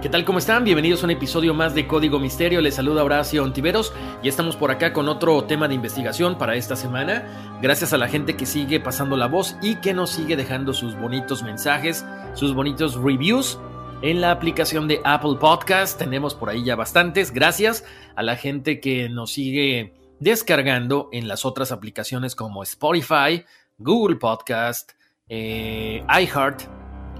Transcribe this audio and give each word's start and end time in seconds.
¿Qué 0.00 0.08
tal? 0.08 0.24
¿Cómo 0.24 0.38
están? 0.38 0.64
Bienvenidos 0.64 1.02
a 1.02 1.04
un 1.04 1.10
episodio 1.10 1.52
más 1.52 1.74
de 1.74 1.86
Código 1.86 2.18
Misterio. 2.18 2.62
Les 2.62 2.76
saluda 2.76 3.04
Horacio 3.04 3.44
Ontiveros 3.44 3.92
y 4.22 4.28
estamos 4.30 4.56
por 4.56 4.70
acá 4.70 4.94
con 4.94 5.10
otro 5.10 5.44
tema 5.44 5.68
de 5.68 5.74
investigación 5.74 6.38
para 6.38 6.54
esta 6.54 6.74
semana. 6.74 7.58
Gracias 7.60 7.92
a 7.92 7.98
la 7.98 8.08
gente 8.08 8.34
que 8.34 8.46
sigue 8.46 8.80
pasando 8.80 9.18
la 9.18 9.26
voz 9.26 9.56
y 9.60 9.74
que 9.76 9.92
nos 9.92 10.08
sigue 10.08 10.36
dejando 10.36 10.72
sus 10.72 10.96
bonitos 10.96 11.42
mensajes, 11.42 12.06
sus 12.32 12.54
bonitos 12.54 12.94
reviews 12.94 13.58
en 14.00 14.22
la 14.22 14.30
aplicación 14.30 14.88
de 14.88 15.02
Apple 15.04 15.36
Podcast. 15.38 15.98
Tenemos 15.98 16.34
por 16.34 16.48
ahí 16.48 16.64
ya 16.64 16.76
bastantes. 16.76 17.30
Gracias 17.30 17.84
a 18.16 18.22
la 18.22 18.36
gente 18.36 18.80
que 18.80 19.10
nos 19.10 19.32
sigue 19.32 19.92
descargando 20.18 21.10
en 21.12 21.28
las 21.28 21.44
otras 21.44 21.72
aplicaciones 21.72 22.34
como 22.34 22.62
Spotify, 22.62 23.44
Google 23.76 24.16
Podcast, 24.16 24.92
eh, 25.28 26.02
iHeart, 26.08 26.62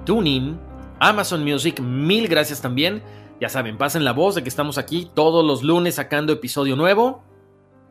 TuneIn. 0.06 0.69
Amazon 1.02 1.42
Music, 1.42 1.80
mil 1.80 2.28
gracias 2.28 2.60
también. 2.60 3.02
Ya 3.40 3.48
saben, 3.48 3.78
pasen 3.78 4.04
la 4.04 4.12
voz 4.12 4.34
de 4.34 4.42
que 4.42 4.50
estamos 4.50 4.76
aquí 4.76 5.10
todos 5.14 5.42
los 5.42 5.62
lunes 5.62 5.94
sacando 5.94 6.30
episodio 6.30 6.76
nuevo. 6.76 7.24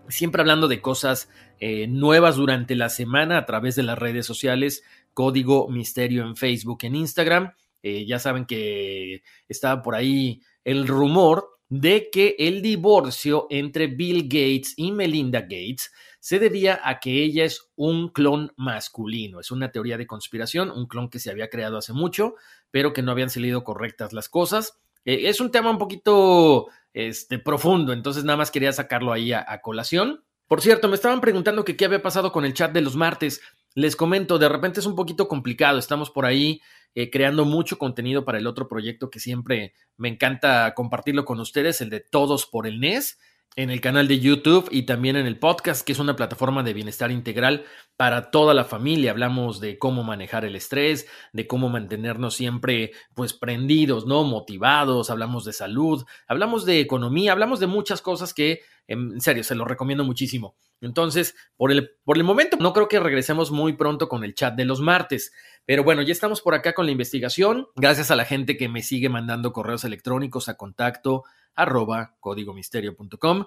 Siempre 0.09 0.41
hablando 0.41 0.67
de 0.67 0.79
cosas 0.79 1.28
eh, 1.59 1.88
nuevas 1.88 2.35
durante 2.35 2.75
la 2.75 2.89
semana 2.89 3.39
a 3.39 3.45
través 3.47 3.75
de 3.75 3.81
las 3.81 3.97
redes 3.97 4.28
sociales. 4.28 4.83
Código 5.16 5.67
Misterio 5.69 6.23
en 6.23 6.35
Facebook, 6.35 6.79
en 6.83 6.95
Instagram. 6.95 7.53
Eh, 7.81 8.06
ya 8.06 8.19
saben 8.19 8.45
que 8.45 9.23
estaba 9.47 9.81
por 9.81 9.95
ahí 9.95 10.44
el 10.63 10.88
rumor 10.88 11.47
de 11.67 12.09
que 12.12 12.35
el 12.38 12.62
divorcio 12.62 13.47
entre 13.50 13.88
Bill 13.88 14.23
Gates 14.25 14.75
y 14.78 14.91
Melinda 14.91 15.41
Gates 15.41 15.91
se 16.19 16.40
debía 16.40 16.80
a 16.84 17.00
que 17.00 17.24
ella 17.24 17.46
es 17.46 17.72
un 17.75 18.09
clon 18.09 18.52
masculino. 18.57 19.40
Es 19.40 19.52
una 19.52 19.72
teoría 19.72 19.97
de 19.97 20.07
conspiración, 20.07 20.69
un 20.69 20.88
clon 20.88 21.09
que 21.09 21.19
se 21.19 21.31
había 21.31 21.50
creado 21.50 21.78
hace 21.78 21.94
mucho, 21.94 22.35
pero 22.72 22.94
que 22.94 23.02
no 23.02 23.12
habían 23.12 23.30
salido 23.30 23.63
correctas 23.63 24.13
las 24.13 24.30
cosas. 24.30 24.80
Eh, 25.06 25.30
es 25.30 25.40
un 25.40 25.52
tema 25.52 25.72
un 25.72 25.78
poquito 25.78 26.68
este, 26.94 27.40
profundo, 27.40 27.94
entonces 27.94 28.24
nada 28.24 28.38
más 28.38 28.52
quería 28.52 28.74
sacarlo 28.74 29.13
ahí 29.13 29.31
a, 29.31 29.62
colación. 29.62 30.24
Por 30.47 30.62
cierto, 30.62 30.90
me 30.90 30.96
estaban 30.96 31.22
preguntando 31.22 31.63
qué 31.63 31.85
había 31.85 32.02
pasado 32.02 32.31
con 32.31 32.44
el 32.44 32.53
chat 32.53 32.72
de 32.72 32.81
los 32.81 32.96
martes. 32.96 33.41
Les 33.75 33.96
comento, 33.96 34.40
de 34.40 34.50
repente 34.50 34.80
es 34.80 34.86
un 34.86 34.96
poquito 34.96 35.28
complicado, 35.28 35.78
estamos 35.78 36.09
por 36.09 36.25
ahí 36.25 36.59
eh, 36.96 37.12
creando 37.12 37.46
mucho 37.46 37.78
contenido 37.78 38.25
para 38.25 38.40
el 38.40 38.47
otro 38.47 38.68
proyecto 38.68 39.12
que 39.12 39.19
siempre 39.19 39.74
me 39.96 40.09
encanta 40.09 40.74
compartirlo 40.74 41.24
con 41.24 41.40
ustedes, 41.40 41.81
el 41.81 41.91
de 41.91 42.00
Todos 42.00 42.47
por 42.47 42.66
el 42.66 42.80
NES 42.80 43.19
en 43.55 43.69
el 43.69 43.81
canal 43.81 44.07
de 44.07 44.19
YouTube 44.19 44.69
y 44.71 44.83
también 44.83 45.15
en 45.15 45.25
el 45.25 45.39
podcast, 45.39 45.85
que 45.85 45.91
es 45.91 45.99
una 45.99 46.15
plataforma 46.15 46.63
de 46.63 46.73
bienestar 46.73 47.11
integral 47.11 47.65
para 47.97 48.31
toda 48.31 48.53
la 48.53 48.63
familia. 48.63 49.11
Hablamos 49.11 49.59
de 49.59 49.77
cómo 49.77 50.03
manejar 50.03 50.45
el 50.45 50.55
estrés, 50.55 51.07
de 51.33 51.47
cómo 51.47 51.69
mantenernos 51.69 52.35
siempre 52.35 52.91
pues 53.15 53.33
prendidos, 53.33 54.05
¿no? 54.05 54.23
Motivados, 54.23 55.09
hablamos 55.09 55.45
de 55.45 55.53
salud, 55.53 56.05
hablamos 56.27 56.65
de 56.65 56.79
economía, 56.79 57.31
hablamos 57.31 57.59
de 57.59 57.67
muchas 57.67 58.01
cosas 58.01 58.33
que 58.33 58.61
en 58.88 59.19
serio 59.21 59.43
se 59.43 59.55
lo 59.55 59.65
recomiendo 59.65 60.03
muchísimo. 60.03 60.55
Entonces, 60.81 61.35
por 61.57 61.71
el, 61.71 61.91
por 62.03 62.17
el 62.17 62.23
momento 62.23 62.57
no 62.57 62.73
creo 62.73 62.88
que 62.88 62.99
regresemos 62.99 63.51
muy 63.51 63.73
pronto 63.73 64.07
con 64.07 64.23
el 64.23 64.33
chat 64.33 64.55
de 64.55 64.65
los 64.65 64.79
martes, 64.79 65.33
pero 65.65 65.83
bueno, 65.83 66.01
ya 66.01 66.11
estamos 66.11 66.41
por 66.41 66.55
acá 66.55 66.73
con 66.73 66.85
la 66.85 66.91
investigación. 66.91 67.67
Gracias 67.75 68.09
a 68.09 68.15
la 68.15 68.25
gente 68.25 68.57
que 68.57 68.69
me 68.69 68.81
sigue 68.81 69.09
mandando 69.09 69.51
correos 69.51 69.83
electrónicos 69.83 70.49
a 70.49 70.55
contacto 70.55 71.23
arroba 71.61 72.15
códigomisterio.com. 72.19 73.45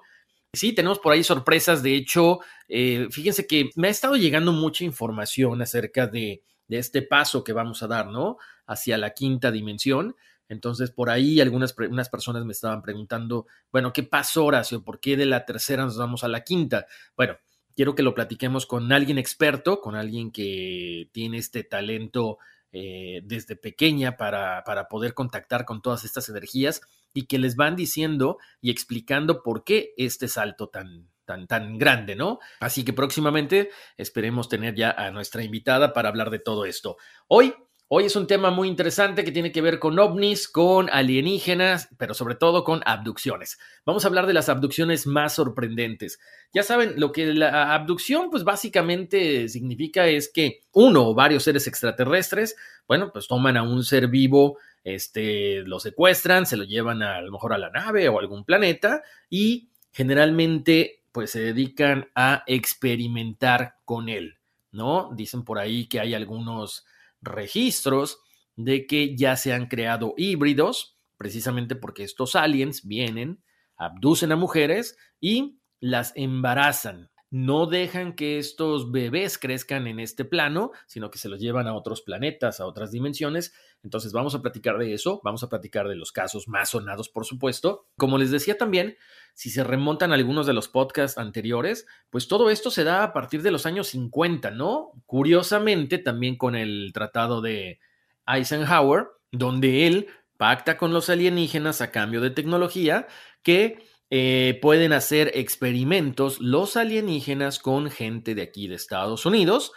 Sí, 0.52 0.72
tenemos 0.72 0.98
por 0.98 1.12
ahí 1.12 1.24
sorpresas. 1.24 1.82
De 1.82 1.94
hecho, 1.94 2.40
eh, 2.68 3.08
fíjense 3.10 3.46
que 3.46 3.70
me 3.76 3.88
ha 3.88 3.90
estado 3.90 4.16
llegando 4.16 4.52
mucha 4.52 4.84
información 4.84 5.62
acerca 5.62 6.06
de, 6.06 6.42
de, 6.68 6.78
este 6.78 7.02
paso 7.02 7.42
que 7.42 7.52
vamos 7.52 7.82
a 7.82 7.86
dar, 7.86 8.08
¿no? 8.08 8.36
Hacia 8.66 8.98
la 8.98 9.14
quinta 9.14 9.50
dimensión. 9.50 10.14
Entonces, 10.48 10.90
por 10.90 11.08
ahí 11.08 11.40
algunas 11.40 11.74
unas 11.78 12.10
personas 12.10 12.44
me 12.44 12.52
estaban 12.52 12.82
preguntando, 12.82 13.46
bueno, 13.70 13.92
¿qué 13.94 14.02
pasó, 14.02 14.44
Horacio? 14.44 14.84
¿Por 14.84 15.00
qué 15.00 15.16
de 15.16 15.24
la 15.24 15.46
tercera 15.46 15.84
nos 15.84 15.96
vamos 15.96 16.24
a 16.24 16.28
la 16.28 16.44
quinta? 16.44 16.86
Bueno, 17.16 17.38
quiero 17.74 17.94
que 17.94 18.02
lo 18.02 18.14
platiquemos 18.14 18.66
con 18.66 18.92
alguien 18.92 19.16
experto, 19.16 19.80
con 19.80 19.94
alguien 19.94 20.30
que 20.30 21.08
tiene 21.12 21.38
este 21.38 21.64
talento 21.64 22.38
eh, 22.72 23.20
desde 23.24 23.56
pequeña 23.56 24.16
para, 24.16 24.64
para 24.64 24.88
poder 24.88 25.14
contactar 25.14 25.64
con 25.64 25.82
todas 25.82 26.04
estas 26.04 26.28
energías 26.28 26.80
y 27.12 27.26
que 27.26 27.38
les 27.38 27.56
van 27.56 27.76
diciendo 27.76 28.38
y 28.60 28.70
explicando 28.70 29.42
por 29.42 29.64
qué 29.64 29.92
este 29.96 30.28
salto 30.28 30.68
tan, 30.68 31.10
tan, 31.24 31.46
tan 31.46 31.78
grande, 31.78 32.16
¿no? 32.16 32.38
Así 32.60 32.84
que 32.84 32.92
próximamente 32.92 33.70
esperemos 33.96 34.48
tener 34.48 34.74
ya 34.74 34.90
a 34.90 35.10
nuestra 35.10 35.44
invitada 35.44 35.92
para 35.92 36.08
hablar 36.08 36.30
de 36.30 36.38
todo 36.38 36.64
esto. 36.64 36.96
Hoy 37.28 37.54
Hoy 37.94 38.04
es 38.04 38.16
un 38.16 38.26
tema 38.26 38.50
muy 38.50 38.68
interesante 38.68 39.22
que 39.22 39.32
tiene 39.32 39.52
que 39.52 39.60
ver 39.60 39.78
con 39.78 39.98
ovnis, 39.98 40.48
con 40.48 40.88
alienígenas, 40.88 41.90
pero 41.98 42.14
sobre 42.14 42.36
todo 42.36 42.64
con 42.64 42.80
abducciones. 42.86 43.58
Vamos 43.84 44.02
a 44.02 44.08
hablar 44.08 44.26
de 44.26 44.32
las 44.32 44.48
abducciones 44.48 45.06
más 45.06 45.34
sorprendentes. 45.34 46.18
Ya 46.54 46.62
saben, 46.62 46.94
lo 46.96 47.12
que 47.12 47.34
la 47.34 47.74
abducción 47.74 48.30
pues 48.30 48.44
básicamente 48.44 49.46
significa 49.50 50.06
es 50.06 50.32
que 50.32 50.60
uno 50.72 51.06
o 51.06 51.14
varios 51.14 51.42
seres 51.42 51.66
extraterrestres, 51.66 52.56
bueno, 52.88 53.12
pues 53.12 53.28
toman 53.28 53.58
a 53.58 53.62
un 53.62 53.84
ser 53.84 54.08
vivo, 54.08 54.56
este, 54.84 55.60
lo 55.66 55.78
secuestran, 55.78 56.46
se 56.46 56.56
lo 56.56 56.64
llevan 56.64 57.02
a, 57.02 57.20
lo 57.20 57.30
mejor 57.30 57.52
a 57.52 57.58
la 57.58 57.68
nave 57.68 58.08
o 58.08 58.16
a 58.16 58.22
algún 58.22 58.46
planeta 58.46 59.02
y 59.28 59.68
generalmente 59.92 61.02
pues 61.12 61.30
se 61.30 61.40
dedican 61.40 62.08
a 62.14 62.42
experimentar 62.46 63.74
con 63.84 64.08
él, 64.08 64.38
¿no? 64.70 65.10
Dicen 65.14 65.44
por 65.44 65.58
ahí 65.58 65.88
que 65.88 66.00
hay 66.00 66.14
algunos 66.14 66.86
registros 67.22 68.18
de 68.56 68.86
que 68.86 69.16
ya 69.16 69.36
se 69.36 69.52
han 69.52 69.66
creado 69.66 70.14
híbridos, 70.16 70.98
precisamente 71.16 71.76
porque 71.76 72.04
estos 72.04 72.36
aliens 72.36 72.86
vienen, 72.86 73.42
abducen 73.76 74.32
a 74.32 74.36
mujeres 74.36 74.96
y 75.20 75.60
las 75.80 76.12
embarazan. 76.16 77.11
No 77.32 77.64
dejan 77.64 78.12
que 78.12 78.38
estos 78.38 78.92
bebés 78.92 79.38
crezcan 79.38 79.86
en 79.86 80.00
este 80.00 80.26
plano, 80.26 80.70
sino 80.86 81.10
que 81.10 81.16
se 81.16 81.30
los 81.30 81.40
llevan 81.40 81.66
a 81.66 81.74
otros 81.74 82.02
planetas, 82.02 82.60
a 82.60 82.66
otras 82.66 82.90
dimensiones. 82.90 83.54
Entonces 83.82 84.12
vamos 84.12 84.34
a 84.34 84.42
platicar 84.42 84.76
de 84.76 84.92
eso, 84.92 85.22
vamos 85.24 85.42
a 85.42 85.48
platicar 85.48 85.88
de 85.88 85.96
los 85.96 86.12
casos 86.12 86.46
más 86.46 86.68
sonados, 86.68 87.08
por 87.08 87.24
supuesto. 87.24 87.86
Como 87.96 88.18
les 88.18 88.30
decía 88.30 88.58
también, 88.58 88.98
si 89.32 89.48
se 89.48 89.64
remontan 89.64 90.12
algunos 90.12 90.46
de 90.46 90.52
los 90.52 90.68
podcasts 90.68 91.16
anteriores, 91.16 91.86
pues 92.10 92.28
todo 92.28 92.50
esto 92.50 92.70
se 92.70 92.84
da 92.84 93.02
a 93.02 93.14
partir 93.14 93.40
de 93.40 93.50
los 93.50 93.64
años 93.64 93.88
50, 93.88 94.50
¿no? 94.50 94.92
Curiosamente, 95.06 95.96
también 95.96 96.36
con 96.36 96.54
el 96.54 96.90
tratado 96.92 97.40
de 97.40 97.80
Eisenhower, 98.26 99.06
donde 99.30 99.86
él 99.86 100.08
pacta 100.36 100.76
con 100.76 100.92
los 100.92 101.08
alienígenas 101.08 101.80
a 101.80 101.90
cambio 101.90 102.20
de 102.20 102.30
tecnología 102.30 103.06
que 103.42 103.78
eh, 104.14 104.58
pueden 104.60 104.92
hacer 104.92 105.30
experimentos 105.32 106.38
los 106.38 106.76
alienígenas 106.76 107.58
con 107.58 107.90
gente 107.90 108.34
de 108.34 108.42
aquí 108.42 108.68
de 108.68 108.74
Estados 108.74 109.24
Unidos, 109.24 109.72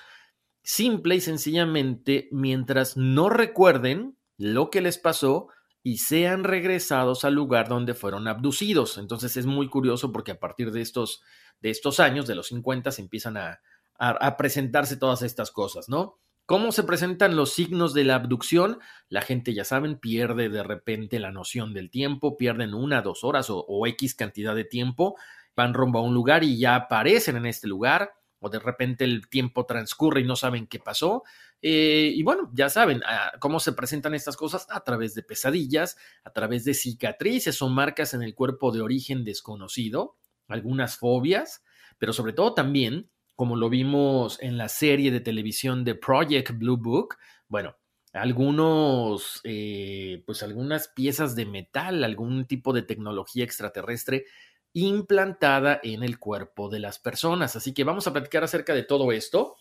simple 0.61 1.15
y 1.15 1.21
sencillamente 1.21 2.27
mientras 2.33 2.97
no 2.97 3.29
recuerden 3.29 4.17
lo 4.37 4.69
que 4.71 4.81
les 4.81 4.97
pasó 4.97 5.47
y 5.83 5.99
sean 5.99 6.43
regresados 6.43 7.23
al 7.23 7.33
lugar 7.33 7.69
donde 7.69 7.93
fueron 7.93 8.27
abducidos. 8.27 8.97
Entonces 8.97 9.37
es 9.37 9.45
muy 9.45 9.69
curioso 9.69 10.11
porque 10.11 10.31
a 10.31 10.39
partir 10.41 10.73
de 10.73 10.81
estos, 10.81 11.21
de 11.61 11.69
estos 11.69 12.01
años, 12.01 12.27
de 12.27 12.35
los 12.35 12.47
50, 12.47 12.91
se 12.91 13.03
empiezan 13.03 13.37
a, 13.37 13.61
a 13.97 14.35
presentarse 14.35 14.97
todas 14.97 15.21
estas 15.21 15.49
cosas, 15.49 15.87
¿no? 15.87 16.19
¿Cómo 16.45 16.71
se 16.71 16.83
presentan 16.83 17.35
los 17.35 17.53
signos 17.53 17.95
de 17.95 18.03
la 18.03 18.15
abducción? 18.15 18.77
La 19.09 19.21
gente, 19.21 19.55
ya 19.55 19.63
saben, 19.63 19.97
pierde 19.97 20.47
de 20.49 20.61
repente 20.61 21.17
la 21.17 21.31
noción 21.31 21.73
del 21.73 21.89
tiempo, 21.89 22.37
pierden 22.37 22.75
una, 22.75 23.01
dos 23.01 23.23
horas 23.23 23.47
o, 23.49 23.87
X 23.87 24.13
cantidad 24.13 24.53
de 24.53 24.63
tiempo, 24.63 25.15
van 25.55 25.73
rumbo 25.73 25.97
a 25.97 26.03
un 26.03 26.13
lugar 26.13 26.43
y 26.43 26.59
ya 26.59 26.75
aparecen 26.75 27.37
en 27.37 27.47
este 27.47 27.67
lugar, 27.67 28.13
o 28.37 28.49
de 28.51 28.59
repente 28.59 29.05
el 29.05 29.27
tiempo 29.27 29.65
transcurre 29.65 30.21
y 30.21 30.23
no 30.23 30.35
saben 30.35 30.67
qué 30.67 30.77
pasó. 30.77 31.23
Eh, 31.63 32.11
y 32.13 32.21
bueno, 32.21 32.51
ya 32.53 32.69
saben 32.69 33.01
ah, 33.07 33.31
cómo 33.39 33.59
se 33.59 33.73
presentan 33.73 34.13
estas 34.13 34.37
cosas 34.37 34.67
a 34.69 34.83
través 34.83 35.15
de 35.15 35.23
pesadillas, 35.23 35.97
a 36.23 36.29
través 36.29 36.63
de 36.63 36.75
cicatrices 36.75 37.59
o 37.63 37.69
marcas 37.69 38.13
en 38.13 38.21
el 38.21 38.35
cuerpo 38.35 38.71
de 38.71 38.81
origen 38.81 39.23
desconocido, 39.23 40.17
algunas 40.47 40.99
fobias, 40.99 41.63
pero 41.97 42.13
sobre 42.13 42.33
todo 42.33 42.53
también 42.53 43.09
como 43.35 43.55
lo 43.55 43.69
vimos 43.69 44.37
en 44.41 44.57
la 44.57 44.69
serie 44.69 45.11
de 45.11 45.19
televisión 45.19 45.83
de 45.83 45.95
Project 45.95 46.51
Blue 46.57 46.77
Book, 46.77 47.17
bueno, 47.47 47.75
algunos, 48.13 49.41
eh, 49.43 50.23
pues 50.25 50.41
algunas 50.41 50.87
piezas 50.87 51.35
de 51.35 51.45
metal, 51.45 52.03
algún 52.03 52.45
tipo 52.45 52.71
de 52.71 52.81
tecnología 52.81 53.43
extraterrestre 53.43 54.25
implantada 54.73 55.79
en 55.83 56.03
el 56.03 56.17
cuerpo 56.17 56.69
de 56.69 56.79
las 56.79 56.99
personas. 56.99 57.55
Así 57.55 57.73
que 57.73 57.83
vamos 57.83 58.07
a 58.07 58.13
platicar 58.13 58.43
acerca 58.43 58.73
de 58.73 58.83
todo 58.83 59.11
esto. 59.11 59.57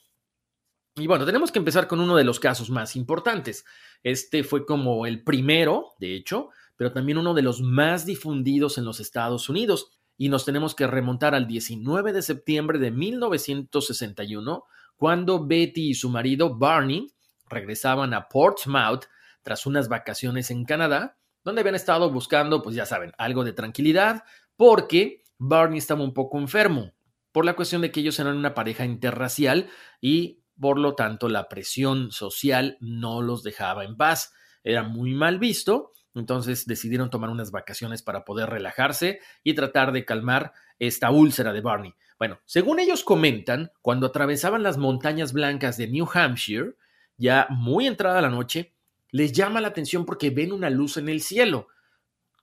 Y 0.97 1.09
bueno, 1.09 1.27
tenemos 1.27 1.51
que 1.51 1.59
empezar 1.59 1.89
con 1.89 2.01
uno 2.01 2.17
de 2.17 2.25
los 2.25 2.39
casos 2.39 2.71
más 2.71 2.95
importantes. 2.95 3.65
Este 4.03 4.45
fue 4.45 4.65
como 4.65 5.07
el 5.07 5.25
primero, 5.25 5.95
de 5.99 6.15
hecho, 6.15 6.51
pero 6.77 6.93
también 6.93 7.19
uno 7.19 7.35
de 7.35 7.43
los 7.43 7.61
más 7.61 8.07
difundidos 8.07 8.79
en 8.79 8.85
los 8.85 9.01
Estados 9.01 9.49
Unidos 9.49 9.91
y 10.17 10.29
nos 10.29 10.45
tenemos 10.45 10.75
que 10.75 10.87
remontar 10.87 11.35
al 11.35 11.47
19 11.47 12.13
de 12.13 12.23
septiembre 12.23 12.79
de 12.79 12.91
1961, 12.91 14.65
cuando 14.97 15.47
Betty 15.47 15.91
y 15.91 15.95
su 15.95 16.09
marido 16.09 16.57
Barney 16.57 17.13
regresaban 17.49 18.15
a 18.15 18.29
Portsmouth 18.29 19.07
tras 19.43 19.67
unas 19.67 19.89
vacaciones 19.89 20.51
en 20.51 20.65
Canadá, 20.65 21.19
donde 21.43 21.61
habían 21.61 21.75
estado 21.75 22.11
buscando, 22.11 22.63
pues 22.63 22.75
ya 22.77 22.87
saben, 22.87 23.13
algo 23.19 23.45
de 23.45 23.53
tranquilidad, 23.53 24.25
porque 24.57 25.25
Barney 25.39 25.79
estaba 25.79 26.03
un 26.03 26.15
poco 26.15 26.39
enfermo, 26.39 26.93
por 27.33 27.45
la 27.45 27.57
cuestión 27.57 27.83
de 27.83 27.91
que 27.91 28.01
ellos 28.01 28.19
eran 28.21 28.37
una 28.37 28.55
pareja 28.55 28.85
interracial 28.85 29.69
y 30.01 30.45
por 30.59 30.79
lo 30.79 30.95
tanto 30.95 31.29
la 31.29 31.49
presión 31.49 32.13
social 32.13 32.79
no 32.81 33.23
los 33.23 33.43
dejaba 33.43 33.85
en 33.85 33.97
paz. 33.97 34.33
Era 34.63 34.85
muy 34.85 35.15
mal 35.15 35.41
visto 35.41 35.93
entonces 36.15 36.67
decidieron 36.67 37.11
tomar 37.11 37.31
unas 37.31 37.51
vacaciones 37.51 38.03
para 38.03 38.25
poder 38.25 38.51
relajarse 38.51 39.21
y 39.43 39.55
tratar 39.55 39.93
de 39.93 40.05
calmar 40.05 40.53
esta 40.79 41.11
úlcera 41.11 41.53
de 41.53 41.61
Barney. 41.61 41.95
Bueno, 42.19 42.39
según 42.45 42.79
ellos 42.79 43.05
comentan, 43.05 43.73
cuando 43.83 44.07
atravesaban 44.07 44.63
las 44.63 44.79
montañas 44.79 45.33
blancas 45.33 45.77
de 45.77 45.89
New 45.89 46.09
Hampshire, 46.13 46.75
ya 47.17 47.47
muy 47.51 47.87
entrada 47.87 48.21
la 48.21 48.31
noche, 48.31 48.75
les 49.11 49.33
llama 49.33 49.61
la 49.61 49.69
atención 49.69 50.05
porque 50.05 50.31
ven 50.31 50.53
una 50.53 50.71
luz 50.71 50.97
en 50.97 51.09
el 51.09 51.21
cielo. 51.21 51.69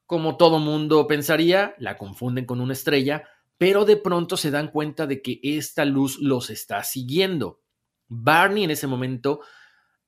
Como 0.06 0.38
todo 0.38 0.60
mundo 0.60 1.08
pensaría, 1.08 1.76
la 1.78 1.98
confunden 1.98 2.46
con 2.46 2.60
una 2.60 2.74
estrella, 2.74 3.28
pero 3.58 3.86
de 3.86 3.98
pronto 3.98 4.38
se 4.38 4.52
dan 4.52 4.70
cuenta 4.70 5.08
de 5.08 5.22
que 5.22 5.40
esta 5.44 5.86
luz 5.86 6.20
los 6.20 6.50
está 6.50 6.84
siguiendo. 6.84 7.62
Barney 8.08 8.66
en 8.66 8.72
ese 8.72 8.88
momento 8.88 9.42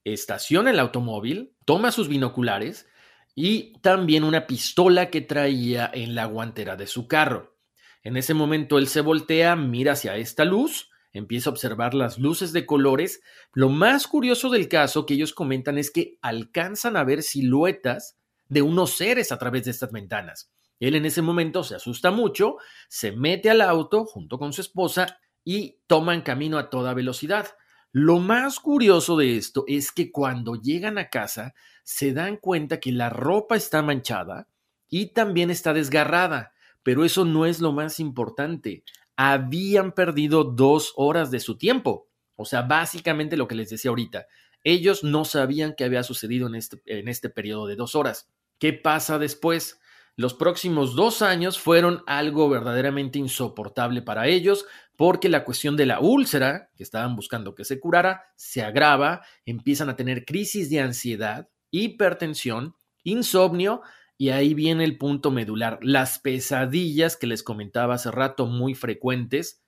estaciona 0.04 0.72
el 0.72 0.80
automóvil, 0.80 1.56
toma 1.64 1.92
sus 1.92 2.10
binoculares 2.10 2.88
y 3.36 3.74
también 3.80 4.24
una 4.24 4.48
pistola 4.48 5.10
que 5.10 5.22
traía 5.22 5.90
en 5.94 6.16
la 6.16 6.26
guantera 6.26 6.76
de 6.76 6.88
su 6.88 7.08
carro. 7.08 7.58
En 8.04 8.18
ese 8.18 8.34
momento 8.34 8.78
él 8.78 8.88
se 8.88 9.02
voltea, 9.02 9.56
mira 9.56 9.94
hacia 9.94 10.18
esta 10.18 10.46
luz, 10.46 10.90
empieza 11.14 11.50
a 11.50 11.54
observar 11.54 11.94
las 11.94 12.18
luces 12.18 12.52
de 12.52 12.66
colores. 12.66 13.22
Lo 13.54 13.70
más 13.70 14.08
curioso 14.08 14.50
del 14.50 14.68
caso 14.68 15.06
que 15.06 15.14
ellos 15.14 15.34
comentan 15.34 15.78
es 15.78 15.90
que 15.90 16.18
alcanzan 16.22 16.98
a 16.98 17.04
ver 17.04 17.24
siluetas 17.24 18.18
de 18.50 18.62
unos 18.62 18.98
seres 18.98 19.32
a 19.32 19.40
través 19.40 19.66
de 19.66 19.72
estas 19.72 19.92
ventanas. 19.92 20.52
Él 20.80 20.96
en 20.96 21.06
ese 21.06 21.22
momento 21.22 21.64
se 21.64 21.76
asusta 21.76 22.12
mucho, 22.12 22.58
se 22.90 23.14
mete 23.14 23.50
al 23.50 23.62
auto 23.62 24.06
junto 24.06 24.38
con 24.38 24.52
su 24.52 24.62
esposa 24.62 25.20
y 25.46 25.80
toman 25.88 26.22
camino 26.22 26.58
a 26.58 26.70
toda 26.70 26.94
velocidad. 26.94 27.48
Lo 27.96 28.18
más 28.18 28.60
curioso 28.60 29.18
de 29.18 29.38
esto 29.38 29.66
es 29.68 29.92
que 29.92 30.12
cuando 30.12 30.56
llegan 30.56 30.98
a 30.98 31.10
casa 31.10 31.54
se 31.84 32.12
dan 32.12 32.38
cuenta 32.38 32.80
que 32.80 32.92
la 32.92 33.12
ropa 33.12 33.56
está 33.56 33.84
manchada 33.84 34.48
y 34.90 35.14
también 35.14 35.52
está 35.52 35.74
desgarrada, 35.74 36.54
pero 36.82 37.06
eso 37.06 37.24
no 37.24 37.46
es 37.46 37.62
lo 37.62 37.72
más 37.72 38.00
importante. 38.00 38.84
Habían 39.16 39.92
perdido 39.92 40.44
dos 40.44 40.94
horas 40.96 41.30
de 41.30 41.40
su 41.40 41.56
tiempo. 41.56 42.08
O 42.36 42.46
sea, 42.46 42.64
básicamente 42.64 43.38
lo 43.38 43.48
que 43.48 43.54
les 43.54 43.70
decía 43.70 43.90
ahorita. 43.90 44.26
Ellos 44.64 45.04
no 45.04 45.24
sabían 45.24 45.76
qué 45.78 45.84
había 45.84 46.02
sucedido 46.02 46.48
en 46.48 46.56
este, 46.56 46.82
en 46.88 47.08
este 47.08 47.30
periodo 47.30 47.68
de 47.68 47.76
dos 47.76 47.94
horas. 47.94 48.28
¿Qué 48.58 48.74
pasa 48.74 49.20
después? 49.20 49.80
Los 50.16 50.36
próximos 50.36 50.96
dos 50.96 51.24
años 51.24 51.58
fueron 51.58 52.04
algo 52.06 52.48
verdaderamente 52.48 53.18
insoportable 53.18 54.04
para 54.04 54.28
ellos 54.28 54.66
porque 54.96 55.28
la 55.28 55.44
cuestión 55.44 55.76
de 55.76 55.88
la 55.88 56.00
úlcera, 56.00 56.70
que 56.76 56.84
estaban 56.84 57.16
buscando 57.16 57.56
que 57.56 57.66
se 57.66 57.80
curara, 57.80 58.24
se 58.36 58.62
agrava, 58.62 59.26
empiezan 59.46 59.90
a 59.90 59.96
tener 59.96 60.24
crisis 60.24 60.70
de 60.70 60.82
ansiedad, 60.82 61.50
hipertensión, 61.72 62.76
insomnio 63.04 63.82
y 64.16 64.30
ahí 64.30 64.54
viene 64.54 64.84
el 64.84 65.00
punto 65.00 65.32
medular, 65.32 65.80
las 65.82 66.20
pesadillas 66.20 67.18
que 67.18 67.28
les 67.28 67.42
comentaba 67.42 67.96
hace 67.96 68.12
rato 68.12 68.46
muy 68.46 68.76
frecuentes 68.76 69.64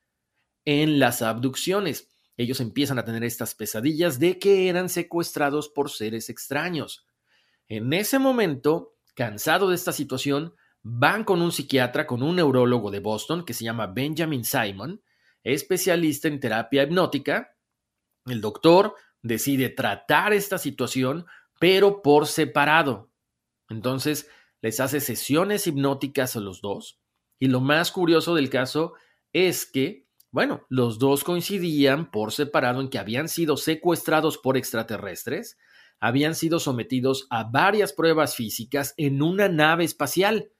en 0.64 1.00
las 1.00 1.24
abducciones. 1.24 2.10
Ellos 2.38 2.60
empiezan 2.60 3.00
a 3.00 3.06
tener 3.06 3.24
estas 3.24 3.56
pesadillas 3.56 4.20
de 4.20 4.38
que 4.38 4.70
eran 4.70 4.90
secuestrados 4.90 5.70
por 5.70 5.90
seres 5.90 6.30
extraños. 6.30 7.08
En 7.68 7.92
ese 7.94 8.20
momento, 8.20 8.95
Cansado 9.16 9.70
de 9.70 9.76
esta 9.76 9.94
situación, 9.94 10.54
van 10.84 11.24
con 11.24 11.42
un 11.42 11.52
psiquiatra, 11.52 12.06
con 12.06 12.22
un 12.22 12.36
neurólogo 12.36 12.92
de 12.92 13.00
Boston 13.00 13.46
que 13.46 13.54
se 13.54 13.64
llama 13.64 13.88
Benjamin 13.88 14.44
Simon, 14.44 15.02
especialista 15.42 16.28
en 16.28 16.40
terapia 16.42 16.84
hipnótica. 16.84 17.56
El 18.26 18.42
doctor 18.42 18.94
decide 19.22 19.70
tratar 19.70 20.34
esta 20.34 20.58
situación, 20.58 21.26
pero 21.60 22.02
por 22.02 22.28
separado. 22.28 23.10
Entonces, 23.70 24.30
les 24.62 24.80
hace 24.82 25.00
sesiones 25.00 25.66
hipnóticas 25.66 26.36
a 26.36 26.42
los 26.42 26.62
dos. 26.62 27.00
Y 27.40 27.48
lo 27.48 27.62
más 27.62 27.92
curioso 27.92 28.36
del 28.36 28.50
caso 28.50 28.96
es 29.32 29.66
que, 29.66 30.08
bueno, 30.30 30.66
los 30.70 31.00
dos 31.00 31.24
coincidían 31.24 32.12
por 32.12 32.34
separado 32.34 32.82
en 32.82 32.90
que 32.90 33.00
habían 33.00 33.30
sido 33.30 33.56
secuestrados 33.56 34.38
por 34.38 34.58
extraterrestres 34.58 35.58
habían 36.00 36.36
sido 36.36 36.60
sometidos 36.60 37.28
a 37.30 37.44
varias 37.44 37.94
pruebas 37.94 38.36
físicas 38.36 38.94
en 38.98 39.22
una 39.22 39.48
nave 39.50 39.84
espacial. 39.84 40.52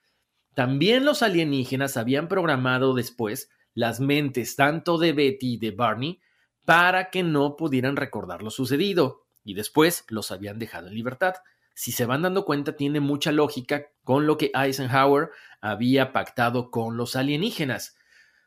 También 0.54 1.04
los 1.04 1.22
alienígenas 1.22 1.96
habían 1.96 2.28
programado 2.28 2.94
después 2.94 3.50
las 3.74 4.00
mentes 4.00 4.56
tanto 4.56 4.98
de 4.98 5.12
Betty 5.12 5.54
y 5.54 5.56
de 5.58 5.70
Barney 5.70 6.20
para 6.64 7.10
que 7.10 7.22
no 7.22 7.56
pudieran 7.56 7.96
recordar 7.96 8.42
lo 8.42 8.50
sucedido, 8.50 9.26
y 9.44 9.54
después 9.54 10.04
los 10.08 10.32
habían 10.32 10.58
dejado 10.58 10.88
en 10.88 10.94
libertad. 10.94 11.34
Si 11.74 11.92
se 11.92 12.06
van 12.06 12.22
dando 12.22 12.44
cuenta, 12.44 12.74
tiene 12.74 13.00
mucha 13.00 13.30
lógica 13.32 13.86
con 14.02 14.26
lo 14.26 14.38
que 14.38 14.50
Eisenhower 14.54 15.30
había 15.60 16.12
pactado 16.12 16.70
con 16.70 16.96
los 16.96 17.16
alienígenas. 17.16 17.96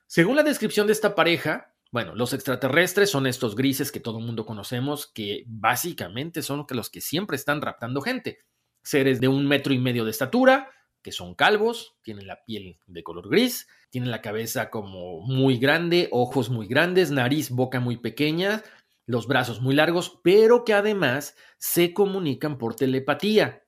Según 0.07 0.35
la 0.35 0.43
descripción 0.43 0.87
de 0.87 0.93
esta 0.93 1.13
pareja, 1.15 1.68
bueno, 1.91 2.13
los 2.13 2.33
extraterrestres 2.33 3.09
son 3.09 3.25
estos 3.25 3.55
grises 3.55 3.91
que 3.91 3.99
todo 3.99 4.19
el 4.19 4.25
mundo 4.25 4.45
conocemos, 4.45 5.07
que 5.07 5.43
básicamente 5.47 6.43
son 6.43 6.65
los 6.69 6.89
que 6.89 7.01
siempre 7.01 7.35
están 7.35 7.61
raptando 7.61 8.01
gente. 8.01 8.39
Seres 8.83 9.19
de 9.19 9.27
un 9.27 9.47
metro 9.47 9.73
y 9.73 9.79
medio 9.79 10.05
de 10.05 10.11
estatura, 10.11 10.69
que 11.01 11.11
son 11.11 11.33
calvos, 11.33 11.95
tienen 12.03 12.27
la 12.27 12.43
piel 12.45 12.77
de 12.85 13.03
color 13.03 13.29
gris, 13.29 13.67
tienen 13.89 14.11
la 14.11 14.21
cabeza 14.21 14.69
como 14.69 15.21
muy 15.21 15.57
grande, 15.57 16.09
ojos 16.11 16.49
muy 16.49 16.67
grandes, 16.67 17.09
nariz, 17.09 17.49
boca 17.49 17.79
muy 17.79 17.97
pequeña, 17.97 18.63
los 19.05 19.25
brazos 19.27 19.59
muy 19.59 19.73
largos, 19.73 20.19
pero 20.23 20.63
que 20.63 20.73
además 20.73 21.35
se 21.57 21.93
comunican 21.93 22.59
por 22.59 22.75
telepatía. 22.75 23.63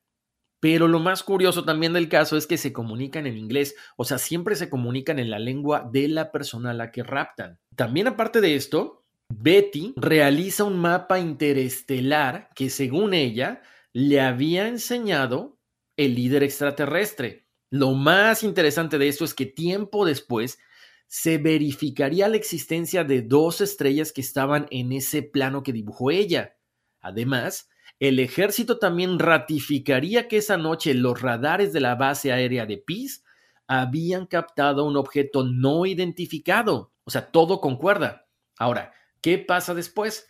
Pero 0.62 0.88
lo 0.88 1.00
más 1.00 1.24
curioso 1.24 1.66
también 1.66 1.92
del 1.92 2.08
caso 2.08 2.38
es 2.38 2.46
que 2.46 2.58
se 2.58 2.72
comunican 2.72 3.26
en 3.26 3.36
inglés, 3.36 3.76
o 3.98 4.06
sea, 4.06 4.20
siempre 4.20 4.56
se 4.56 4.70
comunican 4.70 5.18
en 5.18 5.32
la 5.32 5.40
lengua 5.40 5.90
de 5.92 6.08
la 6.08 6.32
persona 6.32 6.70
a 6.70 6.76
la 6.76 6.92
que 6.92 7.04
raptan. 7.04 7.60
También 7.76 8.08
aparte 8.08 8.42
de 8.42 8.56
esto, 8.56 9.04
Betty 9.28 9.94
realiza 9.96 10.64
un 10.64 10.78
mapa 10.78 11.20
interestelar 11.20 12.50
que 12.54 12.70
según 12.70 13.16
ella 13.16 13.64
le 13.92 14.22
había 14.22 14.68
enseñado 14.68 15.58
el 15.98 16.14
líder 16.14 16.44
extraterrestre. 16.44 17.48
Lo 17.72 17.94
más 17.94 18.44
interesante 18.44 19.00
de 19.00 19.08
esto 19.08 19.26
es 19.26 19.34
que 19.34 19.48
tiempo 19.48 20.06
después 20.06 20.60
se 21.08 21.40
verificaría 21.40 22.28
la 22.28 22.38
existencia 22.38 23.04
de 23.04 23.24
dos 23.24 23.62
estrellas 23.62 24.12
que 24.12 24.22
estaban 24.22 24.68
en 24.70 24.92
ese 24.92 25.24
plano 25.24 25.64
que 25.64 25.74
dibujó 25.74 26.12
ella. 26.12 26.56
Además, 27.00 27.68
el 28.02 28.18
ejército 28.18 28.80
también 28.80 29.20
ratificaría 29.20 30.28
que 30.28 30.38
esa 30.38 30.58
noche 30.58 30.96
los 30.96 31.22
radares 31.22 31.72
de 31.72 31.82
la 31.82 31.94
base 31.94 32.32
aérea 32.32 32.66
de 32.66 32.78
Peace 32.80 33.22
habían 33.68 34.26
captado 34.26 34.86
un 34.86 34.98
objeto 34.98 35.44
no 35.44 35.86
identificado. 35.86 36.92
O 37.04 37.12
sea, 37.12 37.30
todo 37.30 37.62
concuerda. 37.62 38.28
Ahora, 38.58 38.92
¿qué 39.22 39.38
pasa 39.38 39.76
después? 39.76 40.28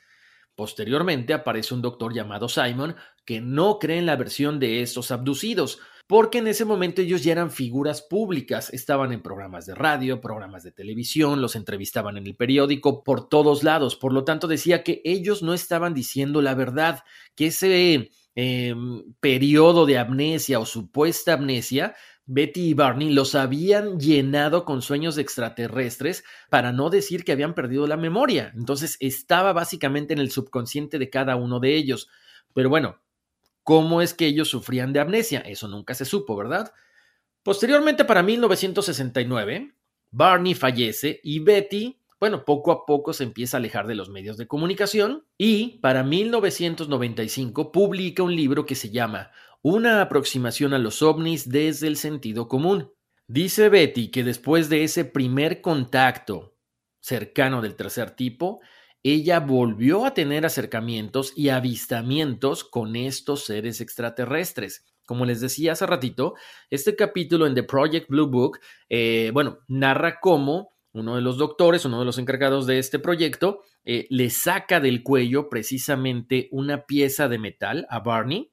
Posteriormente 0.56 1.34
aparece 1.34 1.74
un 1.74 1.82
doctor 1.82 2.14
llamado 2.14 2.50
Simon 2.50 2.96
que 3.26 3.42
no 3.42 3.80
cree 3.80 3.98
en 3.98 4.06
la 4.06 4.16
versión 4.16 4.60
de 4.60 4.82
estos 4.82 5.12
abducidos, 5.12 5.80
porque 6.08 6.40
en 6.40 6.48
ese 6.48 6.66
momento 6.66 7.02
ellos 7.02 7.24
ya 7.24 7.32
eran 7.32 7.52
figuras 7.52 8.02
públicas, 8.02 8.70
estaban 8.74 9.14
en 9.14 9.22
programas 9.22 9.66
de 9.66 9.76
radio, 9.76 10.20
programas 10.20 10.64
de 10.64 10.74
televisión, 10.74 11.42
los 11.42 11.56
entrevistaban 11.56 12.18
en 12.18 12.28
el 12.28 12.36
periódico, 12.36 13.04
por 13.04 13.30
todos 13.30 13.64
lados, 13.64 13.96
por 13.96 14.12
lo 14.12 14.26
tanto 14.26 14.48
decía 14.48 14.84
que 14.84 15.02
ellos 15.06 15.42
no 15.42 15.54
estaban 15.54 15.94
diciendo 15.94 16.42
la 16.42 16.54
verdad, 16.54 17.04
que 17.36 17.48
ese 17.48 18.12
eh, 18.36 18.76
periodo 19.20 19.86
de 19.86 19.98
amnesia 19.98 20.60
o 20.60 20.66
supuesta 20.66 21.34
amnesia 21.34 21.96
Betty 22.34 22.70
y 22.70 22.74
Barney 22.74 23.12
los 23.12 23.36
habían 23.36 24.00
llenado 24.00 24.66
con 24.66 24.82
sueños 24.82 25.18
extraterrestres 25.18 26.24
para 26.50 26.72
no 26.72 26.90
decir 26.90 27.24
que 27.24 27.32
habían 27.32 27.54
perdido 27.54 27.88
la 27.88 27.98
memoria. 27.98 28.52
Entonces 28.56 28.98
estaba 29.00 29.54
básicamente 29.54 30.14
en 30.14 30.20
el 30.20 30.32
subconsciente 30.32 31.00
de 31.00 31.10
cada 31.10 31.36
uno 31.36 31.60
de 31.60 31.76
ellos. 31.76 32.10
Pero 32.54 32.70
bueno, 32.70 33.02
¿Cómo 33.64 34.02
es 34.02 34.14
que 34.14 34.26
ellos 34.26 34.50
sufrían 34.50 34.92
de 34.92 35.00
amnesia? 35.00 35.40
Eso 35.40 35.68
nunca 35.68 35.94
se 35.94 36.06
supo, 36.06 36.36
¿verdad? 36.36 36.74
Posteriormente, 37.44 38.06
para 38.06 38.24
1969, 38.24 39.76
Barney 40.10 40.54
fallece 40.56 41.20
y 41.24 41.40
Betty, 41.40 42.00
bueno, 42.20 42.44
poco 42.44 42.72
a 42.72 42.86
poco 42.86 43.14
se 43.14 43.24
empieza 43.24 43.58
a 43.58 43.60
alejar 43.60 43.88
de 43.88 43.96
los 43.96 44.10
medios 44.10 44.38
de 44.38 44.48
comunicación 44.48 45.26
y 45.38 45.80
para 45.80 46.04
1995 46.04 47.72
publica 47.72 48.24
un 48.24 48.36
libro 48.36 48.66
que 48.66 48.76
se 48.76 48.90
llama 48.90 49.32
Una 49.64 50.02
aproximación 50.02 50.74
a 50.74 50.80
los 50.80 51.04
ovnis 51.04 51.48
desde 51.48 51.86
el 51.86 51.96
sentido 51.96 52.48
común. 52.48 52.92
Dice 53.28 53.70
Betty 53.70 54.10
que 54.10 54.24
después 54.24 54.70
de 54.70 54.84
ese 54.84 55.06
primer 55.06 55.62
contacto 55.62 56.58
cercano 57.00 57.62
del 57.62 57.76
tercer 57.76 58.10
tipo, 58.12 58.62
ella 59.04 59.40
volvió 59.40 60.06
a 60.06 60.16
tener 60.16 60.48
acercamientos 60.48 61.34
y 61.36 61.50
avistamientos 61.50 62.64
con 62.64 62.96
estos 62.96 63.46
seres 63.46 63.82
extraterrestres. 63.82 64.84
Como 65.06 65.26
les 65.26 65.42
decía 65.42 65.74
hace 65.74 65.86
ratito, 65.86 66.34
este 66.72 66.96
capítulo 66.96 67.46
en 67.46 67.54
The 67.54 67.62
Project 67.62 68.10
Blue 68.10 68.32
Book, 68.32 68.58
eh, 68.90 69.30
bueno, 69.32 69.60
narra 69.68 70.20
cómo 70.20 70.74
uno 70.92 71.16
de 71.16 71.22
los 71.22 71.38
doctores, 71.38 71.86
uno 71.86 72.00
de 72.00 72.06
los 72.06 72.18
encargados 72.18 72.66
de 72.66 72.80
este 72.80 72.98
proyecto, 72.98 73.62
eh, 73.86 74.08
le 74.10 74.32
saca 74.32 74.80
del 74.80 75.04
cuello 75.04 75.50
precisamente 75.50 76.50
una 76.52 76.88
pieza 76.88 77.28
de 77.28 77.38
metal 77.38 77.86
a 77.92 78.00
Barney 78.00 78.51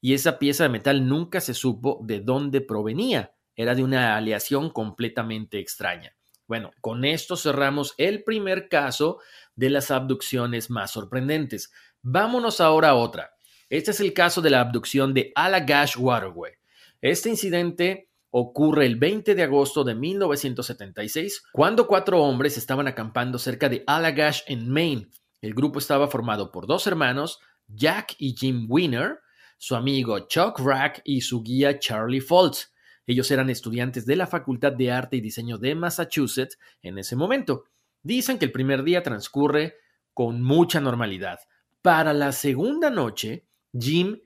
y 0.00 0.14
esa 0.14 0.38
pieza 0.38 0.64
de 0.64 0.70
metal 0.70 1.06
nunca 1.06 1.40
se 1.40 1.54
supo 1.54 2.00
de 2.02 2.20
dónde 2.20 2.60
provenía. 2.60 3.34
Era 3.54 3.74
de 3.74 3.84
una 3.84 4.16
aleación 4.16 4.70
completamente 4.70 5.58
extraña. 5.58 6.16
Bueno, 6.46 6.70
con 6.80 7.04
esto 7.04 7.36
cerramos 7.36 7.94
el 7.96 8.24
primer 8.24 8.68
caso 8.68 9.18
de 9.54 9.70
las 9.70 9.90
abducciones 9.90 10.70
más 10.70 10.90
sorprendentes. 10.90 11.70
Vámonos 12.02 12.60
ahora 12.60 12.90
a 12.90 12.94
otra. 12.94 13.30
Este 13.68 13.92
es 13.92 14.00
el 14.00 14.12
caso 14.14 14.40
de 14.40 14.50
la 14.50 14.60
abducción 14.60 15.14
de 15.14 15.32
Allagash 15.36 15.96
Waterway. 15.96 16.54
Este 17.00 17.28
incidente 17.28 18.10
ocurre 18.30 18.86
el 18.86 18.96
20 18.96 19.34
de 19.34 19.42
agosto 19.42 19.84
de 19.84 19.94
1976, 19.94 21.44
cuando 21.52 21.86
cuatro 21.86 22.22
hombres 22.22 22.56
estaban 22.56 22.88
acampando 22.88 23.38
cerca 23.38 23.68
de 23.68 23.84
Allagash 23.86 24.42
en 24.46 24.68
Maine. 24.68 25.08
El 25.40 25.54
grupo 25.54 25.78
estaba 25.78 26.08
formado 26.08 26.50
por 26.50 26.66
dos 26.66 26.86
hermanos, 26.86 27.38
Jack 27.68 28.14
y 28.18 28.34
Jim 28.36 28.66
Wiener, 28.68 29.20
su 29.60 29.76
amigo 29.76 30.20
Chuck 30.20 30.58
Rack 30.58 31.02
y 31.04 31.20
su 31.20 31.42
guía 31.42 31.78
Charlie 31.78 32.22
Foltz. 32.22 32.72
Ellos 33.06 33.30
eran 33.30 33.50
estudiantes 33.50 34.06
de 34.06 34.16
la 34.16 34.26
Facultad 34.26 34.72
de 34.72 34.90
Arte 34.90 35.18
y 35.18 35.20
Diseño 35.20 35.58
de 35.58 35.74
Massachusetts 35.74 36.58
en 36.80 36.96
ese 36.96 37.14
momento. 37.14 37.64
Dicen 38.02 38.38
que 38.38 38.46
el 38.46 38.52
primer 38.52 38.82
día 38.84 39.02
transcurre 39.02 39.74
con 40.14 40.40
mucha 40.40 40.80
normalidad. 40.80 41.40
Para 41.82 42.14
la 42.14 42.32
segunda 42.32 42.88
noche, 42.88 43.44
Jim 43.78 44.20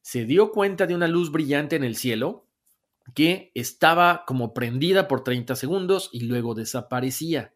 se 0.00 0.24
dio 0.24 0.50
cuenta 0.50 0.88
de 0.88 0.96
una 0.96 1.06
luz 1.06 1.30
brillante 1.30 1.76
en 1.76 1.84
el 1.84 1.94
cielo 1.94 2.48
que 3.14 3.52
estaba 3.54 4.24
como 4.26 4.52
prendida 4.52 5.06
por 5.06 5.22
30 5.22 5.54
segundos 5.54 6.10
y 6.12 6.22
luego 6.22 6.56
desaparecía. 6.56 7.54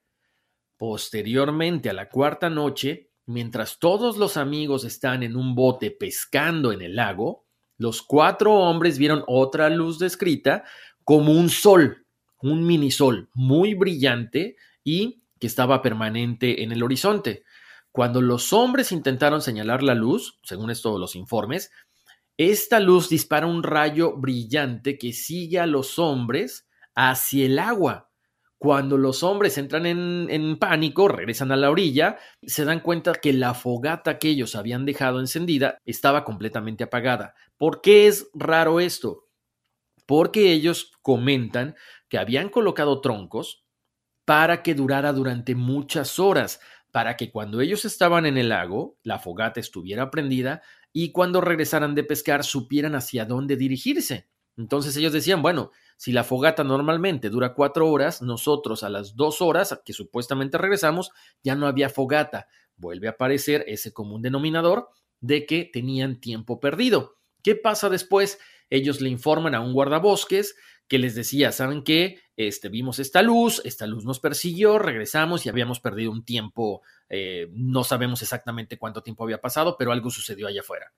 Posteriormente, 0.76 1.90
a 1.90 1.94
la 1.94 2.08
cuarta 2.08 2.48
noche, 2.48 3.10
mientras 3.26 3.78
todos 3.78 4.16
los 4.16 4.36
amigos 4.36 4.84
están 4.84 5.22
en 5.22 5.36
un 5.36 5.54
bote 5.54 5.90
pescando 5.90 6.72
en 6.72 6.82
el 6.82 6.96
lago, 6.96 7.46
los 7.78 8.02
cuatro 8.02 8.54
hombres 8.54 8.98
vieron 8.98 9.24
otra 9.26 9.68
luz 9.70 9.98
descrita 9.98 10.64
como 11.04 11.32
un 11.32 11.48
sol, 11.48 12.06
un 12.40 12.66
minisol 12.66 13.28
muy 13.34 13.74
brillante 13.74 14.56
y 14.82 15.22
que 15.40 15.46
estaba 15.46 15.82
permanente 15.82 16.62
en 16.62 16.72
el 16.72 16.82
horizonte. 16.82 17.44
Cuando 17.90 18.20
los 18.20 18.52
hombres 18.52 18.92
intentaron 18.92 19.40
señalar 19.40 19.82
la 19.82 19.94
luz, 19.94 20.38
según 20.42 20.70
esto 20.70 20.98
los 20.98 21.16
informes, 21.16 21.70
esta 22.36 22.80
luz 22.80 23.08
dispara 23.08 23.46
un 23.46 23.62
rayo 23.62 24.16
brillante 24.16 24.98
que 24.98 25.12
sigue 25.12 25.60
a 25.60 25.66
los 25.66 25.98
hombres 25.98 26.66
hacia 26.94 27.46
el 27.46 27.58
agua. 27.58 28.10
Cuando 28.64 28.96
los 28.96 29.22
hombres 29.22 29.58
entran 29.58 29.84
en, 29.84 30.58
pánico, 30.58 31.06
regresan 31.06 31.52
a 31.52 31.56
la 31.56 31.70
orilla, 31.70 32.16
se 32.40 32.64
dan 32.64 32.80
cuenta 32.80 33.12
que 33.12 33.34
la 33.34 33.52
fogata 33.52 34.18
que 34.18 34.30
ellos 34.30 34.56
habían 34.56 34.86
dejado 34.86 35.20
encendida 35.20 35.76
estaba 35.84 36.24
completamente 36.24 36.82
apagada. 36.82 37.34
¿Por 37.58 37.82
qué 37.82 38.06
es 38.06 38.30
raro 38.32 38.80
esto? 38.80 39.28
Porque 40.06 40.52
ellos 40.52 40.92
comentan 41.02 41.76
que 42.08 42.16
habían 42.16 42.48
colocado 42.48 43.02
troncos 43.02 43.66
para 44.24 44.62
que 44.62 44.74
durara 44.74 45.12
durante 45.12 45.54
muchas 45.54 46.18
horas, 46.18 46.58
para 46.90 47.18
que 47.18 47.30
cuando 47.30 47.60
ellos 47.60 47.84
estaban 47.84 48.24
en 48.24 48.38
el 48.38 48.48
lago, 48.48 48.96
la 49.02 49.18
fogata 49.18 49.60
estuviera 49.60 50.10
prendida 50.10 50.62
y 50.90 51.12
cuando 51.12 51.42
regresaran 51.42 51.94
de 51.94 52.04
pescar 52.04 52.44
supieran 52.44 52.94
hacia 52.94 53.26
dónde 53.26 53.56
dirigirse. 53.56 54.30
Entonces 54.56 54.96
ellos 54.96 55.12
decían, 55.12 55.42
bueno, 55.42 55.70
si 55.96 56.12
la 56.12 56.24
fogata 56.24 56.64
normalmente 56.64 57.30
dura 57.30 57.54
cuatro 57.54 57.88
horas, 57.88 58.22
nosotros 58.22 58.82
a 58.82 58.88
las 58.88 59.16
dos 59.16 59.40
horas 59.40 59.80
que 59.84 59.92
supuestamente 59.92 60.58
regresamos, 60.58 61.10
ya 61.42 61.54
no 61.54 61.66
había 61.66 61.88
fogata. 61.88 62.48
Vuelve 62.76 63.08
a 63.08 63.12
aparecer 63.12 63.64
ese 63.68 63.92
común 63.92 64.22
denominador 64.22 64.88
de 65.20 65.46
que 65.46 65.70
tenían 65.72 66.20
tiempo 66.20 66.60
perdido. 66.60 67.16
¿Qué 67.42 67.54
pasa 67.54 67.88
después? 67.88 68.38
Ellos 68.70 69.00
le 69.00 69.08
informan 69.08 69.54
a 69.54 69.60
un 69.60 69.72
guardabosques 69.72 70.56
que 70.88 70.98
les 70.98 71.14
decía, 71.14 71.52
¿saben 71.52 71.82
qué? 71.82 72.18
Este, 72.36 72.68
vimos 72.68 72.98
esta 72.98 73.22
luz, 73.22 73.62
esta 73.64 73.86
luz 73.86 74.04
nos 74.04 74.20
persiguió, 74.20 74.78
regresamos 74.78 75.46
y 75.46 75.48
habíamos 75.48 75.80
perdido 75.80 76.10
un 76.10 76.24
tiempo, 76.24 76.82
eh, 77.08 77.48
no 77.52 77.84
sabemos 77.84 78.20
exactamente 78.22 78.76
cuánto 78.76 79.02
tiempo 79.02 79.24
había 79.24 79.40
pasado, 79.40 79.76
pero 79.78 79.92
algo 79.92 80.10
sucedió 80.10 80.46
allá 80.46 80.60
afuera. 80.60 80.92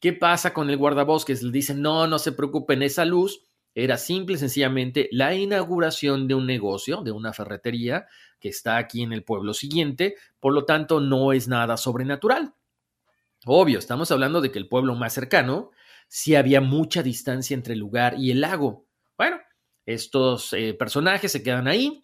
¿Qué 0.00 0.12
pasa 0.12 0.54
con 0.54 0.70
el 0.70 0.76
guardabosques? 0.76 1.42
Le 1.42 1.50
dicen, 1.50 1.82
no, 1.82 2.06
no 2.06 2.18
se 2.18 2.32
preocupen, 2.32 2.82
esa 2.82 3.04
luz 3.04 3.42
era 3.84 3.96
simple 3.96 4.34
y 4.34 4.38
sencillamente 4.38 5.08
la 5.12 5.34
inauguración 5.34 6.26
de 6.26 6.34
un 6.34 6.46
negocio, 6.46 7.02
de 7.02 7.12
una 7.12 7.32
ferretería 7.32 8.06
que 8.40 8.48
está 8.48 8.76
aquí 8.76 9.02
en 9.02 9.12
el 9.12 9.22
pueblo 9.22 9.54
siguiente, 9.54 10.16
por 10.40 10.52
lo 10.52 10.64
tanto 10.64 10.98
no 11.00 11.32
es 11.32 11.46
nada 11.46 11.76
sobrenatural. 11.76 12.54
Obvio, 13.46 13.78
estamos 13.78 14.10
hablando 14.10 14.40
de 14.40 14.50
que 14.50 14.58
el 14.58 14.68
pueblo 14.68 14.96
más 14.96 15.12
cercano, 15.12 15.70
sí 16.08 16.34
había 16.34 16.60
mucha 16.60 17.04
distancia 17.04 17.54
entre 17.54 17.74
el 17.74 17.78
lugar 17.78 18.16
y 18.18 18.32
el 18.32 18.40
lago, 18.40 18.86
bueno, 19.16 19.38
estos 19.86 20.52
eh, 20.54 20.74
personajes 20.74 21.30
se 21.30 21.44
quedan 21.44 21.68
ahí. 21.68 22.02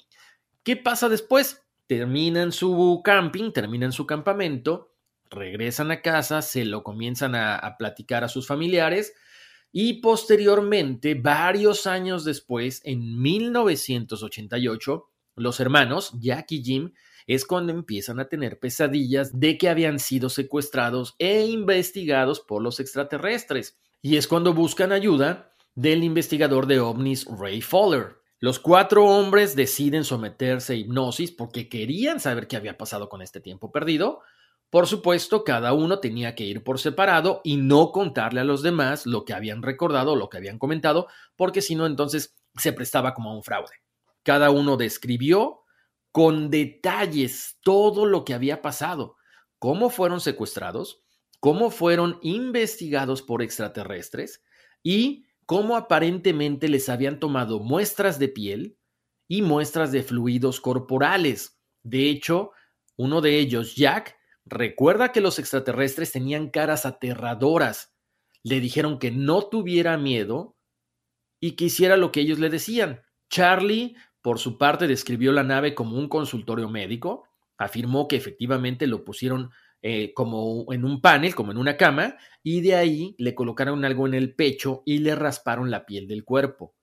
¿Qué 0.63 0.77
pasa 0.77 1.09
después? 1.09 1.67
Terminan 1.89 2.53
su 2.53 3.03
camping, 3.05 3.51
terminan 3.51 3.91
su 3.91 4.07
campamento, 4.07 4.95
regresan 5.29 5.91
a 5.91 6.03
casa, 6.03 6.41
se 6.41 6.65
lo 6.65 6.85
comienzan 6.85 7.35
a, 7.35 7.57
a 7.57 7.77
platicar 7.77 8.23
a 8.23 8.29
sus 8.29 8.47
familiares 8.47 9.13
Y 9.77 9.95
posteriormente, 9.95 11.17
varios 11.17 11.89
años 11.89 12.25
después, 12.25 12.81
en 12.85 13.21
1988, 13.21 15.11
los 15.35 15.59
hermanos 15.59 16.13
Jack 16.21 16.53
y 16.53 16.63
Jim 16.63 16.93
es 17.27 17.45
cuando 17.45 17.73
empiezan 17.73 18.21
a 18.21 18.29
tener 18.29 18.61
pesadillas 18.61 19.41
de 19.41 19.59
que 19.59 19.69
habían 19.69 19.99
sido 19.99 20.31
secuestrados 20.31 21.17
e 21.19 21.47
investigados 21.47 22.39
por 22.39 22.63
los 22.63 22.79
extraterrestres. 22.79 23.77
Y 24.01 24.17
es 24.17 24.29
cuando 24.29 24.55
buscan 24.55 24.93
ayuda 24.93 25.53
del 25.75 26.05
investigador 26.05 26.69
de 26.69 26.79
ovnis 26.79 27.27
Ray 27.27 27.61
Fowler. 27.61 28.19
Los 28.39 28.61
cuatro 28.61 29.05
hombres 29.05 29.57
deciden 29.57 30.05
someterse 30.05 30.75
a 30.75 30.77
hipnosis 30.77 31.33
porque 31.33 31.69
querían 31.69 32.21
saber 32.21 32.47
qué 32.47 32.55
había 32.55 32.79
pasado 32.79 33.09
con 33.09 33.23
este 33.23 33.41
tiempo 33.41 33.73
perdido. 33.73 34.21
Por 34.75 34.89
supuesto, 34.89 35.45
cada 35.45 35.73
uno 35.73 36.01
tenía 36.01 36.35
que 36.35 36.43
ir 36.43 36.65
por 36.65 36.81
separado 36.81 37.41
y 37.45 37.59
no 37.59 37.93
contarle 37.93 38.41
a 38.41 38.45
los 38.45 38.61
demás 38.61 39.07
lo 39.07 39.25
que 39.25 39.33
habían 39.33 39.63
recordado, 39.63 40.17
lo 40.17 40.29
que 40.29 40.37
habían 40.37 40.59
comentado, 40.59 41.07
porque 41.37 41.63
si 41.63 41.77
no, 41.77 41.87
entonces 41.87 42.35
se 42.57 42.73
prestaba 42.73 43.15
como 43.15 43.31
a 43.31 43.37
un 43.37 43.45
fraude. 43.45 43.71
Cada 44.25 44.51
uno 44.51 44.77
describió 44.77 45.61
con 46.11 46.51
detalles 46.51 47.57
todo 47.63 48.05
lo 48.05 48.25
que 48.25 48.35
había 48.35 48.63
pasado, 48.63 49.15
cómo 49.61 49.91
fueron 49.91 50.21
secuestrados, 50.21 51.05
cómo 51.39 51.71
fueron 51.71 52.19
investigados 52.23 53.23
por 53.23 53.43
extraterrestres 53.43 54.43
y 54.83 55.25
cómo 55.47 55.77
aparentemente 55.77 56.69
les 56.69 56.89
habían 56.89 57.21
tomado 57.21 57.61
muestras 57.61 58.19
de 58.19 58.27
piel 58.27 58.77
y 59.29 59.43
muestras 59.43 59.93
de 59.93 60.03
fluidos 60.03 60.61
corporales. 60.61 61.61
De 61.85 62.11
hecho, 62.11 62.51
uno 62.97 63.21
de 63.21 63.39
ellos, 63.39 63.77
Jack, 63.77 64.17
recuerda 64.47 65.13
que 65.13 65.21
los 65.21 65.39
extraterrestres 65.39 66.13
tenían 66.13 66.51
caras 66.51 66.87
aterradoras. 66.87 67.95
Le 68.43 68.61
dijeron 68.61 68.99
que 68.99 69.11
no 69.11 69.43
tuviera 69.49 69.97
miedo 69.97 70.57
y 71.41 71.53
que 71.53 71.67
hiciera 71.67 71.97
lo 71.97 72.13
que 72.13 72.21
ellos 72.21 72.39
le 72.39 72.51
decían. 72.51 73.03
Charlie 73.31 73.97
por 74.25 74.39
su 74.39 74.57
parte, 74.57 74.87
describió 74.87 75.33
la 75.33 75.43
nave 75.43 75.75
como 75.75 75.99
un 75.99 76.09
consultorio 76.09 76.71
médico, 76.71 77.29
afirmó 77.59 78.09
que 78.09 78.17
efectivamente 78.17 78.87
lo 78.87 79.05
pusieron 79.05 79.51
eh, 79.83 80.15
como 80.15 80.73
en 80.73 80.87
un 80.87 81.03
panel, 81.03 81.35
como 81.35 81.53
en 81.53 81.59
una 81.59 81.77
cama, 81.77 82.17
y 82.43 82.63
de 82.63 82.75
ahí 82.75 83.15
le 83.19 83.35
colocaron 83.35 83.85
algo 83.85 84.07
en 84.07 84.15
el 84.15 84.35
pecho 84.35 84.83
y 84.87 85.01
le 85.01 85.15
rasparon 85.15 85.71
la 85.71 85.85
piel 85.85 86.09
del 86.09 86.25
cuerpo. 86.25 86.75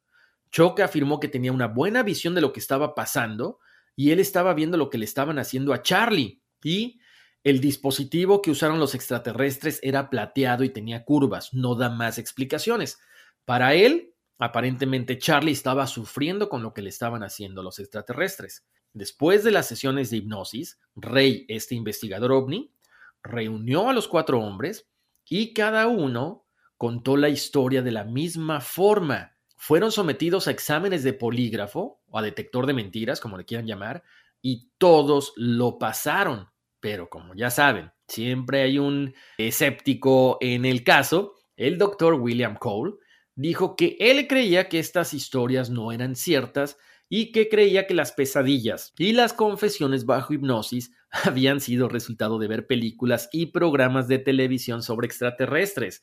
Chuck 0.52 0.82
afirmó 0.82 1.20
que 1.20 1.30
tenía 1.30 1.52
una 1.52 1.66
buena 1.66 2.04
visión 2.04 2.36
de 2.36 2.42
lo 2.42 2.54
que 2.54 2.60
estaba 2.60 2.94
pasando 2.94 3.58
y 3.96 4.12
él 4.12 4.20
estaba 4.20 4.54
viendo 4.54 4.78
lo 4.78 4.92
que 4.92 5.00
le 5.00 5.06
estaban 5.06 5.40
haciendo 5.40 5.74
a 5.74 5.82
Charlie. 5.82 6.44
Y 6.64 7.00
el 7.44 7.60
dispositivo 7.60 8.42
que 8.42 8.52
usaron 8.52 8.80
los 8.80 8.96
extraterrestres 8.96 9.80
era 9.84 10.10
plateado 10.10 10.64
y 10.64 10.70
tenía 10.70 11.04
curvas. 11.04 11.54
No 11.54 11.76
da 11.76 11.90
más 11.90 12.18
explicaciones. 12.18 13.00
Para 13.46 13.74
él, 13.74 14.12
Aparentemente 14.44 15.20
Charlie 15.20 15.52
estaba 15.52 15.86
sufriendo 15.86 16.50
con 16.50 16.64
lo 16.64 16.74
que 16.74 16.82
le 16.82 16.90
estaban 16.90 17.22
haciendo 17.22 17.62
los 17.62 17.78
extraterrestres. 17.78 18.66
Después 18.92 19.44
de 19.44 19.52
las 19.52 19.68
sesiones 19.68 20.10
de 20.10 20.18
hipnosis, 20.18 20.80
Rey, 20.96 21.46
este 21.48 21.76
investigador 21.76 22.32
ovni, 22.32 22.74
reunió 23.22 23.88
a 23.88 23.94
los 23.94 24.08
cuatro 24.08 24.40
hombres 24.40 24.90
y 25.30 25.54
cada 25.54 25.86
uno 25.86 26.48
contó 26.76 27.18
la 27.18 27.30
historia 27.30 27.84
de 27.84 27.92
la 27.92 28.04
misma 28.04 28.62
forma. 28.62 29.38
Fueron 29.58 29.92
sometidos 29.92 30.48
a 30.48 30.52
exámenes 30.52 31.04
de 31.04 31.14
polígrafo 31.14 32.02
o 32.08 32.18
a 32.18 32.24
detector 32.24 32.66
de 32.66 32.74
mentiras, 32.74 33.20
como 33.20 33.38
le 33.38 33.46
quieran 33.46 33.68
llamar, 33.68 34.02
y 34.42 34.72
todos 34.80 35.34
lo 35.36 35.78
pasaron. 35.78 36.50
Pero 36.82 37.10
como 37.10 37.34
ya 37.36 37.50
saben, 37.50 37.92
siempre 38.08 38.64
hay 38.64 38.80
un 38.80 39.14
escéptico 39.38 40.38
en 40.42 40.66
el 40.66 40.84
caso. 40.84 41.36
El 41.56 41.78
doctor 41.78 42.16
William 42.16 42.58
Cole 42.58 42.96
dijo 43.36 43.76
que 43.78 43.96
él 44.00 44.28
creía 44.28 44.68
que 44.68 44.80
estas 44.80 45.14
historias 45.14 45.70
no 45.70 45.92
eran 45.92 46.16
ciertas 46.16 46.78
y 47.08 47.32
que 47.32 47.50
creía 47.50 47.88
que 47.88 47.94
las 47.94 48.14
pesadillas 48.14 48.94
y 48.98 49.12
las 49.14 49.34
confesiones 49.34 50.06
bajo 50.06 50.34
hipnosis 50.34 50.92
habían 51.26 51.60
sido 51.60 51.88
resultado 51.88 52.40
de 52.40 52.48
ver 52.48 52.68
películas 52.68 53.30
y 53.32 53.48
programas 53.48 54.08
de 54.08 54.18
televisión 54.20 54.82
sobre 54.82 55.08
extraterrestres, 55.08 56.02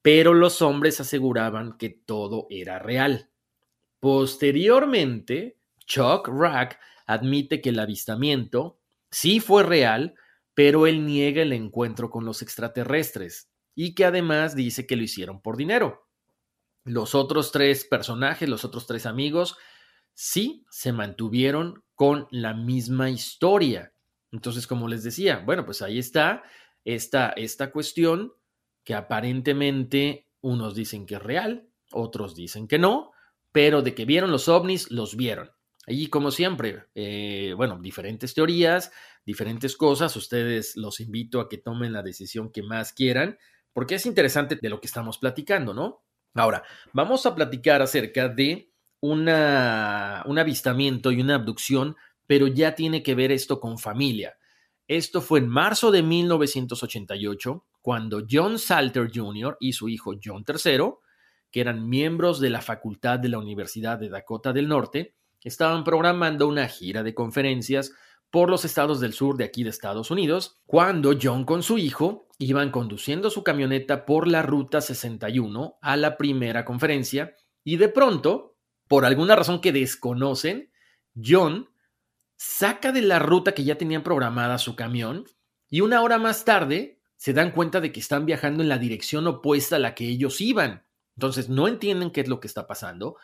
pero 0.00 0.32
los 0.32 0.62
hombres 0.62 1.00
aseguraban 1.00 1.76
que 1.76 1.90
todo 1.90 2.46
era 2.50 2.78
real. 2.78 3.30
Posteriormente, 4.00 5.58
Chuck 5.86 6.28
Rack 6.28 6.78
admite 7.06 7.60
que 7.60 7.70
el 7.70 7.78
avistamiento 7.78 8.78
sí 9.14 9.38
fue 9.38 9.62
real, 9.62 10.14
pero 10.54 10.88
él 10.88 11.06
niega 11.06 11.42
el 11.42 11.52
encuentro 11.52 12.10
con 12.10 12.24
los 12.24 12.42
extraterrestres 12.42 13.48
y 13.74 13.94
que 13.94 14.04
además 14.04 14.56
dice 14.56 14.86
que 14.86 14.96
lo 14.96 15.04
hicieron 15.04 15.40
por 15.40 15.56
dinero. 15.56 16.08
Los 16.84 17.14
otros 17.14 17.52
tres 17.52 17.84
personajes, 17.84 18.48
los 18.48 18.64
otros 18.64 18.88
tres 18.88 19.06
amigos, 19.06 19.56
sí 20.14 20.66
se 20.68 20.92
mantuvieron 20.92 21.84
con 21.94 22.26
la 22.32 22.54
misma 22.54 23.08
historia. 23.08 23.92
Entonces, 24.32 24.66
como 24.66 24.88
les 24.88 25.04
decía, 25.04 25.42
bueno, 25.46 25.64
pues 25.64 25.80
ahí 25.80 25.98
está 26.00 26.42
esta, 26.84 27.30
esta 27.36 27.70
cuestión 27.70 28.32
que 28.82 28.94
aparentemente 28.94 30.28
unos 30.40 30.74
dicen 30.74 31.06
que 31.06 31.14
es 31.14 31.22
real, 31.22 31.68
otros 31.92 32.34
dicen 32.34 32.66
que 32.66 32.80
no, 32.80 33.12
pero 33.52 33.80
de 33.80 33.94
que 33.94 34.04
vieron 34.06 34.32
los 34.32 34.48
ovnis, 34.48 34.90
los 34.90 35.16
vieron. 35.16 35.53
Y 35.86 36.08
como 36.08 36.30
siempre, 36.30 36.84
eh, 36.94 37.52
bueno, 37.56 37.78
diferentes 37.80 38.34
teorías, 38.34 38.90
diferentes 39.24 39.76
cosas, 39.76 40.16
ustedes 40.16 40.76
los 40.76 41.00
invito 41.00 41.40
a 41.40 41.48
que 41.48 41.58
tomen 41.58 41.92
la 41.92 42.02
decisión 42.02 42.50
que 42.50 42.62
más 42.62 42.92
quieran, 42.92 43.38
porque 43.72 43.96
es 43.96 44.06
interesante 44.06 44.56
de 44.60 44.68
lo 44.68 44.80
que 44.80 44.86
estamos 44.86 45.18
platicando, 45.18 45.74
¿no? 45.74 46.04
Ahora, 46.34 46.62
vamos 46.92 47.26
a 47.26 47.34
platicar 47.34 47.82
acerca 47.82 48.28
de 48.28 48.70
una, 49.00 50.22
un 50.26 50.38
avistamiento 50.38 51.12
y 51.12 51.20
una 51.20 51.36
abducción, 51.36 51.96
pero 52.26 52.46
ya 52.46 52.74
tiene 52.74 53.02
que 53.02 53.14
ver 53.14 53.30
esto 53.30 53.60
con 53.60 53.78
familia. 53.78 54.36
Esto 54.88 55.20
fue 55.20 55.38
en 55.40 55.48
marzo 55.48 55.90
de 55.90 56.02
1988, 56.02 57.64
cuando 57.80 58.24
John 58.28 58.58
Salter 58.58 59.10
Jr. 59.14 59.56
y 59.60 59.74
su 59.74 59.88
hijo 59.88 60.14
John 60.22 60.44
III, 60.46 60.94
que 61.50 61.60
eran 61.60 61.88
miembros 61.88 62.40
de 62.40 62.50
la 62.50 62.62
facultad 62.62 63.18
de 63.18 63.28
la 63.28 63.38
Universidad 63.38 63.98
de 63.98 64.08
Dakota 64.08 64.52
del 64.52 64.68
Norte, 64.68 65.14
estaban 65.44 65.84
programando 65.84 66.48
una 66.48 66.66
gira 66.66 67.02
de 67.02 67.14
conferencias 67.14 67.92
por 68.30 68.50
los 68.50 68.64
estados 68.64 68.98
del 68.98 69.12
sur 69.12 69.36
de 69.36 69.44
aquí 69.44 69.62
de 69.62 69.70
Estados 69.70 70.10
Unidos, 70.10 70.60
cuando 70.66 71.12
John 71.20 71.44
con 71.44 71.62
su 71.62 71.78
hijo 71.78 72.26
iban 72.38 72.72
conduciendo 72.72 73.30
su 73.30 73.44
camioneta 73.44 74.04
por 74.04 74.26
la 74.26 74.42
Ruta 74.42 74.80
61 74.80 75.78
a 75.80 75.96
la 75.96 76.16
primera 76.16 76.64
conferencia 76.64 77.34
y 77.62 77.76
de 77.76 77.88
pronto, 77.88 78.56
por 78.88 79.04
alguna 79.04 79.36
razón 79.36 79.60
que 79.60 79.72
desconocen, 79.72 80.72
John 81.14 81.70
saca 82.36 82.90
de 82.90 83.02
la 83.02 83.20
ruta 83.20 83.52
que 83.52 83.62
ya 83.62 83.78
tenían 83.78 84.02
programada 84.02 84.58
su 84.58 84.74
camión 84.74 85.24
y 85.70 85.80
una 85.80 86.02
hora 86.02 86.18
más 86.18 86.44
tarde 86.44 87.00
se 87.16 87.32
dan 87.32 87.52
cuenta 87.52 87.80
de 87.80 87.92
que 87.92 88.00
están 88.00 88.26
viajando 88.26 88.62
en 88.62 88.68
la 88.68 88.78
dirección 88.78 89.26
opuesta 89.26 89.76
a 89.76 89.78
la 89.78 89.94
que 89.94 90.08
ellos 90.08 90.40
iban. 90.40 90.84
Entonces 91.16 91.48
no 91.48 91.68
entienden 91.68 92.10
qué 92.10 92.22
es 92.22 92.28
lo 92.28 92.40
que 92.40 92.48
está 92.48 92.66
pasando, 92.66 93.16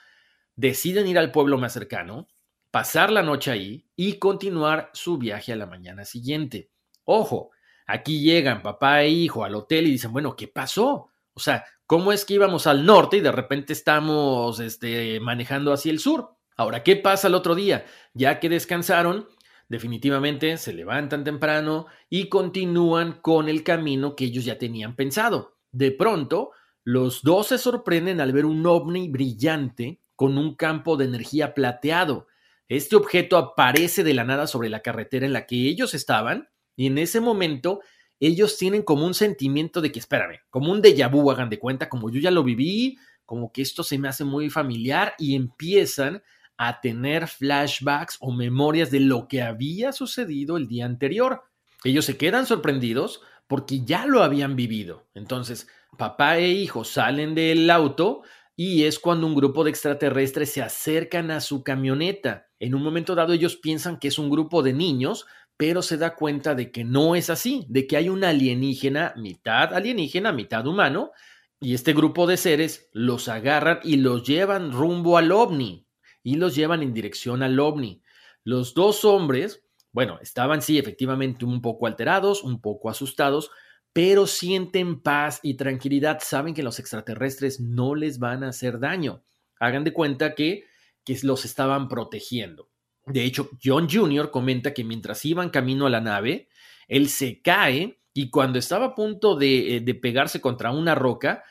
deciden 0.57 1.07
ir 1.07 1.19
al 1.19 1.33
pueblo 1.33 1.59
más 1.59 1.73
cercano, 1.73 2.29
pasar 2.71 3.11
la 3.11 3.23
noche 3.23 3.51
ahí 3.51 3.87
y 3.97 4.19
continuar 4.19 4.91
su 4.93 5.19
viaje 5.19 5.53
a 5.53 5.57
la 5.57 5.67
mañana 5.67 6.05
siguiente. 6.05 6.71
Ojo, 7.05 7.51
aquí 7.87 8.21
llegan 8.21 8.63
papá 8.63 9.03
e 9.03 9.09
hijo 9.09 9.45
al 9.45 9.55
hotel 9.55 9.87
y 9.87 9.93
dicen, 9.93 10.13
bueno, 10.13 10.37
¿qué 10.37 10.49
pasó? 10.49 11.11
O 11.35 11.41
sea, 11.41 11.65
¿cómo 11.87 12.13
es 12.13 12.25
que 12.25 12.35
íbamos 12.35 12.67
al 12.67 12.85
norte 12.85 13.17
y 13.17 13.21
de 13.21 13.33
repente 13.33 13.73
estamos 13.73 14.61
este, 14.61 15.21
manejando 15.21 15.73
hacia 15.73 15.93
el 15.93 15.99
sur? 15.99 16.37
Ahora, 16.57 16.83
¿qué 16.83 16.97
pasa 16.97 17.29
el 17.29 17.35
otro 17.35 17.55
día? 17.55 17.87
Ya 18.13 18.39
que 18.39 18.49
descansaron, 18.49 19.29
definitivamente 19.69 20.57
se 20.59 20.73
levantan 20.73 21.25
temprano 21.25 21.87
y 22.11 22.29
continúan 22.29 23.21
con 23.23 23.49
el 23.49 23.65
camino 23.65 24.15
que 24.15 24.27
ellos 24.27 24.45
ya 24.45 24.59
tenían 24.59 24.95
pensado. 24.97 25.57
De 25.73 25.93
pronto, 25.93 26.51
los 26.85 27.23
dos 27.23 27.49
se 27.49 27.59
sorprenden 27.59 28.21
al 28.21 28.33
ver 28.33 28.45
un 28.45 28.67
ovni 28.67 29.09
brillante 29.09 30.00
con 30.21 30.37
un 30.37 30.55
campo 30.55 30.99
de 30.99 31.07
energía 31.07 31.55
plateado. 31.55 32.27
Este 32.69 32.95
objeto 32.95 33.39
aparece 33.39 34.05
de 34.05 34.13
la 34.13 34.23
nada 34.23 34.47
sobre 34.47 34.69
la 34.69 34.83
carretera 34.83 35.25
en 35.25 35.33
la 35.33 35.47
que 35.47 35.67
ellos 35.67 35.95
estaban 35.95 36.51
y 36.77 36.89
en 36.89 36.99
ese 36.99 37.23
momento 37.23 37.81
ellos 38.19 38.59
tienen 38.59 38.83
como 38.83 39.07
un 39.07 39.15
sentimiento 39.15 39.81
de 39.81 39.91
que, 39.91 39.99
espérame, 39.99 40.41
como 40.51 40.73
un 40.73 40.83
déjà 40.83 41.11
vu, 41.11 41.31
hagan 41.31 41.49
de 41.49 41.59
cuenta, 41.59 41.89
como 41.89 42.11
yo 42.11 42.21
ya 42.21 42.31
lo 42.31 42.45
viví, 42.45 42.99
como 43.25 43.51
que 43.51 43.63
esto 43.63 43.83
se 43.83 43.97
me 43.97 44.09
hace 44.09 44.25
muy 44.25 44.51
familiar 44.51 45.15
y 45.19 45.37
empiezan 45.37 46.23
a 46.59 46.83
tener 46.83 47.27
flashbacks 47.27 48.19
o 48.21 48.31
memorias 48.31 48.91
de 48.91 49.01
lo 49.01 49.27
que 49.27 49.41
había 49.41 49.91
sucedido 49.93 50.59
el 50.59 50.69
día 50.69 50.85
anterior. 50.85 51.45
Ellos 51.83 52.05
se 52.05 52.19
quedan 52.19 52.45
sorprendidos 52.45 53.23
porque 53.47 53.87
ya 53.87 54.05
lo 54.05 54.23
habían 54.23 54.55
vivido. 54.55 55.07
Entonces, 55.15 55.67
papá 55.97 56.37
e 56.37 56.49
hijo 56.49 56.85
salen 56.85 57.35
del 57.35 57.71
auto 57.71 58.21
y 58.63 58.85
es 58.85 58.99
cuando 58.99 59.27
un 59.27 59.35
grupo 59.35 59.65
de 59.65 59.71
extraterrestres 59.71 60.53
se 60.53 60.61
acercan 60.61 61.31
a 61.31 61.41
su 61.41 61.65
camioneta. 61.65 62.49
En 62.59 62.75
un 62.75 62.83
momento 62.83 63.15
dado 63.15 63.33
ellos 63.33 63.57
piensan 63.57 63.99
que 63.99 64.09
es 64.09 64.19
un 64.19 64.29
grupo 64.29 64.63
de 64.63 64.75
niños, 64.75 65.25
pero 65.57 65.81
se 65.81 65.97
da 65.97 66.15
cuenta 66.15 66.55
de 66.55 66.71
que 66.71 66.85
no 66.85 67.15
es 67.15 67.31
así, 67.31 67.65
de 67.71 67.87
que 67.87 67.97
hay 67.97 68.11
un 68.11 68.23
alienígena, 68.23 69.15
mitad 69.17 69.73
alienígena, 69.73 70.33
mitad 70.33 70.67
humano, 70.67 71.13
Y 71.59 71.73
este 71.73 71.95
grupo 71.95 72.27
de 72.27 72.37
seres 72.37 72.91
los 72.93 73.29
agarran 73.31 73.81
y 73.83 73.97
los 73.97 74.25
llevan 74.25 74.73
rumbo 74.73 75.17
al 75.17 75.33
ovni 75.33 75.87
y 76.23 76.35
los 76.35 76.55
llevan 76.55 76.83
en 76.83 76.93
dirección 76.93 77.43
al 77.43 77.59
ovni. 77.59 78.03
Los 78.45 78.75
dos 78.75 79.07
hombres, 79.07 79.65
bueno, 79.91 80.19
estaban 80.21 80.61
sí 80.61 80.79
efectivamente 80.79 81.47
un 81.47 81.63
poco 81.63 81.87
alterados, 81.87 82.45
un 82.45 82.61
poco 82.61 82.91
asustados, 82.91 83.51
pero 83.93 84.27
sienten 84.27 85.01
paz 85.01 85.41
y 85.43 85.55
tranquilidad, 85.55 86.19
saben 86.23 86.55
que 86.55 86.63
los 86.63 86.79
extraterrestres 86.79 87.61
no 87.61 87.95
les 87.95 88.19
van 88.19 88.45
a 88.45 88.49
hacer 88.49 88.79
daño. 88.79 89.25
Hagan 89.59 89.85
de 89.85 89.93
cuenta 89.93 90.35
que, 90.35 90.65
que 91.05 91.19
los 91.23 91.45
estaban 91.45 91.89
protegiendo. 91.89 92.69
De 93.07 93.25
hecho, 93.25 93.51
John 93.63 93.89
Jr. 93.91 94.31
comenta 94.31 94.73
que 94.73 94.85
mientras 94.85 95.25
iban 95.25 95.51
camino 95.51 95.87
a 95.87 95.91
la 95.91 96.01
nave, 96.01 96.49
él 96.87 97.09
se 97.09 97.43
cae 97.43 98.01
y 98.13 98.31
cuando 98.31 98.59
estaba 98.59 98.87
a 98.87 98.95
punto 98.95 99.37
de, 99.37 99.77
eh, 99.77 99.81
de 99.81 99.95
pegarse 99.95 100.41
contra 100.41 100.71
una 100.71 100.95
roca, 100.95 101.43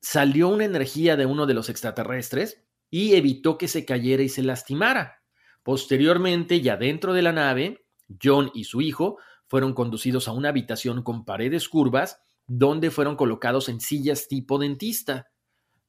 salió 0.00 0.48
una 0.48 0.64
energía 0.64 1.16
de 1.16 1.26
uno 1.26 1.46
de 1.46 1.54
los 1.54 1.68
extraterrestres 1.68 2.62
y 2.90 3.14
evitó 3.14 3.58
que 3.58 3.68
se 3.68 3.84
cayera 3.84 4.22
y 4.22 4.28
se 4.28 4.42
lastimara. 4.42 5.22
Posteriormente, 5.62 6.60
ya 6.60 6.76
dentro 6.76 7.12
de 7.12 7.22
la 7.22 7.32
nave, 7.32 7.84
John 8.22 8.50
y 8.54 8.64
su 8.64 8.80
hijo 8.80 9.18
fueron 9.48 9.74
conducidos 9.74 10.28
a 10.28 10.32
una 10.32 10.50
habitación 10.50 11.02
con 11.02 11.24
paredes 11.24 11.68
curvas 11.68 12.20
donde 12.46 12.90
fueron 12.90 13.16
colocados 13.16 13.68
en 13.68 13.80
sillas 13.80 14.28
tipo 14.28 14.58
dentista. 14.58 15.28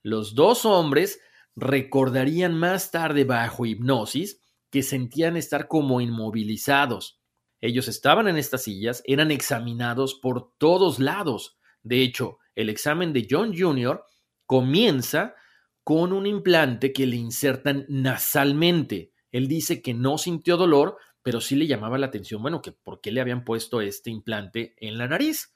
Los 0.02 0.36
dos 0.36 0.65
hombres 0.65 1.19
recordarían 1.56 2.54
más 2.54 2.91
tarde 2.91 3.24
bajo 3.24 3.65
hipnosis 3.65 4.41
que 4.69 4.84
sentían 4.84 5.38
estar 5.38 5.67
como 5.67 6.02
inmovilizados. 6.02 7.19
Ellos 7.62 7.88
estaban 7.88 8.28
en 8.28 8.38
estas 8.38 8.63
sillas, 8.63 9.02
eran 9.06 9.32
examinados 9.32 10.15
por 10.15 10.54
todos 10.58 11.00
lados. 11.00 11.58
De 11.84 12.02
hecho, 12.02 12.38
el 12.56 12.69
examen 12.69 13.13
de 13.13 13.28
John 13.30 13.54
Jr. 13.58 14.02
comienza 14.45 15.36
con 15.84 16.13
un 16.13 16.28
implante 16.28 16.93
que 16.93 17.08
le 17.08 17.15
insertan 17.17 17.86
nasalmente. 17.89 19.12
Él 19.32 19.48
dice 19.48 19.82
que 19.82 19.93
no 19.93 20.17
sintió 20.17 20.56
dolor, 20.56 20.98
pero 21.22 21.42
sí 21.42 21.56
le 21.56 21.68
llamaba 21.68 21.98
la 21.98 22.08
atención, 22.08 22.42
bueno, 22.42 22.62
que 22.62 22.72
por 22.72 23.02
qué 23.02 23.12
le 23.12 23.22
habían 23.22 23.44
puesto 23.44 23.82
este 23.82 24.10
implante 24.10 24.76
en 24.78 24.98
la 24.98 25.08
nariz. 25.08 25.54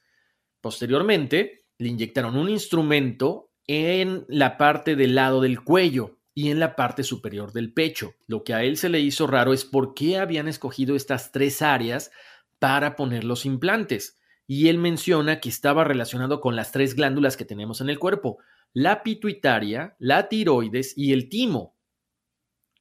Posteriormente, 0.62 1.66
le 1.78 1.90
inyectaron 1.90 2.38
un 2.38 2.50
instrumento 2.50 3.52
en 3.68 4.26
la 4.28 4.58
parte 4.58 4.96
del 4.96 5.16
lado 5.16 5.42
del 5.42 5.62
cuello 5.64 6.20
y 6.34 6.50
en 6.50 6.60
la 6.60 6.76
parte 6.76 7.04
superior 7.04 7.54
del 7.54 7.74
pecho. 7.74 8.16
Lo 8.28 8.44
que 8.44 8.54
a 8.54 8.64
él 8.64 8.78
se 8.78 8.90
le 8.90 9.00
hizo 9.00 9.28
raro 9.28 9.54
es 9.54 9.66
por 9.66 9.94
qué 9.94 10.18
habían 10.18 10.48
escogido 10.48 10.96
estas 10.96 11.32
tres 11.32 11.62
áreas 11.62 12.12
para 12.60 12.96
poner 12.96 13.24
los 13.24 13.46
implantes. 13.46 14.20
Y 14.48 14.68
él 14.68 14.78
menciona 14.78 15.40
que 15.40 15.50
estaba 15.50 15.84
relacionado 15.84 16.42
con 16.42 16.56
las 16.56 16.72
tres 16.72 16.96
glándulas 16.96 17.38
que 17.38 17.46
tenemos 17.46 17.82
en 17.82 17.90
el 17.90 18.00
cuerpo, 18.00 18.40
la 18.74 19.04
pituitaria, 19.04 19.96
la 20.00 20.28
tiroides 20.28 20.98
y 20.98 21.14
el 21.14 21.30
timo, 21.30 21.73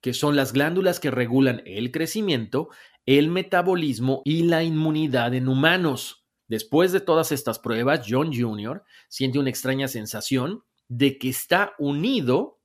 que 0.02 0.12
son 0.12 0.36
las 0.36 0.52
glándulas 0.52 1.00
que 1.00 1.10
regulan 1.10 1.62
el 1.64 1.90
crecimiento, 1.90 2.68
el 3.06 3.30
metabolismo 3.30 4.20
y 4.24 4.42
la 4.42 4.62
inmunidad 4.62 5.32
en 5.32 5.48
humanos. 5.48 6.26
Después 6.48 6.92
de 6.92 7.00
todas 7.00 7.32
estas 7.32 7.58
pruebas, 7.58 8.04
John 8.06 8.32
Jr. 8.36 8.82
siente 9.08 9.38
una 9.38 9.48
extraña 9.48 9.88
sensación 9.88 10.64
de 10.88 11.16
que 11.18 11.30
está 11.30 11.72
unido 11.78 12.60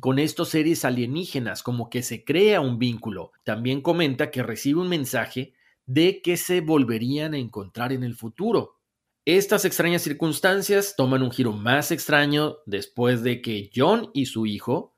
con 0.00 0.18
estos 0.18 0.50
seres 0.50 0.86
alienígenas, 0.86 1.62
como 1.62 1.90
que 1.90 2.02
se 2.02 2.24
crea 2.24 2.60
un 2.60 2.78
vínculo. 2.78 3.32
También 3.44 3.82
comenta 3.82 4.30
que 4.30 4.42
recibe 4.42 4.80
un 4.80 4.88
mensaje 4.88 5.52
de 5.84 6.22
que 6.22 6.36
se 6.36 6.60
volverían 6.60 7.34
a 7.34 7.38
encontrar 7.38 7.92
en 7.92 8.04
el 8.04 8.14
futuro. 8.14 8.78
Estas 9.24 9.64
extrañas 9.64 10.02
circunstancias 10.02 10.94
toman 10.96 11.22
un 11.22 11.30
giro 11.30 11.52
más 11.52 11.90
extraño 11.90 12.56
después 12.66 13.22
de 13.22 13.42
que 13.42 13.70
John 13.74 14.10
y 14.14 14.26
su 14.26 14.46
hijo 14.46 14.91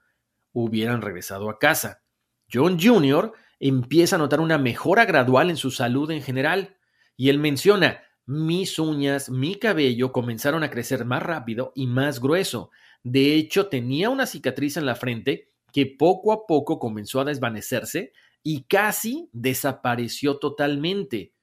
hubieran 0.55 1.03
regresado 1.03 1.51
a 1.51 1.59
casa. 1.59 2.03
John 2.51 2.79
Jr. 2.81 3.33
empieza 3.61 4.17
a 4.17 4.19
notar 4.19 4.40
una 4.40 4.57
mejora 4.57 5.05
gradual 5.05 5.51
en 5.51 5.59
su 5.59 5.71
salud 5.71 6.11
en 6.11 6.23
general 6.23 6.79
y 7.17 7.29
él 7.29 7.38
menciona, 7.38 8.03
mis 8.25 8.79
uñas, 8.79 9.29
mi 9.29 9.57
cabello 9.57 10.12
comenzaron 10.12 10.62
a 10.62 10.71
crecer 10.71 11.05
más 11.05 11.23
rápido 11.23 11.73
y 11.75 11.87
más 11.87 12.21
grueso. 12.21 12.71
De 13.03 13.35
hecho, 13.35 13.67
tenía 13.67 14.09
una 14.09 14.25
cicatriz 14.25 14.79
en 14.79 14.87
la 14.87 14.95
frente 14.95 15.51
que 15.73 15.85
poco 15.87 16.33
a 16.33 16.47
poco 16.47 16.79
comenzó 16.79 17.21
a 17.21 17.25
desvanecerse 17.25 18.12
y 18.43 18.64
casi 18.64 19.29
desapareció 19.33 20.38
totalmente. 20.38 21.35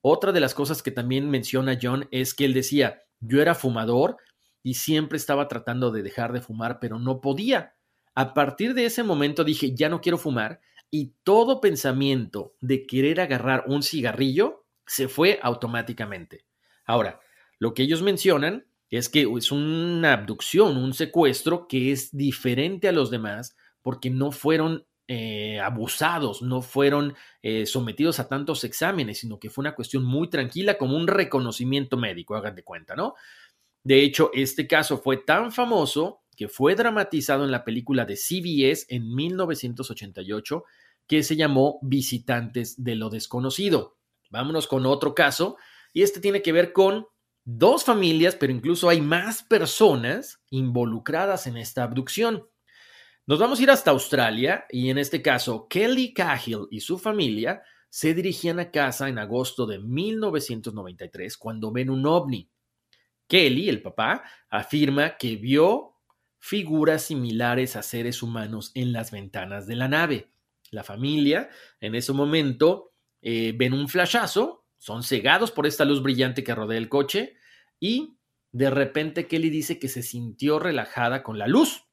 Otra 0.00 0.32
de 0.32 0.40
las 0.40 0.54
cosas 0.54 0.82
que 0.82 0.90
también 0.90 1.30
menciona 1.30 1.78
John 1.80 2.08
es 2.10 2.34
que 2.34 2.46
él 2.46 2.54
decía, 2.54 3.02
yo 3.20 3.40
era 3.40 3.54
fumador 3.54 4.16
y 4.62 4.74
siempre 4.74 5.18
estaba 5.18 5.48
tratando 5.48 5.90
de 5.90 6.02
dejar 6.02 6.32
de 6.32 6.40
fumar, 6.40 6.78
pero 6.80 6.98
no 6.98 7.20
podía. 7.20 7.74
A 8.14 8.34
partir 8.34 8.74
de 8.74 8.86
ese 8.86 9.02
momento 9.02 9.44
dije, 9.44 9.74
ya 9.74 9.88
no 9.88 10.00
quiero 10.00 10.18
fumar 10.18 10.60
y 10.90 11.14
todo 11.24 11.60
pensamiento 11.60 12.54
de 12.60 12.86
querer 12.86 13.20
agarrar 13.20 13.64
un 13.66 13.82
cigarrillo 13.82 14.64
se 14.86 15.08
fue 15.08 15.40
automáticamente. 15.42 16.44
Ahora, 16.84 17.20
lo 17.58 17.74
que 17.74 17.82
ellos 17.82 18.02
mencionan 18.02 18.66
es 18.90 19.08
que 19.08 19.26
es 19.36 19.50
una 19.50 20.12
abducción, 20.12 20.76
un 20.76 20.94
secuestro 20.94 21.66
que 21.66 21.90
es 21.90 22.16
diferente 22.16 22.88
a 22.88 22.92
los 22.92 23.10
demás 23.10 23.56
porque 23.82 24.10
no 24.10 24.30
fueron 24.30 24.86
eh, 25.08 25.60
abusados, 25.60 26.42
no 26.42 26.62
fueron 26.62 27.14
eh, 27.42 27.66
sometidos 27.66 28.20
a 28.20 28.28
tantos 28.28 28.64
exámenes, 28.64 29.18
sino 29.18 29.38
que 29.38 29.50
fue 29.50 29.62
una 29.62 29.74
cuestión 29.74 30.04
muy 30.04 30.30
tranquila 30.30 30.78
como 30.78 30.96
un 30.96 31.08
reconocimiento 31.08 31.96
médico, 31.96 32.36
hagan 32.36 32.54
de 32.54 32.64
cuenta, 32.64 32.94
¿no? 32.94 33.14
De 33.82 34.02
hecho, 34.02 34.30
este 34.32 34.66
caso 34.66 34.96
fue 34.96 35.18
tan 35.18 35.52
famoso 35.52 36.23
que 36.34 36.48
fue 36.48 36.74
dramatizado 36.74 37.44
en 37.44 37.50
la 37.50 37.64
película 37.64 38.04
de 38.04 38.16
CBS 38.16 38.86
en 38.88 39.14
1988 39.14 40.64
que 41.06 41.22
se 41.22 41.36
llamó 41.36 41.78
Visitantes 41.82 42.82
de 42.82 42.94
lo 42.94 43.10
desconocido. 43.10 43.98
Vámonos 44.30 44.66
con 44.66 44.86
otro 44.86 45.14
caso 45.14 45.56
y 45.92 46.02
este 46.02 46.20
tiene 46.20 46.42
que 46.42 46.52
ver 46.52 46.72
con 46.72 47.06
dos 47.44 47.84
familias, 47.84 48.36
pero 48.36 48.52
incluso 48.52 48.88
hay 48.88 49.00
más 49.00 49.42
personas 49.42 50.42
involucradas 50.50 51.46
en 51.46 51.56
esta 51.56 51.82
abducción. 51.82 52.48
Nos 53.26 53.38
vamos 53.38 53.58
a 53.58 53.62
ir 53.62 53.70
hasta 53.70 53.90
Australia 53.90 54.66
y 54.70 54.90
en 54.90 54.98
este 54.98 55.22
caso 55.22 55.66
Kelly 55.68 56.12
Cahill 56.12 56.66
y 56.70 56.80
su 56.80 56.98
familia 56.98 57.62
se 57.88 58.12
dirigían 58.12 58.58
a 58.58 58.70
casa 58.70 59.08
en 59.08 59.18
agosto 59.18 59.66
de 59.66 59.78
1993 59.78 61.36
cuando 61.36 61.70
ven 61.70 61.90
un 61.90 62.04
ovni. 62.06 62.50
Kelly, 63.28 63.68
el 63.68 63.82
papá, 63.82 64.24
afirma 64.50 65.16
que 65.16 65.36
vio 65.36 65.93
figuras 66.46 67.04
similares 67.04 67.74
a 67.74 67.82
seres 67.82 68.22
humanos 68.22 68.70
en 68.74 68.92
las 68.92 69.10
ventanas 69.10 69.66
de 69.66 69.76
la 69.76 69.88
nave. 69.88 70.30
La 70.70 70.84
familia 70.84 71.48
en 71.80 71.94
ese 71.94 72.12
momento 72.12 72.92
eh, 73.22 73.54
ven 73.56 73.72
un 73.72 73.88
flashazo 73.88 74.66
son 74.76 75.02
cegados 75.02 75.50
por 75.52 75.66
esta 75.66 75.86
luz 75.86 76.02
brillante 76.02 76.44
que 76.44 76.54
rodea 76.54 76.76
el 76.76 76.90
coche 76.90 77.38
y 77.80 78.18
de 78.52 78.68
repente 78.68 79.26
Kelly 79.26 79.48
dice 79.48 79.78
que 79.78 79.88
se 79.88 80.02
sintió 80.02 80.58
relajada 80.58 81.22
con 81.22 81.38
la 81.38 81.46
luz. 81.46 81.86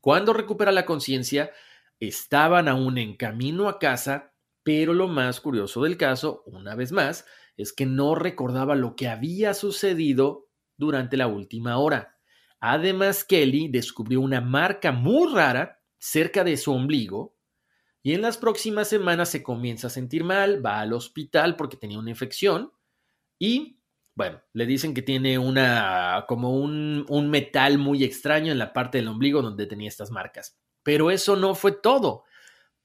Cuando 0.00 0.32
recupera 0.32 0.72
la 0.72 0.84
conciencia, 0.84 1.52
estaban 2.00 2.66
aún 2.66 2.98
en 2.98 3.16
camino 3.16 3.68
a 3.68 3.78
casa, 3.78 4.34
pero 4.64 4.94
lo 4.94 5.06
más 5.06 5.40
curioso 5.40 5.84
del 5.84 5.96
caso, 5.96 6.42
una 6.46 6.74
vez 6.74 6.90
más, 6.90 7.24
es 7.56 7.72
que 7.72 7.86
no 7.86 8.16
recordaba 8.16 8.74
lo 8.74 8.96
que 8.96 9.06
había 9.06 9.54
sucedido 9.54 10.48
durante 10.76 11.16
la 11.16 11.28
última 11.28 11.78
hora. 11.78 12.11
Además, 12.64 13.24
Kelly 13.24 13.66
descubrió 13.66 14.20
una 14.20 14.40
marca 14.40 14.92
muy 14.92 15.34
rara 15.34 15.82
cerca 15.98 16.44
de 16.44 16.56
su 16.56 16.72
ombligo 16.72 17.36
y 18.04 18.14
en 18.14 18.22
las 18.22 18.38
próximas 18.38 18.86
semanas 18.86 19.30
se 19.30 19.42
comienza 19.42 19.88
a 19.88 19.90
sentir 19.90 20.22
mal, 20.22 20.64
va 20.64 20.78
al 20.78 20.92
hospital 20.92 21.56
porque 21.56 21.76
tenía 21.76 21.98
una 21.98 22.10
infección 22.10 22.72
y, 23.36 23.80
bueno, 24.14 24.40
le 24.52 24.64
dicen 24.66 24.94
que 24.94 25.02
tiene 25.02 25.40
una, 25.40 26.24
como 26.28 26.54
un, 26.54 27.04
un 27.08 27.30
metal 27.30 27.78
muy 27.78 28.04
extraño 28.04 28.52
en 28.52 28.58
la 28.58 28.72
parte 28.72 28.98
del 28.98 29.08
ombligo 29.08 29.42
donde 29.42 29.66
tenía 29.66 29.88
estas 29.88 30.12
marcas. 30.12 30.56
Pero 30.84 31.10
eso 31.10 31.34
no 31.34 31.56
fue 31.56 31.72
todo, 31.72 32.22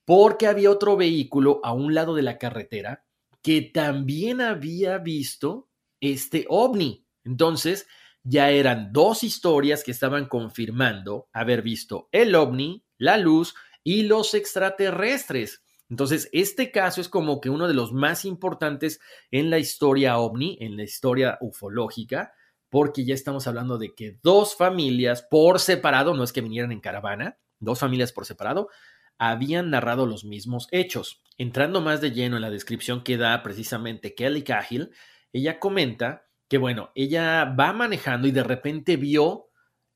porque 0.06 0.48
había 0.48 0.72
otro 0.72 0.98
vehículo 0.98 1.62
a 1.64 1.74
un 1.74 1.94
lado 1.94 2.16
de 2.16 2.24
la 2.24 2.40
carretera 2.40 3.06
que 3.44 3.62
también 3.62 4.42
había 4.42 4.98
visto 4.98 5.70
este 6.00 6.48
ovni. 6.50 7.06
Entonces, 7.24 7.88
ya 8.30 8.50
eran 8.50 8.92
dos 8.92 9.24
historias 9.24 9.86
que 9.86 9.92
estaban 9.92 10.28
confirmando 10.28 11.30
haber 11.32 11.62
visto 11.62 12.10
el 12.12 12.36
ovni, 12.36 12.84
la 12.98 13.18
luz 13.18 13.56
y 13.84 14.04
los 14.04 14.34
extraterrestres. 14.34 15.64
Entonces, 15.90 16.28
este 16.34 16.70
caso 16.72 17.00
es 17.00 17.08
como 17.08 17.40
que 17.40 17.50
uno 17.50 17.70
de 17.70 17.74
los 17.74 17.94
más 17.94 18.26
importantes 18.26 19.00
en 19.32 19.50
la 19.50 19.60
historia 19.60 20.18
ovni, 20.18 20.58
en 20.60 20.76
la 20.76 20.84
historia 20.84 21.38
ufológica, 21.40 22.34
porque 22.70 23.06
ya 23.06 23.14
estamos 23.14 23.48
hablando 23.48 23.78
de 23.78 23.96
que 23.96 24.20
dos 24.22 24.58
familias 24.58 25.22
por 25.22 25.62
separado, 25.62 26.14
no 26.14 26.26
es 26.26 26.34
que 26.34 26.42
vinieran 26.42 26.74
en 26.74 26.82
caravana, 26.82 27.40
dos 27.60 27.80
familias 27.80 28.12
por 28.12 28.26
separado, 28.26 28.68
habían 29.18 29.70
narrado 29.70 30.06
los 30.06 30.26
mismos 30.26 30.68
hechos. 30.72 31.24
Entrando 31.38 31.80
más 31.80 32.02
de 32.02 32.12
lleno 32.12 32.36
en 32.36 32.42
la 32.42 32.50
descripción 32.50 33.06
que 33.06 33.16
da 33.16 33.42
precisamente 33.42 34.16
Kelly 34.16 34.44
Cahill, 34.44 34.92
ella 35.32 35.60
comenta 35.60 36.27
que, 36.48 36.58
bueno, 36.58 36.92
ella 36.96 37.46
va 37.46 37.74
manejando 37.74 38.28
y 38.28 38.32
de 38.32 38.44
repente 38.44 38.98
vio 38.98 39.50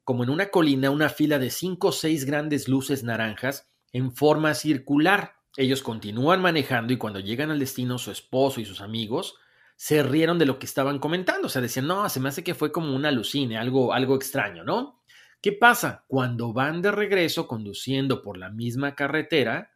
como 0.04 0.24
en 0.24 0.30
una 0.30 0.50
colina, 0.50 0.90
una 0.90 1.10
fila 1.10 1.40
de 1.40 1.50
cinco 1.50 1.90
o 1.90 1.92
seis 1.92 2.26
grandes 2.26 2.68
luces 2.68 3.04
naranjas 3.04 3.70
en 3.94 4.12
forma 4.12 4.54
circular. 4.54 5.36
Ellos 5.58 5.82
continúan 5.82 6.42
manejando 6.42 6.94
y 6.94 6.98
cuando 6.98 7.20
llegan 7.20 7.52
al 7.52 7.60
destino, 7.60 7.98
su 7.98 8.12
esposo 8.12 8.60
y 8.60 8.66
sus 8.66 8.82
amigos 8.82 9.36
se 9.76 10.04
rieron 10.04 10.38
de 10.38 10.46
lo 10.46 10.60
que 10.60 10.66
estaban 10.66 11.00
comentando. 11.00 11.48
O 11.48 11.50
sea, 11.50 11.62
decían, 11.62 11.88
no, 11.88 12.08
se 12.10 12.20
me 12.20 12.30
hace 12.30 12.44
que 12.44 12.56
fue 12.56 12.72
como 12.72 12.96
un 12.96 13.06
alucine, 13.06 13.58
algo, 13.58 13.94
algo 13.94 14.16
extraño, 14.16 14.64
¿no? 14.64 15.02
¿Qué 15.42 15.54
pasa? 15.54 16.06
Cuando 16.08 16.54
van 16.54 16.82
de 16.82 16.92
regreso 16.92 17.48
conduciendo 17.48 18.22
por 18.22 18.38
la 18.38 18.50
misma 18.50 18.96
carretera, 18.96 19.72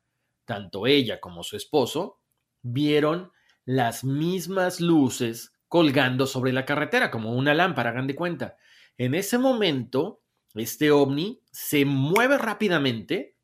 tanto 0.46 0.86
ella 0.86 1.20
como 1.20 1.44
su 1.44 1.58
esposo 1.58 2.20
vieron 2.62 3.32
las 3.66 4.04
mismas 4.04 4.80
luces 4.80 5.55
colgando 5.76 6.26
sobre 6.26 6.54
la 6.54 6.64
carretera, 6.64 7.12
como 7.12 7.34
una 7.34 7.54
lámpara, 7.54 7.90
hagan 7.90 8.08
de 8.08 8.16
cuenta. 8.16 8.56
En 8.98 9.14
ese 9.14 9.38
momento, 9.38 10.22
este 10.54 10.90
ovni 10.90 11.42
se 11.52 11.84
mueve 11.84 12.38
rápidamente 12.38 13.36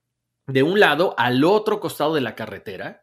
de 0.47 0.63
un 0.63 0.79
lado 0.79 1.13
al 1.17 1.43
otro 1.43 1.81
costado 1.81 2.15
de 2.15 2.21
la 2.21 2.33
carretera 2.33 3.01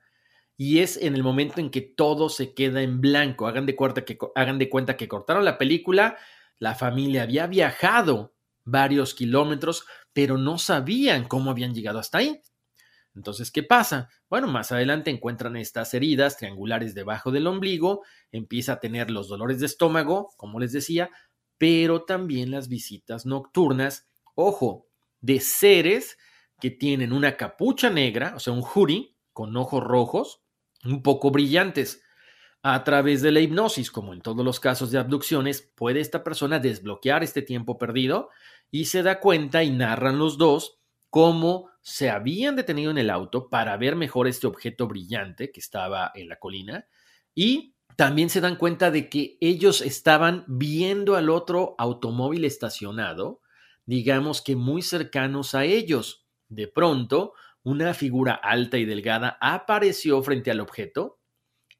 y 0.57 0.79
es 0.79 0.97
en 0.97 1.15
el 1.15 1.23
momento 1.23 1.61
en 1.61 1.69
que 1.69 1.83
todo 1.83 2.31
se 2.31 2.55
queda 2.55 2.81
en 2.81 3.03
blanco. 3.03 3.47
Hagan 3.47 3.67
de 3.67 3.77
cuenta 3.77 4.07
que, 4.07 4.17
hagan 4.35 4.59
de 4.59 4.71
cuenta 4.71 4.97
que 4.97 5.09
cortaron 5.09 5.45
la 5.45 5.59
película, 5.59 6.17
la 6.59 6.75
familia 6.75 7.25
había 7.25 7.47
viajado 7.49 8.35
varios 8.65 9.13
kilómetros, 9.13 9.85
pero 10.15 10.39
no 10.39 10.57
sabían 10.57 11.29
cómo 11.29 11.51
habían 11.51 11.75
llegado 11.75 11.99
hasta 11.99 12.17
ahí. 12.17 12.41
Entonces, 13.19 13.51
¿qué 13.51 13.65
pasa? 13.65 14.09
Bueno, 14.31 14.47
más 14.47 14.71
adelante 14.71 15.11
encuentran 15.11 15.57
estas 15.57 15.93
heridas 15.93 16.37
triangulares 16.37 16.95
debajo 16.95 17.33
del 17.33 17.49
ombligo, 17.49 18.05
empieza 18.31 18.75
a 18.75 18.81
tener 18.81 19.11
los 19.11 19.29
dolores 19.29 19.59
de 19.59 19.67
estómago, 19.67 20.31
como 20.37 20.61
les 20.61 20.73
decía, 20.73 21.11
pero 21.59 22.05
también 22.05 22.53
las 22.53 22.69
visitas 22.69 23.27
nocturnas, 23.27 24.07
ojo, 24.37 24.87
de 25.21 25.41
seres 25.41 26.17
que 26.61 26.71
tienen 26.71 27.13
una 27.13 27.37
capucha 27.37 27.91
negra, 27.91 28.35
o 28.37 28.39
sea, 28.39 28.53
un 28.53 28.63
hoodie 28.63 29.17
con 29.33 29.57
ojos 29.57 29.83
rojos, 29.83 30.43
un 30.85 31.03
poco 31.03 31.33
brillantes. 31.33 32.03
A 32.63 32.85
través 32.85 33.21
de 33.23 33.33
la 33.33 33.41
hipnosis, 33.41 33.91
como 33.91 34.13
en 34.13 34.21
todos 34.21 34.45
los 34.45 34.61
casos 34.61 34.93
de 34.93 34.99
abducciones, 34.99 35.63
puede 35.75 36.01
esta 36.01 36.23
persona 36.23 36.61
desbloquear 36.61 37.25
este 37.25 37.43
tiempo 37.43 37.79
perdido 37.79 38.31
y 38.71 38.85
se 38.85 39.03
da 39.03 39.19
cuenta 39.19 39.65
y 39.65 39.71
narran 39.71 40.19
los 40.19 40.39
dos 40.39 40.79
cómo 41.11 41.71
se 41.89 42.11
habían 42.11 42.55
detenido 42.55 42.91
en 42.91 42.99
el 42.99 43.09
auto 43.09 43.49
para 43.49 43.75
ver 43.79 43.97
mejor 43.97 44.29
este 44.29 44.47
objeto 44.47 44.87
brillante 44.87 45.51
que 45.51 45.59
estaba 45.59 46.13
en 46.15 46.29
la 46.29 46.39
colina 46.39 46.87
y 47.35 47.75
también 47.97 48.29
se 48.29 48.43
dan 48.43 48.57
cuenta 48.57 48.91
de 48.91 49.09
que 49.09 49.39
ellos 49.41 49.81
estaban 49.81 50.45
viendo 50.47 51.17
al 51.17 51.31
otro 51.31 51.75
automóvil 51.79 52.45
estacionado, 52.45 53.41
digamos 53.87 54.43
que 54.43 54.55
muy 54.55 54.83
cercanos 54.83 55.55
a 55.55 55.65
ellos. 55.65 56.27
De 56.51 56.69
pronto, 56.69 57.33
una 57.63 57.95
figura 57.95 58.35
alta 58.35 58.77
y 58.77 58.85
delgada 58.85 59.39
apareció 59.41 60.23
frente 60.23 60.51
al 60.51 60.61
objeto 60.61 61.19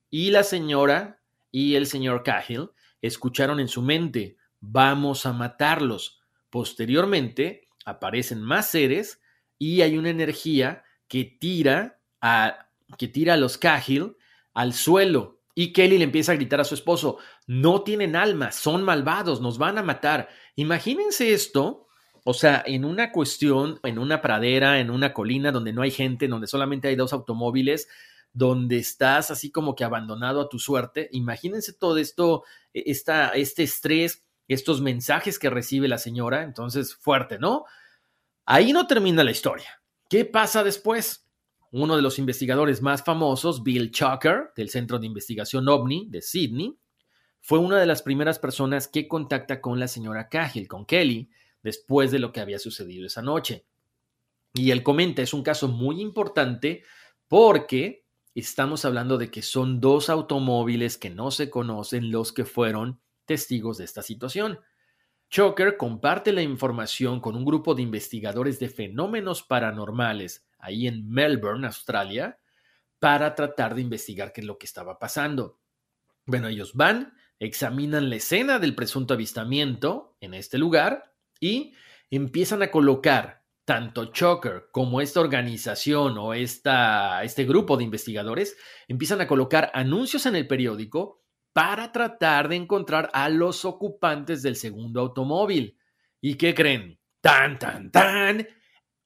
y 0.09 0.31
la 0.31 0.43
señora 0.43 1.21
y 1.51 1.75
el 1.75 1.87
señor 1.87 2.23
Cahill 2.23 2.71
escucharon 3.03 3.61
en 3.61 3.69
su 3.69 3.83
mente, 3.83 4.39
vamos 4.59 5.27
a 5.27 5.35
matarlos. 5.35 6.23
Posteriormente 6.49 7.69
aparecen 7.85 8.41
más 8.41 8.71
seres 8.71 9.21
y 9.59 9.83
hay 9.83 9.99
una 9.99 10.11
energía 10.11 10.85
que 11.09 11.25
tira 11.25 12.01
a, 12.21 12.69
que 12.97 13.09
tira 13.09 13.37
los 13.37 13.59
Cahill 13.59 14.17
al 14.55 14.73
suelo. 14.73 15.41
Y 15.55 15.73
Kelly 15.73 15.99
le 15.99 16.05
empieza 16.05 16.33
a 16.33 16.37
gritar 16.37 16.61
a 16.61 16.65
su 16.65 16.75
esposo, 16.75 17.19
no 17.49 17.83
tienen 17.83 18.15
alma, 18.15 18.53
son 18.53 18.85
malvados, 18.85 19.41
nos 19.41 19.59
van 19.59 19.77
a 19.77 19.83
matar. 19.83 20.29
Imagínense 20.55 21.33
esto 21.33 21.89
o 22.31 22.35
sea, 22.35 22.63
en 22.67 22.85
una 22.85 23.11
cuestión, 23.11 23.81
en 23.83 23.99
una 23.99 24.21
pradera, 24.21 24.81
en 24.81 24.91
una 24.91 25.15
colina 25.15 25.51
donde 25.51 25.73
no 25.73 25.81
hay 25.81 25.91
gente, 25.91 26.29
donde 26.29 26.47
solamente 26.47 26.89
hay 26.89 26.95
dos 26.95 27.15
automóviles, 27.15 27.89
donde 28.35 28.77
estás 28.77 29.31
así 29.31 29.51
como 29.51 29.75
que 29.75 29.83
abandonado 29.83 30.43
a 30.43 30.49
tu 30.51 30.59
suerte, 30.59 31.09
imagínense 31.13 31.73
todo 31.73 31.97
esto, 31.97 32.45
e, 32.75 32.83
esta, 32.91 33.31
este 33.31 33.63
estrés, 33.63 34.27
estos 34.47 34.83
mensajes 34.83 35.39
que 35.39 35.49
recibe 35.49 35.89
la 35.89 35.97
señora, 35.97 36.43
entonces 36.43 36.95
fuerte, 36.95 37.39
¿no? 37.39 37.65
Ahí 38.51 38.73
no 38.73 38.87
termina 38.87 39.23
la 39.23 39.31
historia. 39.31 39.83
¿Qué 40.09 40.25
pasa 40.25 40.65
después? 40.65 41.29
Uno 41.71 41.97
de 41.97 42.01
los 42.01 42.19
investigadores 42.19 42.81
más 42.81 43.05
famosos, 43.05 43.63
Bill 43.63 43.91
Chucker, 43.91 44.53
del 44.57 44.71
Centro 44.71 44.99
de 44.99 45.05
Investigación 45.05 45.69
OVNI 45.69 46.07
de 46.09 46.23
Sydney, 46.23 46.79
fue 47.43 47.59
una 47.59 47.79
de 47.79 47.85
las 47.85 48.01
primeras 48.01 48.39
personas 48.39 48.89
que 48.89 49.07
contacta 49.07 49.61
con 49.61 49.79
la 49.79 49.87
señora 49.87 50.31
Cahill, 50.31 50.67
con 50.67 50.87
Kelly, 50.87 51.29
después 51.63 52.11
de 52.11 52.21
lo 52.21 52.33
que 52.33 52.41
había 52.41 52.59
sucedido 52.59 53.07
esa 53.07 53.21
noche. 53.21 53.67
Y 54.55 54.71
él 54.71 54.83
comenta, 54.83 55.21
es 55.21 55.35
un 55.35 55.43
caso 55.43 55.69
muy 55.69 56.01
importante 56.01 56.85
porque 57.29 58.07
estamos 58.35 58.87
hablando 58.87 59.19
de 59.19 59.31
que 59.31 59.43
son 59.43 59.79
dos 59.79 60.09
automóviles 60.09 60.97
que 60.97 61.11
no 61.11 61.31
se 61.33 61.51
conocen 61.51 62.11
los 62.11 62.33
que 62.33 62.47
fueron 62.47 62.99
testigos 63.27 63.77
de 63.77 63.85
esta 63.85 64.01
situación. 64.01 64.59
Choker 65.31 65.77
comparte 65.77 66.33
la 66.33 66.43
información 66.43 67.21
con 67.21 67.37
un 67.37 67.45
grupo 67.45 67.75
de 67.75 67.83
investigadores 67.83 68.59
de 68.59 68.69
fenómenos 68.69 69.43
paranormales 69.43 70.47
ahí 70.59 70.87
en 70.87 71.09
Melbourne, 71.09 71.67
Australia, 71.67 72.39
para 72.99 73.35
tratar 73.35 73.75
de 73.75 73.83
investigar 73.83 74.33
qué 74.33 74.41
es 74.41 74.47
lo 74.47 74.59
que 74.59 74.67
estaba 74.67 74.99
pasando. 74.99 75.61
Bueno, 76.25 76.49
ellos 76.49 76.75
van, 76.75 77.15
examinan 77.39 78.11
la 78.11 78.17
escena 78.17 78.59
del 78.59 78.75
presunto 78.75 79.15
avistamiento 79.15 80.17
en 80.21 80.35
este 80.35 80.59
lugar 80.59 81.15
y 81.41 81.75
empiezan 82.11 82.63
a 82.63 82.71
colocar 82.71 83.45
tanto 83.65 84.07
Choker 84.07 84.69
como 84.73 85.03
esta 85.03 85.21
organización 85.21 86.17
o 86.17 86.33
esta, 86.33 87.23
este 87.23 87.45
grupo 87.45 87.77
de 87.77 87.85
investigadores 87.85 88.57
empiezan 88.89 89.21
a 89.21 89.27
colocar 89.27 89.71
anuncios 89.75 90.25
en 90.25 90.37
el 90.37 90.47
periódico 90.47 91.23
para 91.59 91.91
tratar 91.91 92.49
de 92.49 92.55
encontrar 92.55 93.11
a 93.13 93.29
los 93.29 93.65
ocupantes 93.65 94.43
del 94.43 94.55
segundo 94.55 95.01
automóvil. 95.01 95.77
¿Y 96.21 96.37
qué 96.37 96.55
creen? 96.55 97.01
Tan, 97.21 97.59
tan, 97.59 97.91
tan. 97.91 98.47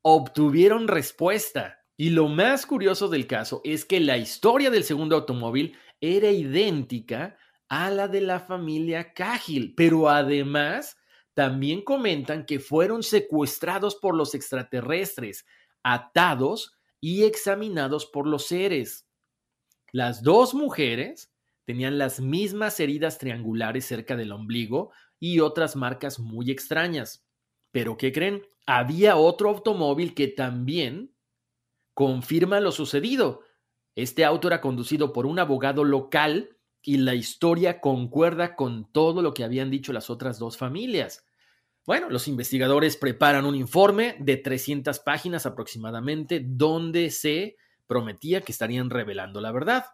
Obtuvieron 0.03 0.87
respuesta. 0.87 1.79
Y 1.97 2.11
lo 2.11 2.29
más 2.29 2.67
curioso 2.67 3.09
del 3.09 3.27
caso 3.27 3.63
es 3.65 3.87
que 3.87 4.01
la 4.01 4.19
historia 4.19 4.69
del 4.71 4.85
segundo 4.85 5.17
automóvil 5.17 5.79
era 5.99 6.31
idéntica 6.31 7.39
a 7.71 7.89
la 7.89 8.07
de 8.07 8.21
la 8.21 8.39
familia 8.39 9.15
Cahill, 9.15 9.73
pero 9.75 10.11
además 10.11 10.99
también 11.33 11.81
comentan 11.81 12.45
que 12.45 12.61
fueron 12.61 13.03
secuestrados 13.03 13.97
por 13.97 14.15
los 14.15 14.35
extraterrestres, 14.35 15.47
atados 15.83 16.77
y 17.01 17.25
examinados 17.25 18.05
por 18.05 18.27
los 18.27 18.45
seres. 18.47 19.09
Las 19.91 20.23
dos 20.23 20.53
mujeres 20.53 21.32
tenían 21.65 21.99
las 21.99 22.21
mismas 22.21 22.79
heridas 22.81 23.19
triangulares 23.19 23.85
cerca 23.85 24.17
del 24.17 24.33
ombligo 24.33 24.91
y 25.19 25.41
otras 25.41 25.77
marcas 25.77 26.19
muy 26.19 26.51
extrañas. 26.51 27.25
Pero 27.71 27.97
¿qué 27.97 28.13
creen? 28.13 28.43
Había 28.67 29.17
otro 29.17 29.49
automóvil 29.49 30.15
que 30.15 30.29
también 30.29 31.15
confirma 31.95 32.61
lo 32.61 32.73
sucedido. 32.73 33.43
Este 33.95 34.25
auto 34.25 34.49
era 34.49 34.61
conducido 34.61 35.13
por 35.13 35.27
un 35.27 35.39
abogado 35.39 35.85
local 35.85 36.57
y 36.83 36.97
la 36.97 37.15
historia 37.15 37.81
concuerda 37.81 38.57
con 38.57 38.91
todo 38.91 39.23
lo 39.23 39.35
que 39.35 39.45
habían 39.45 39.71
dicho 39.71 39.93
las 39.93 40.11
otras 40.11 40.39
dos 40.39 40.57
familias. 40.57 41.25
Bueno, 41.85 42.11
los 42.11 42.29
investigadores 42.29 42.97
preparan 42.97 43.45
un 43.45 43.55
informe 43.55 44.17
de 44.21 44.37
300 44.37 45.01
páginas 45.01 45.47
aproximadamente 45.47 46.41
donde 46.45 47.11
se 47.11 47.57
prometía 47.87 48.41
que 48.41 48.53
estarían 48.53 48.89
revelando 48.89 49.41
la 49.41 49.53
verdad. 49.53 49.85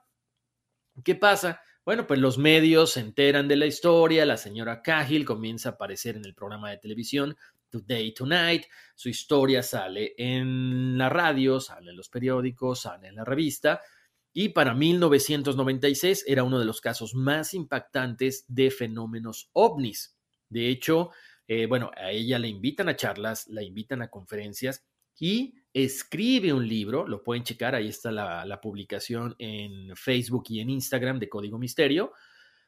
¿Qué 1.04 1.14
pasa? 1.14 1.60
Bueno, 1.84 2.06
pues 2.06 2.20
los 2.20 2.38
medios 2.38 2.92
se 2.92 3.00
enteran 3.00 3.48
de 3.48 3.56
la 3.56 3.66
historia, 3.66 4.26
la 4.26 4.36
señora 4.36 4.82
Cahill 4.82 5.24
comienza 5.24 5.70
a 5.70 5.72
aparecer 5.72 6.16
en 6.16 6.24
el 6.24 6.34
programa 6.34 6.70
de 6.70 6.78
televisión 6.78 7.36
Today 7.70 8.12
Tonight, 8.14 8.64
su 8.94 9.08
historia 9.08 9.62
sale 9.62 10.14
en 10.16 10.96
la 10.98 11.08
radio, 11.08 11.60
sale 11.60 11.90
en 11.90 11.96
los 11.96 12.08
periódicos, 12.08 12.80
sale 12.80 13.08
en 13.08 13.16
la 13.16 13.24
revista, 13.24 13.80
y 14.32 14.50
para 14.50 14.74
1996 14.74 16.24
era 16.26 16.44
uno 16.44 16.58
de 16.58 16.64
los 16.64 16.80
casos 16.80 17.14
más 17.14 17.54
impactantes 17.54 18.44
de 18.48 18.70
fenómenos 18.70 19.50
ovnis. 19.52 20.16
De 20.48 20.68
hecho, 20.68 21.10
eh, 21.46 21.66
bueno, 21.66 21.90
a 21.96 22.10
ella 22.10 22.38
le 22.38 22.48
invitan 22.48 22.88
a 22.88 22.96
charlas, 22.96 23.46
la 23.48 23.62
invitan 23.62 24.02
a 24.02 24.08
conferencias 24.08 24.84
y 25.18 25.54
escribe 25.72 26.52
un 26.52 26.66
libro, 26.66 27.06
lo 27.06 27.22
pueden 27.22 27.44
checar, 27.44 27.74
ahí 27.74 27.88
está 27.88 28.10
la, 28.10 28.60
publicación 28.60 29.34
en 29.38 29.94
Facebook 29.96 30.44
y 30.48 30.60
en 30.60 30.70
Instagram 30.70 31.18
de 31.18 31.28
Código 31.28 31.58
Misterio, 31.58 32.12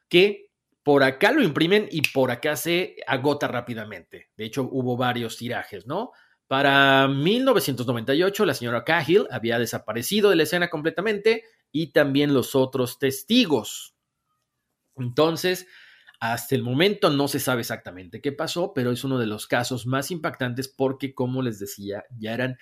que 0.07 0.51
por 0.83 1.03
acá 1.03 1.31
lo 1.31 1.43
imprimen 1.43 1.87
y 1.91 2.01
por 2.01 2.31
acá 2.31 2.55
se 2.55 2.97
agota 3.05 3.47
rápidamente. 3.47 4.29
De 4.35 4.45
hecho, 4.45 4.67
hubo 4.71 4.97
varios 4.97 5.37
tirajes, 5.37 5.85
¿no? 5.85 6.11
Para 6.47 7.07
1998, 7.07 8.45
la 8.45 8.53
señora 8.53 8.83
Cahill 8.83 9.27
había 9.31 9.57
desaparecido 9.57 10.29
de 10.29 10.35
la 10.35 10.43
escena 10.43 10.69
completamente 10.69 11.43
y 11.71 11.93
también 11.93 12.33
los 12.33 12.55
otros 12.55 12.99
testigos. 12.99 13.95
Entonces, 14.95 15.67
Hasta 16.23 16.53
el 16.53 16.61
momento 16.61 17.09
no 17.09 17.27
se 17.27 17.39
sabe 17.39 17.61
exactamente 17.61 18.21
qué 18.21 18.31
pasó, 18.31 18.73
pero 18.75 18.91
es 18.91 19.03
uno 19.03 19.17
de 19.17 19.25
los 19.25 19.47
casos 19.47 19.87
más 19.87 20.11
impactantes 20.11 20.67
porque, 20.67 21.15
como 21.15 21.41
les 21.41 21.57
decía, 21.57 22.03
ya 22.15 22.35
eran 22.35 22.59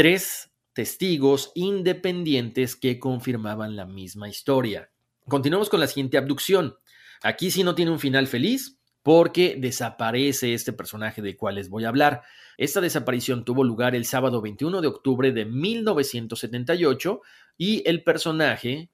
tres 0.00 0.50
testigos 0.72 1.52
independientes 1.54 2.74
que 2.74 2.98
confirmaban 2.98 3.76
la 3.76 3.84
misma 3.84 4.30
historia. 4.30 4.90
Continuamos 5.28 5.68
con 5.68 5.78
la 5.78 5.86
siguiente 5.86 6.16
abducción. 6.16 6.74
Aquí 7.22 7.50
sí 7.50 7.64
no 7.64 7.74
tiene 7.74 7.90
un 7.90 7.98
final 8.00 8.26
feliz 8.26 8.78
porque 9.02 9.56
desaparece 9.58 10.54
este 10.54 10.72
personaje 10.72 11.20
del 11.20 11.36
cual 11.36 11.56
les 11.56 11.68
voy 11.68 11.84
a 11.84 11.90
hablar. 11.90 12.22
Esta 12.56 12.80
desaparición 12.80 13.44
tuvo 13.44 13.62
lugar 13.62 13.94
el 13.94 14.06
sábado 14.06 14.40
21 14.40 14.80
de 14.80 14.88
octubre 14.88 15.32
de 15.32 15.44
1978 15.44 17.20
y 17.58 17.86
el 17.86 18.02
personaje 18.02 18.88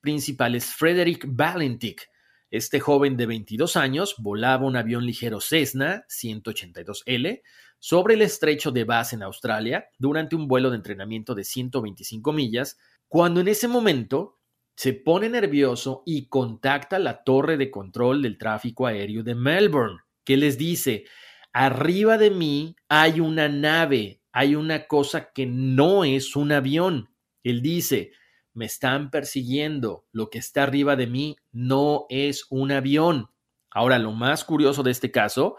principal 0.00 0.54
es 0.54 0.72
Frederick 0.74 1.26
Valentik, 1.28 2.08
este 2.50 2.78
joven 2.78 3.16
de 3.16 3.26
22 3.26 3.76
años 3.76 4.14
volaba 4.18 4.66
un 4.66 4.76
avión 4.76 5.04
ligero 5.04 5.40
Cessna 5.40 6.04
182L 6.08 7.42
sobre 7.86 8.14
el 8.14 8.22
estrecho 8.22 8.72
de 8.72 8.82
Bass 8.82 9.12
en 9.12 9.22
Australia 9.22 9.88
durante 9.96 10.34
un 10.34 10.48
vuelo 10.48 10.70
de 10.70 10.76
entrenamiento 10.76 11.36
de 11.36 11.44
125 11.44 12.32
millas, 12.32 12.80
cuando 13.06 13.40
en 13.40 13.46
ese 13.46 13.68
momento 13.68 14.40
se 14.74 14.92
pone 14.92 15.28
nervioso 15.28 16.02
y 16.04 16.26
contacta 16.26 16.98
la 16.98 17.22
torre 17.22 17.56
de 17.56 17.70
control 17.70 18.22
del 18.22 18.38
tráfico 18.38 18.88
aéreo 18.88 19.22
de 19.22 19.36
Melbourne, 19.36 20.00
que 20.24 20.36
les 20.36 20.58
dice, 20.58 21.04
arriba 21.52 22.18
de 22.18 22.32
mí 22.32 22.74
hay 22.88 23.20
una 23.20 23.48
nave, 23.48 24.20
hay 24.32 24.56
una 24.56 24.88
cosa 24.88 25.30
que 25.32 25.46
no 25.46 26.04
es 26.04 26.34
un 26.34 26.50
avión. 26.50 27.10
Él 27.44 27.62
dice, 27.62 28.10
me 28.52 28.64
están 28.64 29.12
persiguiendo, 29.12 30.06
lo 30.10 30.28
que 30.28 30.38
está 30.38 30.64
arriba 30.64 30.96
de 30.96 31.06
mí 31.06 31.36
no 31.52 32.06
es 32.08 32.46
un 32.50 32.72
avión. 32.72 33.30
Ahora, 33.70 34.00
lo 34.00 34.10
más 34.10 34.42
curioso 34.42 34.82
de 34.82 34.90
este 34.90 35.12
caso 35.12 35.54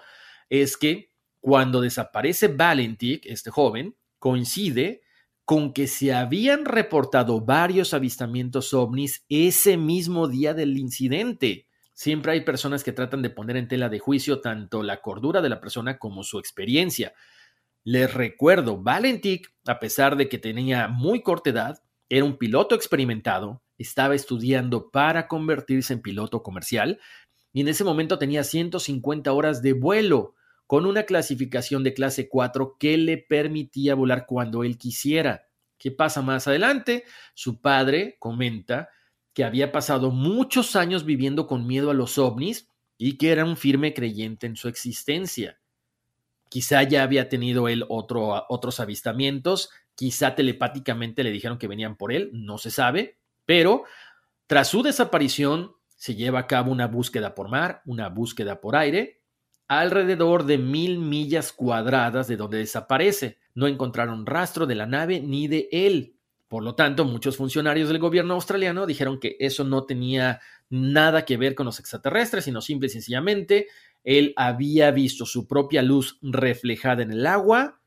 es 0.49 0.75
que 0.75 1.15
cuando 1.47 1.79
desaparece 1.79 2.49
Valentik, 2.49 3.25
este 3.25 3.51
joven, 3.51 3.95
coincide 4.19 5.01
con 5.45 5.71
que 5.71 5.87
se 5.87 6.13
habían 6.13 6.65
reportado 6.65 7.39
varios 7.39 7.93
avistamientos 7.93 8.73
ovnis 8.73 9.23
ese 9.29 9.77
mismo 9.77 10.27
día 10.27 10.53
del 10.53 10.77
incidente. 10.77 11.69
Siempre 11.93 12.33
hay 12.33 12.41
personas 12.41 12.83
que 12.83 12.91
tratan 12.91 13.21
de 13.21 13.29
poner 13.29 13.55
en 13.55 13.69
tela 13.69 13.87
de 13.87 13.97
juicio 13.97 14.41
tanto 14.41 14.83
la 14.83 14.99
cordura 14.99 15.41
de 15.41 15.47
la 15.47 15.61
persona 15.61 15.97
como 15.97 16.25
su 16.25 16.37
experiencia. 16.37 17.13
Les 17.85 18.13
recuerdo, 18.13 18.83
Valentik, 18.83 19.47
a 19.67 19.79
pesar 19.79 20.17
de 20.17 20.27
que 20.27 20.39
tenía 20.39 20.89
muy 20.89 21.21
corta 21.21 21.51
edad, 21.51 21.81
era 22.09 22.25
un 22.25 22.37
piloto 22.37 22.75
experimentado, 22.75 23.63
estaba 23.77 24.15
estudiando 24.15 24.91
para 24.91 25.29
convertirse 25.29 25.93
en 25.93 26.01
piloto 26.01 26.43
comercial 26.43 26.99
y 27.53 27.61
en 27.61 27.69
ese 27.69 27.85
momento 27.85 28.19
tenía 28.19 28.43
150 28.43 29.31
horas 29.31 29.61
de 29.61 29.71
vuelo 29.71 30.33
con 30.67 30.85
una 30.85 31.03
clasificación 31.03 31.83
de 31.83 31.93
clase 31.93 32.29
4 32.29 32.77
que 32.79 32.97
le 32.97 33.17
permitía 33.17 33.95
volar 33.95 34.25
cuando 34.27 34.63
él 34.63 34.77
quisiera. 34.77 35.47
¿Qué 35.77 35.91
pasa 35.91 36.21
más 36.21 36.47
adelante? 36.47 37.05
Su 37.33 37.61
padre 37.61 38.17
comenta 38.19 38.89
que 39.33 39.43
había 39.43 39.71
pasado 39.71 40.11
muchos 40.11 40.75
años 40.75 41.05
viviendo 41.05 41.47
con 41.47 41.65
miedo 41.65 41.89
a 41.89 41.93
los 41.95 42.17
ovnis 42.17 42.69
y 42.97 43.17
que 43.17 43.31
era 43.31 43.45
un 43.45 43.57
firme 43.57 43.93
creyente 43.93 44.45
en 44.45 44.55
su 44.55 44.67
existencia. 44.67 45.59
Quizá 46.49 46.83
ya 46.83 47.03
había 47.03 47.29
tenido 47.29 47.67
él 47.67 47.85
otro, 47.89 48.45
otros 48.49 48.79
avistamientos, 48.79 49.69
Quizá 49.97 50.35
telepáticamente 50.35 51.23
le 51.23 51.31
dijeron 51.31 51.57
que 51.57 51.67
venían 51.67 51.95
por 51.95 52.13
él, 52.13 52.29
no 52.31 52.59
se 52.59 52.69
sabe, 52.69 53.17
pero 53.47 53.83
tras 54.45 54.67
su 54.67 54.83
desaparición 54.83 55.71
se 55.95 56.13
lleva 56.13 56.37
a 56.37 56.45
cabo 56.45 56.71
una 56.71 56.85
búsqueda 56.85 57.33
por 57.33 57.49
mar, 57.49 57.81
una 57.83 58.07
búsqueda 58.07 58.61
por 58.61 58.75
aire, 58.75 59.23
alrededor 59.67 60.45
de 60.45 60.57
mil 60.57 60.99
millas 60.99 61.51
cuadradas 61.51 62.27
de 62.27 62.37
donde 62.37 62.57
desaparece. 62.57 63.37
No 63.53 63.67
encontraron 63.67 64.25
rastro 64.25 64.65
de 64.65 64.75
la 64.75 64.85
nave 64.85 65.19
ni 65.19 65.47
de 65.47 65.67
él. 65.71 66.15
Por 66.47 66.63
lo 66.63 66.75
tanto, 66.75 67.03
muchos 67.03 67.35
funcionarios 67.35 67.89
del 67.89 67.99
gobierno 67.99 68.33
australiano 68.33 68.85
dijeron 68.85 69.19
que 69.19 69.35
eso 69.39 69.63
no 69.63 69.85
tenía 69.85 70.39
nada 70.69 71.25
que 71.25 71.37
ver 71.37 71.55
con 71.55 71.65
los 71.65 71.79
extraterrestres, 71.79 72.45
sino 72.45 72.61
simple 72.61 72.87
y 72.87 72.91
sencillamente 72.91 73.67
él 74.03 74.33
había 74.37 74.91
visto 74.91 75.25
su 75.25 75.47
propia 75.47 75.81
luz 75.81 76.17
reflejada 76.21 77.03
en 77.03 77.11
el 77.11 77.25
agua 77.25 77.81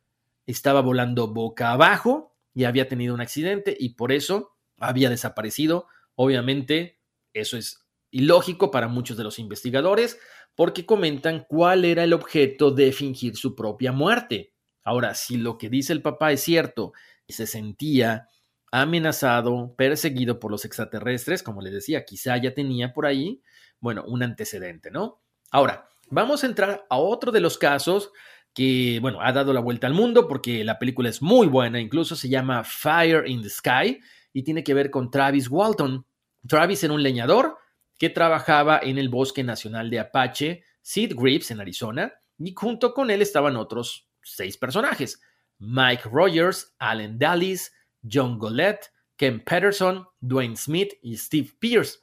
estaba 0.51 0.81
volando 0.81 1.29
boca 1.29 1.73
abajo 1.73 2.35
y 2.55 2.64
había 2.64 2.88
tenido 2.88 3.14
un 3.14 3.21
accidente 3.21 3.77
y 3.79 3.90
por 3.90 4.12
eso 4.12 4.57
había 4.79 5.11
desaparecido. 5.11 5.87
Obviamente, 6.14 7.01
eso 7.33 7.57
es 7.57 7.87
ilógico 8.11 8.71
para 8.71 8.88
muchos 8.88 9.16
de 9.16 9.25
los 9.25 9.38
investigadores 9.38 10.19
porque 10.54 10.86
comentan 10.86 11.46
cuál 11.48 11.84
era 11.84 12.04
el 12.04 12.12
objeto 12.12 12.70
de 12.70 12.92
fingir 12.92 13.36
su 13.36 13.54
propia 13.54 13.92
muerte. 13.92 14.52
Ahora, 14.84 15.14
si 15.14 15.36
lo 15.36 15.58
que 15.58 15.68
dice 15.68 15.92
el 15.92 16.02
papá 16.02 16.32
es 16.32 16.40
cierto 16.42 16.92
se 17.32 17.46
sentía 17.46 18.28
amenazado, 18.72 19.74
perseguido 19.76 20.38
por 20.38 20.50
los 20.50 20.64
extraterrestres, 20.64 21.42
como 21.42 21.60
les 21.60 21.72
decía, 21.72 22.04
quizá 22.04 22.36
ya 22.36 22.54
tenía 22.54 22.92
por 22.92 23.06
ahí, 23.06 23.42
bueno, 23.80 24.04
un 24.06 24.22
antecedente, 24.22 24.90
¿no? 24.90 25.20
Ahora, 25.50 25.88
vamos 26.08 26.44
a 26.44 26.46
entrar 26.46 26.86
a 26.88 26.96
otro 26.96 27.32
de 27.32 27.40
los 27.40 27.58
casos 27.58 28.12
que, 28.54 28.98
bueno, 29.00 29.20
ha 29.20 29.32
dado 29.32 29.52
la 29.52 29.60
vuelta 29.60 29.86
al 29.86 29.94
mundo 29.94 30.28
porque 30.28 30.62
la 30.64 30.78
película 30.78 31.08
es 31.08 31.20
muy 31.20 31.46
buena, 31.48 31.80
incluso 31.80 32.14
se 32.14 32.28
llama 32.28 32.62
Fire 32.62 33.28
in 33.28 33.42
the 33.42 33.50
Sky 33.50 34.00
y 34.32 34.42
tiene 34.42 34.62
que 34.62 34.74
ver 34.74 34.90
con 34.90 35.10
Travis 35.10 35.48
Walton. 35.48 36.06
Travis 36.46 36.84
era 36.84 36.94
un 36.94 37.02
leñador 37.02 37.58
que 38.00 38.08
trabajaba 38.08 38.80
en 38.82 38.96
el 38.96 39.10
Bosque 39.10 39.44
Nacional 39.44 39.90
de 39.90 39.98
Apache, 39.98 40.64
Sid 40.80 41.12
Grips, 41.14 41.50
en 41.50 41.60
Arizona, 41.60 42.14
y 42.38 42.54
junto 42.56 42.94
con 42.94 43.10
él 43.10 43.20
estaban 43.20 43.56
otros 43.56 44.08
seis 44.22 44.56
personajes, 44.56 45.20
Mike 45.58 46.04
Rogers, 46.10 46.74
Alan 46.78 47.18
Dallis, 47.18 47.70
John 48.02 48.38
Golett, 48.38 48.90
Ken 49.16 49.44
Patterson, 49.44 50.06
Dwayne 50.18 50.56
Smith 50.56 50.94
y 51.02 51.18
Steve 51.18 51.50
Pierce. 51.58 51.98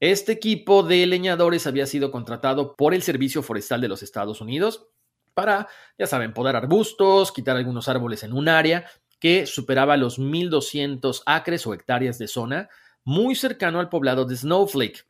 Este 0.00 0.32
equipo 0.32 0.82
de 0.82 1.06
leñadores 1.06 1.66
había 1.66 1.84
sido 1.84 2.10
contratado 2.10 2.74
por 2.74 2.94
el 2.94 3.02
Servicio 3.02 3.42
Forestal 3.42 3.82
de 3.82 3.88
los 3.88 4.02
Estados 4.02 4.40
Unidos 4.40 4.88
para, 5.34 5.68
ya 5.98 6.06
saben, 6.06 6.32
podar 6.32 6.56
arbustos, 6.56 7.30
quitar 7.30 7.58
algunos 7.58 7.90
árboles 7.90 8.22
en 8.22 8.32
un 8.32 8.48
área 8.48 8.86
que 9.18 9.44
superaba 9.44 9.98
los 9.98 10.18
1.200 10.18 11.24
acres 11.26 11.66
o 11.66 11.74
hectáreas 11.74 12.18
de 12.18 12.26
zona, 12.26 12.70
muy 13.04 13.34
cercano 13.34 13.80
al 13.80 13.90
poblado 13.90 14.24
de 14.24 14.36
Snowflake, 14.36 15.09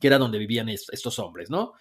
que 0.00 0.06
era 0.06 0.18
donde 0.18 0.38
vivían 0.38 0.68
estos 0.68 1.18
hombres, 1.18 1.50
¿no? 1.50 1.72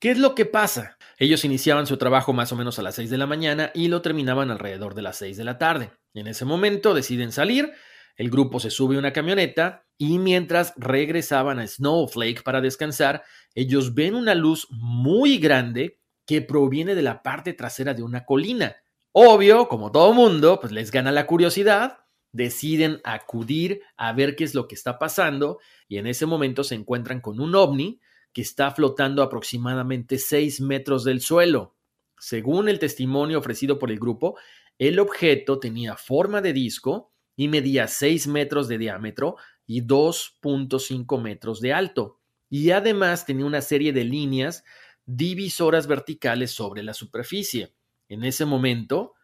¿Qué 0.00 0.10
es 0.10 0.18
lo 0.18 0.34
que 0.34 0.44
pasa? 0.44 0.98
Ellos 1.18 1.44
iniciaban 1.44 1.86
su 1.86 1.96
trabajo 1.96 2.32
más 2.32 2.52
o 2.52 2.56
menos 2.56 2.78
a 2.78 2.82
las 2.82 2.96
6 2.96 3.08
de 3.10 3.18
la 3.18 3.26
mañana 3.26 3.70
y 3.74 3.88
lo 3.88 4.02
terminaban 4.02 4.50
alrededor 4.50 4.94
de 4.94 5.02
las 5.02 5.16
6 5.16 5.36
de 5.36 5.44
la 5.44 5.56
tarde. 5.56 5.92
En 6.12 6.26
ese 6.26 6.44
momento 6.44 6.92
deciden 6.92 7.32
salir, 7.32 7.72
el 8.16 8.30
grupo 8.30 8.60
se 8.60 8.70
sube 8.70 8.96
a 8.96 8.98
una 8.98 9.12
camioneta 9.12 9.86
y 9.96 10.18
mientras 10.18 10.74
regresaban 10.76 11.58
a 11.58 11.66
Snowflake 11.66 12.42
para 12.42 12.60
descansar, 12.60 13.22
ellos 13.54 13.94
ven 13.94 14.14
una 14.14 14.34
luz 14.34 14.66
muy 14.70 15.38
grande 15.38 16.00
que 16.26 16.42
proviene 16.42 16.94
de 16.94 17.02
la 17.02 17.22
parte 17.22 17.52
trasera 17.54 17.94
de 17.94 18.02
una 18.02 18.24
colina. 18.24 18.76
Obvio, 19.12 19.68
como 19.68 19.92
todo 19.92 20.12
mundo, 20.12 20.58
pues 20.60 20.72
les 20.72 20.90
gana 20.90 21.12
la 21.12 21.26
curiosidad, 21.26 22.03
deciden 22.34 23.00
acudir 23.04 23.82
a 23.96 24.12
ver 24.12 24.34
qué 24.34 24.42
es 24.42 24.54
lo 24.54 24.66
que 24.66 24.74
está 24.74 24.98
pasando 24.98 25.60
y 25.88 25.98
en 25.98 26.08
ese 26.08 26.26
momento 26.26 26.64
se 26.64 26.74
encuentran 26.74 27.20
con 27.20 27.40
un 27.40 27.54
ovni 27.54 28.00
que 28.32 28.42
está 28.42 28.72
flotando 28.72 29.22
aproximadamente 29.22 30.18
6 30.18 30.60
metros 30.60 31.04
del 31.04 31.20
suelo. 31.20 31.76
Según 32.18 32.68
el 32.68 32.80
testimonio 32.80 33.38
ofrecido 33.38 33.78
por 33.78 33.92
el 33.92 34.00
grupo, 34.00 34.36
el 34.78 34.98
objeto 34.98 35.60
tenía 35.60 35.96
forma 35.96 36.42
de 36.42 36.52
disco 36.52 37.12
y 37.36 37.46
medía 37.46 37.86
6 37.86 38.26
metros 38.26 38.66
de 38.66 38.78
diámetro 38.78 39.36
y 39.64 39.82
2.5 39.82 41.22
metros 41.22 41.60
de 41.60 41.72
alto. 41.72 42.20
Y 42.50 42.72
además 42.72 43.26
tenía 43.26 43.46
una 43.46 43.60
serie 43.60 43.92
de 43.92 44.02
líneas 44.02 44.64
divisoras 45.06 45.86
verticales 45.86 46.50
sobre 46.50 46.82
la 46.82 46.94
superficie. 46.94 47.76
En 48.08 48.24
ese 48.24 48.44
momento, 48.44 49.14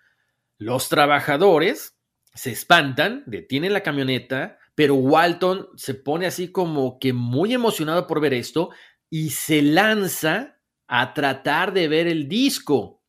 los 0.58 0.88
trabajadores 0.88 1.96
se 2.40 2.52
espantan, 2.52 3.22
detienen 3.26 3.74
la 3.74 3.82
camioneta, 3.82 4.58
pero 4.74 4.94
Walton 4.94 5.68
se 5.76 5.92
pone 5.92 6.24
así 6.24 6.50
como 6.50 6.98
que 6.98 7.12
muy 7.12 7.52
emocionado 7.52 8.06
por 8.06 8.18
ver 8.18 8.32
esto 8.32 8.70
y 9.10 9.28
se 9.28 9.60
lanza 9.60 10.58
a 10.88 11.12
tratar 11.12 11.74
de 11.74 11.86
ver 11.88 12.06
el 12.06 12.28
disco. 12.28 13.02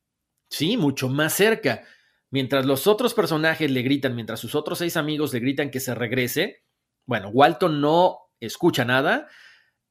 Sí, 0.49 0.75
mucho 0.75 1.07
más 1.07 1.31
cerca. 1.31 1.83
Mientras 2.29 2.65
los 2.65 2.87
otros 2.87 3.13
personajes 3.13 3.71
le 3.71 3.81
gritan, 3.83 4.15
mientras 4.15 4.39
sus 4.39 4.53
otros 4.53 4.79
seis 4.79 4.97
amigos 4.97 5.31
le 5.33 5.39
gritan 5.39 5.71
que 5.71 5.79
se 5.79 5.95
regrese, 5.95 6.65
bueno, 7.05 7.29
Walton 7.29 7.79
no 7.79 8.17
escucha 8.41 8.83
nada 8.83 9.29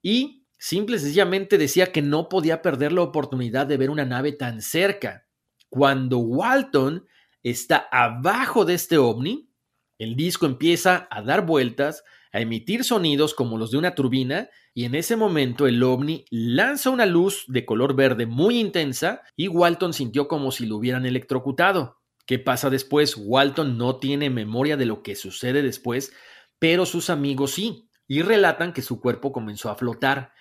y 0.03 0.41
Simple 0.63 0.97
y 0.97 0.99
sencillamente 0.99 1.57
decía 1.57 1.91
que 1.91 2.03
no 2.03 2.29
podía 2.29 2.61
perder 2.61 2.93
la 2.93 3.01
oportunidad 3.01 3.67
de 3.67 3.79
ver 3.79 3.89
una 3.89 4.05
nave 4.05 4.33
tan 4.33 4.61
cerca. 4.61 5.27
Cuando 5.71 6.19
Walton 6.19 7.07
está 7.43 7.89
abajo 7.91 8.65
de 8.65 8.75
este 8.75 8.99
ovni, 8.99 9.51
el 9.99 10.17
disco 10.17 10.47
empieza 10.47 11.09
a 11.11 11.23
dar 11.23 11.45
vueltas, 11.45 12.05
a 12.33 12.41
emitir 12.41 12.85
sonidos 12.85 13.35
como 13.35 13.59
los 13.59 13.71
de 13.71 13.79
una 13.79 13.95
turbina 13.95 14.49
y 14.73 14.85
en 14.85 14.95
ese 14.95 15.17
momento 15.17 15.67
el 15.67 15.83
ovni 15.83 16.25
lanza 16.31 16.91
una 16.91 17.07
luz 17.07 17.45
de 17.49 17.67
color 17.67 17.95
verde 17.95 18.27
muy 18.27 18.59
intensa 18.59 19.23
y 19.37 19.49
Walton 19.49 19.93
sintió 19.93 20.29
como 20.29 20.53
si 20.53 20.67
lo 20.67 20.77
hubieran 20.77 21.07
electrocutado. 21.07 21.99
¿Qué 22.27 22.39
pasa 22.39 22.71
después? 22.71 23.17
Walton 23.17 23.77
no 23.77 23.97
tiene 23.97 24.31
memoria 24.31 24.77
de 24.77 24.87
lo 24.87 25.03
que 25.03 25.17
sucede 25.17 25.63
después, 25.63 26.13
pero 26.59 26.87
sus 26.87 27.11
amigos 27.11 27.53
sí, 27.53 27.89
y 28.07 28.23
relatan 28.23 28.73
que 28.73 28.83
su 28.83 29.01
cuerpo 29.01 29.33
comenzó 29.33 29.71
a 29.71 29.77
flotar, 29.77 30.33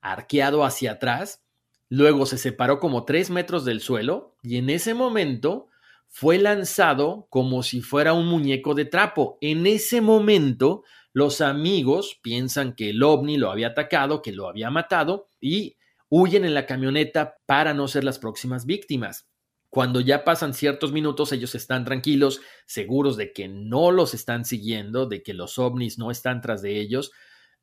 arqueado 0.00 0.64
hacia 0.64 0.92
atrás, 0.92 1.44
luego 1.88 2.26
se 2.26 2.38
separó 2.38 2.80
como 2.80 3.04
tres 3.04 3.30
metros 3.30 3.64
del 3.64 3.80
suelo 3.80 4.36
y 4.42 4.56
en 4.56 4.70
ese 4.70 4.94
momento 4.94 5.68
fue 6.18 6.38
lanzado 6.38 7.26
como 7.28 7.62
si 7.62 7.82
fuera 7.82 8.14
un 8.14 8.26
muñeco 8.26 8.74
de 8.74 8.86
trapo. 8.86 9.36
En 9.42 9.66
ese 9.66 10.00
momento 10.00 10.82
los 11.12 11.42
amigos 11.42 12.18
piensan 12.22 12.74
que 12.74 12.88
el 12.88 13.02
ovni 13.02 13.36
lo 13.36 13.50
había 13.50 13.66
atacado, 13.66 14.22
que 14.22 14.32
lo 14.32 14.48
había 14.48 14.70
matado 14.70 15.28
y 15.42 15.76
huyen 16.08 16.46
en 16.46 16.54
la 16.54 16.64
camioneta 16.64 17.36
para 17.44 17.74
no 17.74 17.86
ser 17.86 18.02
las 18.02 18.18
próximas 18.18 18.64
víctimas. 18.64 19.28
Cuando 19.68 20.00
ya 20.00 20.24
pasan 20.24 20.54
ciertos 20.54 20.90
minutos, 20.90 21.32
ellos 21.32 21.54
están 21.54 21.84
tranquilos, 21.84 22.40
seguros 22.64 23.18
de 23.18 23.34
que 23.34 23.48
no 23.48 23.90
los 23.90 24.14
están 24.14 24.46
siguiendo, 24.46 25.04
de 25.04 25.22
que 25.22 25.34
los 25.34 25.58
ovnis 25.58 25.98
no 25.98 26.10
están 26.10 26.40
tras 26.40 26.62
de 26.62 26.80
ellos, 26.80 27.12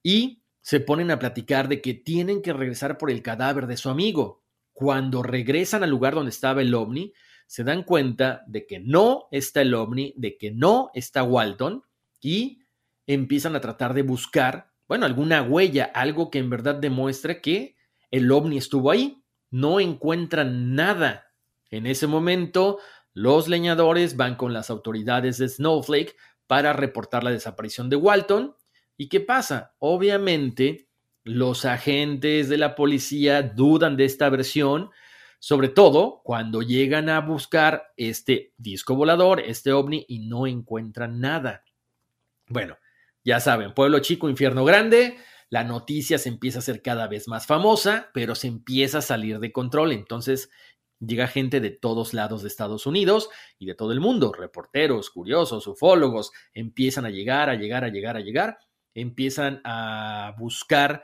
y 0.03 0.43
se 0.61 0.79
ponen 0.79 1.09
a 1.09 1.17
platicar 1.17 1.69
de 1.69 1.81
que 1.81 1.95
tienen 1.95 2.43
que 2.43 2.53
regresar 2.53 2.99
por 2.99 3.09
el 3.09 3.23
cadáver 3.23 3.65
de 3.65 3.77
su 3.77 3.89
amigo. 3.89 4.43
Cuando 4.73 5.23
regresan 5.23 5.81
al 5.81 5.89
lugar 5.89 6.13
donde 6.13 6.29
estaba 6.29 6.61
el 6.61 6.75
ovni, 6.75 7.13
se 7.47 7.63
dan 7.63 7.83
cuenta 7.83 8.43
de 8.47 8.65
que 8.65 8.79
no 8.79 9.27
está 9.31 9.61
el 9.61 9.73
ovni, 9.73 10.13
de 10.17 10.37
que 10.37 10.51
no 10.51 10.91
está 10.93 11.23
Walton, 11.23 11.83
y 12.21 12.59
empiezan 13.07 13.55
a 13.55 13.61
tratar 13.61 13.93
de 13.93 14.03
buscar, 14.03 14.71
bueno, 14.87 15.05
alguna 15.05 15.41
huella, 15.41 15.85
algo 15.93 16.31
que 16.31 16.39
en 16.39 16.49
verdad 16.49 16.75
demuestre 16.75 17.41
que 17.41 17.75
el 18.11 18.31
ovni 18.31 18.57
estuvo 18.57 18.91
ahí. 18.91 19.23
No 19.49 19.79
encuentran 19.79 20.75
nada. 20.75 21.31
En 21.69 21.85
ese 21.85 22.07
momento, 22.07 22.79
los 23.13 23.47
leñadores 23.47 24.15
van 24.17 24.35
con 24.35 24.53
las 24.53 24.69
autoridades 24.69 25.37
de 25.37 25.49
Snowflake 25.49 26.15
para 26.47 26.73
reportar 26.73 27.23
la 27.23 27.31
desaparición 27.31 27.89
de 27.89 27.95
Walton. 27.95 28.55
¿Y 28.97 29.09
qué 29.09 29.19
pasa? 29.19 29.75
Obviamente, 29.79 30.87
los 31.23 31.65
agentes 31.65 32.49
de 32.49 32.57
la 32.57 32.75
policía 32.75 33.41
dudan 33.41 33.95
de 33.97 34.05
esta 34.05 34.29
versión, 34.29 34.89
sobre 35.43 35.67
todo 35.67 36.21
cuando 36.23 36.61
llegan 36.61 37.09
a 37.09 37.19
buscar 37.19 37.91
este 37.97 38.53
disco 38.55 38.95
volador, 38.95 39.41
este 39.41 39.73
ovni, 39.73 40.05
y 40.07 40.19
no 40.19 40.47
encuentran 40.47 41.19
nada. 41.19 41.65
Bueno, 42.47 42.77
ya 43.25 43.41
saben, 43.41 43.73
pueblo 43.73 43.99
chico, 43.99 44.29
infierno 44.29 44.63
grande, 44.63 45.17
la 45.49 45.65
noticia 45.65 46.17
se 46.17 46.29
empieza 46.29 46.59
a 46.59 46.61
hacer 46.61 46.81
cada 46.81 47.07
vez 47.07 47.27
más 47.27 47.45
famosa, 47.45 48.09
pero 48.13 48.35
se 48.35 48.47
empieza 48.47 48.99
a 48.99 49.01
salir 49.01 49.39
de 49.39 49.51
control. 49.51 49.91
Entonces 49.91 50.49
llega 51.01 51.27
gente 51.27 51.59
de 51.59 51.71
todos 51.71 52.13
lados 52.13 52.41
de 52.41 52.47
Estados 52.47 52.85
Unidos 52.85 53.29
y 53.59 53.65
de 53.65 53.75
todo 53.75 53.91
el 53.91 53.99
mundo, 53.99 54.31
reporteros, 54.31 55.09
curiosos, 55.09 55.67
ufólogos, 55.67 56.31
empiezan 56.53 57.05
a 57.05 57.09
llegar, 57.09 57.49
a 57.49 57.55
llegar, 57.55 57.83
a 57.83 57.89
llegar, 57.89 58.15
a 58.15 58.21
llegar, 58.21 58.59
empiezan 58.93 59.59
a 59.65 60.35
buscar 60.39 61.03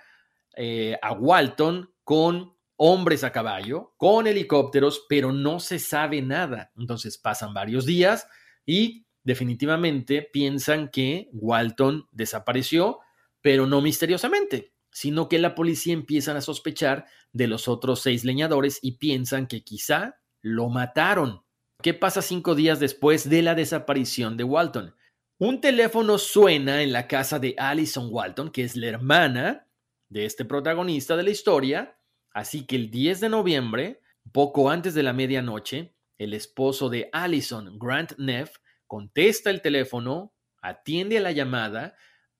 eh, 0.55 0.97
a 1.01 1.11
Walton 1.11 1.93
con 2.05 2.57
hombres 2.81 3.25
a 3.25 3.33
caballo, 3.33 3.93
con 3.97 4.25
helicópteros, 4.25 5.05
pero 5.09 5.33
no 5.33 5.59
se 5.59 5.79
sabe 5.79 6.21
nada. 6.21 6.71
Entonces 6.77 7.17
pasan 7.17 7.53
varios 7.53 7.85
días 7.85 8.25
y 8.65 9.05
definitivamente 9.21 10.21
piensan 10.21 10.87
que 10.87 11.29
Walton 11.33 12.07
desapareció, 12.11 12.99
pero 13.41 13.67
no 13.67 13.81
misteriosamente, 13.81 14.73
sino 14.91 15.27
que 15.27 15.39
la 15.39 15.55
policía 15.55 15.93
empiezan 15.93 16.37
a 16.37 16.41
sospechar 16.41 17.05
de 17.33 17.47
los 17.47 17.67
otros 17.67 17.99
seis 17.99 18.23
leñadores 18.23 18.79
y 18.81 18.93
piensan 18.93 19.47
que 19.47 19.61
quizá 19.61 20.15
lo 20.41 20.69
mataron. 20.69 21.43
¿Qué 21.83 21.93
pasa 21.93 22.21
cinco 22.21 22.55
días 22.55 22.79
después 22.79 23.29
de 23.29 23.41
la 23.41 23.55
desaparición 23.55 24.37
de 24.37 24.45
Walton? 24.45 24.95
Un 25.37 25.59
teléfono 25.59 26.17
suena 26.17 26.81
en 26.81 26.93
la 26.93 27.09
casa 27.09 27.39
de 27.39 27.55
Alison 27.57 28.07
Walton, 28.09 28.51
que 28.51 28.63
es 28.63 28.77
la 28.77 28.87
hermana 28.87 29.67
de 30.07 30.25
este 30.25 30.45
protagonista 30.45 31.17
de 31.17 31.23
la 31.23 31.29
historia, 31.29 31.98
así 32.39 32.65
que 32.65 32.77
el 32.77 32.89
10 32.89 33.19
de 33.19 33.29
noviembre, 33.29 34.01
poco 34.31 34.69
antes 34.69 34.93
de 34.93 35.03
la 35.03 35.11
medianoche, 35.11 35.93
el 36.17 36.33
esposo 36.33 36.89
de 36.89 37.09
Alison, 37.11 37.77
Grant 37.77 38.13
Neff, 38.17 38.57
contesta 38.87 39.49
el 39.49 39.61
teléfono, 39.61 40.33
atiende 40.61 41.17
a 41.17 41.21
la 41.21 41.33
llamada 41.33 41.95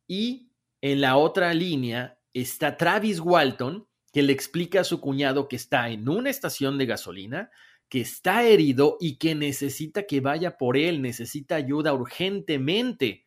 y 0.07 0.53
en 0.81 1.01
la 1.01 1.17
otra 1.17 1.53
línea 1.53 2.17
está 2.33 2.77
Travis 2.77 3.19
Walton, 3.19 3.87
que 4.13 4.23
le 4.23 4.31
explica 4.31 4.81
a 4.81 4.85
su 4.85 5.01
cuñado 5.01 5.49
que 5.49 5.57
está 5.57 5.89
en 5.89 6.07
una 6.07 6.29
estación 6.29 6.77
de 6.77 6.85
gasolina, 6.85 7.51
que 7.89 7.99
está 7.99 8.43
herido 8.43 8.95
y 9.01 9.17
que 9.17 9.35
necesita 9.35 10.03
que 10.03 10.21
vaya 10.21 10.57
por 10.57 10.77
él, 10.77 11.01
necesita 11.01 11.55
ayuda 11.55 11.93
urgentemente. 11.93 13.25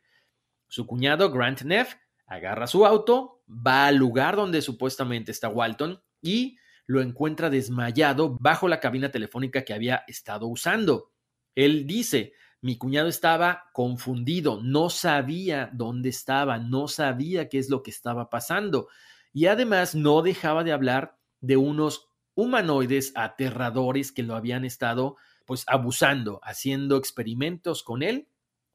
Su 0.69 0.87
cuñado 0.87 1.31
Grant 1.31 1.63
Neff 1.63 1.97
agarra 2.27 2.67
su 2.67 2.87
auto, 2.87 3.43
va 3.47 3.89
al 3.89 3.97
lugar 3.97 4.37
donde 4.37 4.63
supuestamente 4.63 5.33
está 5.33 5.51
Walton 5.51 6.03
y 6.23 6.57
lo 6.87 7.01
encuentra 7.01 7.51
desmayado 7.51 8.37
bajo 8.41 8.69
la 8.69 8.81
cabina 8.81 9.11
telefónica 9.11 9.65
que 9.65 9.75
había 9.75 10.05
estado 10.07 10.47
usando. 10.47 11.13
Él 11.55 11.87
dice, 11.87 12.33
mi 12.61 12.79
cuñado 12.79 13.09
estaba 13.09 13.65
confundido, 13.73 14.61
no 14.63 14.91
sabía 14.91 15.71
dónde 15.73 16.09
estaba, 16.09 16.59
no 16.59 16.89
sabía 16.89 17.49
qué 17.49 17.59
es 17.59 17.69
lo 17.69 17.83
que 17.83 17.91
estaba 17.91 18.31
pasando. 18.31 18.89
Y 19.33 19.47
además 19.47 19.95
no 19.95 20.23
dejaba 20.23 20.65
de 20.65 20.73
hablar 20.73 21.19
de 21.41 21.57
unos 21.57 22.09
humanoides 22.35 23.13
aterradores 23.15 24.13
que 24.13 24.23
lo 24.23 24.37
habían 24.37 24.65
estado 24.65 25.17
pues 25.45 25.65
abusando, 25.67 26.41
haciendo 26.45 26.97
experimentos 26.97 27.83
con 27.83 28.03
él 28.03 28.29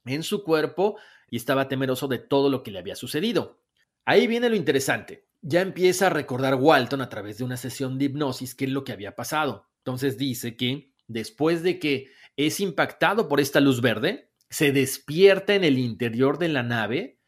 en 0.06 0.24
su 0.24 0.44
cuerpo 0.44 0.98
y 1.30 1.38
estaba 1.38 1.68
temeroso 1.68 2.08
de 2.08 2.20
todo 2.20 2.50
lo 2.50 2.64
que 2.64 2.72
le 2.72 2.80
había 2.80 2.96
sucedido. 2.96 3.62
Ahí 4.06 4.28
viene 4.28 4.50
lo 4.50 4.56
interesante. 4.56 5.27
Ya 5.42 5.62
empieza 5.62 6.08
a 6.08 6.10
recordar 6.10 6.56
Walton 6.56 7.02
a 7.02 7.10
través 7.10 7.38
de 7.38 7.44
una 7.44 7.58
sesión 7.58 7.98
de 7.98 8.06
hipnosis 8.06 8.56
qué 8.56 8.66
es 8.66 8.72
lo 8.72 8.84
que 8.84 8.92
había 8.92 9.16
pasado. 9.16 9.70
Entonces 9.80 10.18
dice 10.18 10.58
que 10.58 10.94
después 11.08 11.64
de 11.64 11.80
que 11.80 12.12
es 12.36 12.60
impactado 12.60 13.28
por 13.28 13.40
esta 13.40 13.60
luz 13.60 13.82
verde, 13.82 14.32
se 14.50 14.72
despierta 14.72 15.56
en 15.56 15.64
el 15.64 15.78
interior 15.78 16.38
de 16.38 16.50
la 16.50 16.64
nave, 16.64 17.20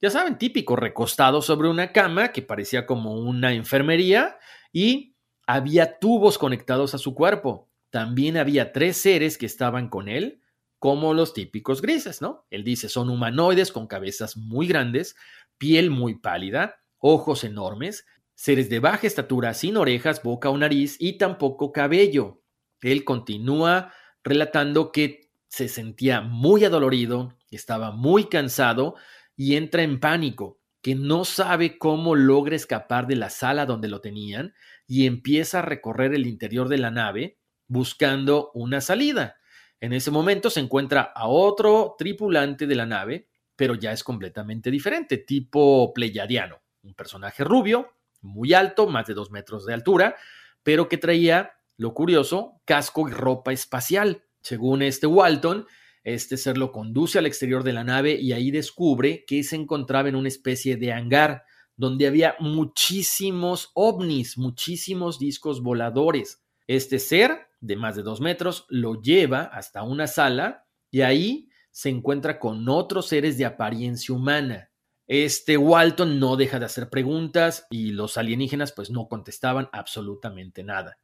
ya 0.00 0.10
saben, 0.10 0.36
típico, 0.36 0.74
recostado 0.74 1.42
sobre 1.42 1.68
una 1.68 1.92
cama 1.92 2.32
que 2.32 2.42
parecía 2.42 2.86
como 2.86 3.14
una 3.14 3.52
enfermería 3.52 4.36
y 4.72 5.14
había 5.46 5.98
tubos 6.00 6.38
conectados 6.38 6.94
a 6.94 6.98
su 6.98 7.14
cuerpo. 7.14 7.70
También 7.90 8.36
había 8.36 8.72
tres 8.72 8.96
seres 8.96 9.38
que 9.38 9.46
estaban 9.46 9.88
con 9.88 10.08
él, 10.08 10.42
como 10.80 11.14
los 11.14 11.34
típicos 11.34 11.80
grises, 11.80 12.20
¿no? 12.20 12.46
Él 12.50 12.64
dice, 12.64 12.88
son 12.88 13.10
humanoides 13.10 13.70
con 13.70 13.86
cabezas 13.86 14.36
muy 14.36 14.66
grandes, 14.66 15.14
piel 15.56 15.90
muy 15.90 16.16
pálida, 16.18 16.81
ojos 17.02 17.42
enormes, 17.42 18.06
seres 18.34 18.70
de 18.70 18.78
baja 18.78 19.06
estatura 19.06 19.52
sin 19.54 19.76
orejas, 19.76 20.22
boca 20.22 20.48
o 20.48 20.56
nariz 20.56 20.96
y 20.98 21.18
tampoco 21.18 21.72
cabello. 21.72 22.42
Él 22.80 23.04
continúa 23.04 23.92
relatando 24.24 24.92
que 24.92 25.30
se 25.48 25.68
sentía 25.68 26.22
muy 26.22 26.64
adolorido, 26.64 27.36
estaba 27.50 27.90
muy 27.90 28.28
cansado 28.28 28.94
y 29.36 29.56
entra 29.56 29.82
en 29.82 30.00
pánico, 30.00 30.60
que 30.80 30.94
no 30.94 31.24
sabe 31.24 31.76
cómo 31.76 32.14
logra 32.14 32.56
escapar 32.56 33.06
de 33.06 33.16
la 33.16 33.30
sala 33.30 33.66
donde 33.66 33.88
lo 33.88 34.00
tenían 34.00 34.54
y 34.86 35.06
empieza 35.06 35.58
a 35.58 35.62
recorrer 35.62 36.14
el 36.14 36.26
interior 36.26 36.68
de 36.68 36.78
la 36.78 36.90
nave 36.90 37.38
buscando 37.66 38.50
una 38.54 38.80
salida. 38.80 39.36
En 39.80 39.92
ese 39.92 40.12
momento 40.12 40.50
se 40.50 40.60
encuentra 40.60 41.02
a 41.02 41.26
otro 41.26 41.96
tripulante 41.98 42.66
de 42.66 42.74
la 42.76 42.86
nave, 42.86 43.28
pero 43.56 43.74
ya 43.74 43.92
es 43.92 44.04
completamente 44.04 44.70
diferente, 44.70 45.18
tipo 45.18 45.92
pleyadiano, 45.92 46.61
un 46.82 46.94
personaje 46.94 47.44
rubio, 47.44 47.92
muy 48.20 48.54
alto, 48.54 48.86
más 48.86 49.06
de 49.06 49.14
dos 49.14 49.30
metros 49.30 49.66
de 49.66 49.74
altura, 49.74 50.16
pero 50.62 50.88
que 50.88 50.98
traía 50.98 51.52
lo 51.76 51.94
curioso, 51.94 52.60
casco 52.64 53.08
y 53.08 53.12
ropa 53.12 53.52
espacial. 53.52 54.24
Según 54.40 54.82
este 54.82 55.06
Walton, 55.06 55.66
este 56.04 56.36
ser 56.36 56.58
lo 56.58 56.72
conduce 56.72 57.18
al 57.18 57.26
exterior 57.26 57.62
de 57.62 57.72
la 57.72 57.84
nave 57.84 58.14
y 58.20 58.32
ahí 58.32 58.50
descubre 58.50 59.24
que 59.26 59.42
se 59.44 59.56
encontraba 59.56 60.08
en 60.08 60.16
una 60.16 60.28
especie 60.28 60.76
de 60.76 60.92
hangar 60.92 61.44
donde 61.76 62.06
había 62.06 62.36
muchísimos 62.38 63.70
ovnis, 63.74 64.36
muchísimos 64.36 65.18
discos 65.18 65.62
voladores. 65.62 66.42
Este 66.66 66.98
ser, 66.98 67.48
de 67.60 67.76
más 67.76 67.96
de 67.96 68.02
dos 68.02 68.20
metros, 68.20 68.66
lo 68.68 69.00
lleva 69.00 69.42
hasta 69.42 69.82
una 69.82 70.06
sala 70.06 70.66
y 70.90 71.00
ahí 71.02 71.48
se 71.70 71.88
encuentra 71.88 72.38
con 72.38 72.68
otros 72.68 73.08
seres 73.08 73.38
de 73.38 73.46
apariencia 73.46 74.14
humana. 74.14 74.71
Este 75.14 75.58
Walton 75.58 76.18
no 76.18 76.36
deja 76.36 76.58
de 76.58 76.64
hacer 76.64 76.88
preguntas 76.88 77.66
y 77.68 77.90
los 77.90 78.16
alienígenas 78.16 78.72
pues 78.72 78.88
no 78.88 79.08
contestaban 79.08 79.68
absolutamente 79.70 80.64
nada. 80.64 80.96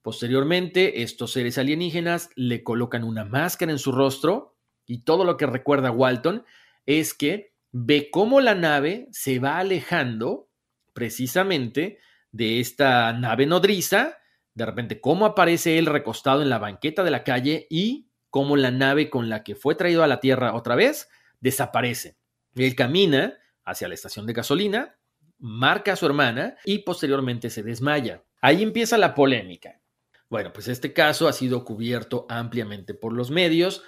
Posteriormente, 0.00 1.02
estos 1.02 1.32
seres 1.32 1.58
alienígenas 1.58 2.30
le 2.36 2.64
colocan 2.64 3.04
una 3.04 3.26
máscara 3.26 3.70
en 3.70 3.78
su 3.78 3.92
rostro 3.92 4.56
y 4.86 5.02
todo 5.02 5.26
lo 5.26 5.36
que 5.36 5.44
recuerda 5.44 5.90
Walton 5.90 6.42
es 6.86 7.12
que 7.12 7.52
ve 7.70 8.08
cómo 8.10 8.40
la 8.40 8.54
nave 8.54 9.08
se 9.10 9.40
va 9.40 9.58
alejando, 9.58 10.48
precisamente 10.94 11.98
de 12.32 12.60
esta 12.60 13.12
nave 13.12 13.44
nodriza, 13.44 14.16
de 14.54 14.64
repente 14.64 15.02
cómo 15.02 15.26
aparece 15.26 15.76
él 15.76 15.84
recostado 15.84 16.40
en 16.40 16.48
la 16.48 16.58
banqueta 16.58 17.04
de 17.04 17.10
la 17.10 17.24
calle 17.24 17.66
y 17.68 18.08
cómo 18.30 18.56
la 18.56 18.70
nave 18.70 19.10
con 19.10 19.28
la 19.28 19.44
que 19.44 19.54
fue 19.54 19.74
traído 19.74 20.02
a 20.02 20.06
la 20.06 20.18
Tierra 20.18 20.54
otra 20.54 20.76
vez 20.76 21.10
desaparece. 21.40 22.16
Él 22.54 22.74
camina 22.74 23.36
hacia 23.64 23.88
la 23.88 23.94
estación 23.94 24.26
de 24.26 24.32
gasolina, 24.32 24.98
marca 25.38 25.92
a 25.92 25.96
su 25.96 26.06
hermana 26.06 26.56
y 26.64 26.78
posteriormente 26.78 27.50
se 27.50 27.62
desmaya. 27.62 28.24
Ahí 28.40 28.62
empieza 28.62 28.98
la 28.98 29.14
polémica. 29.14 29.80
Bueno, 30.28 30.52
pues 30.52 30.68
este 30.68 30.92
caso 30.92 31.26
ha 31.28 31.32
sido 31.32 31.64
cubierto 31.64 32.26
ampliamente 32.28 32.94
por 32.94 33.12
los 33.12 33.30
medios 33.30 33.82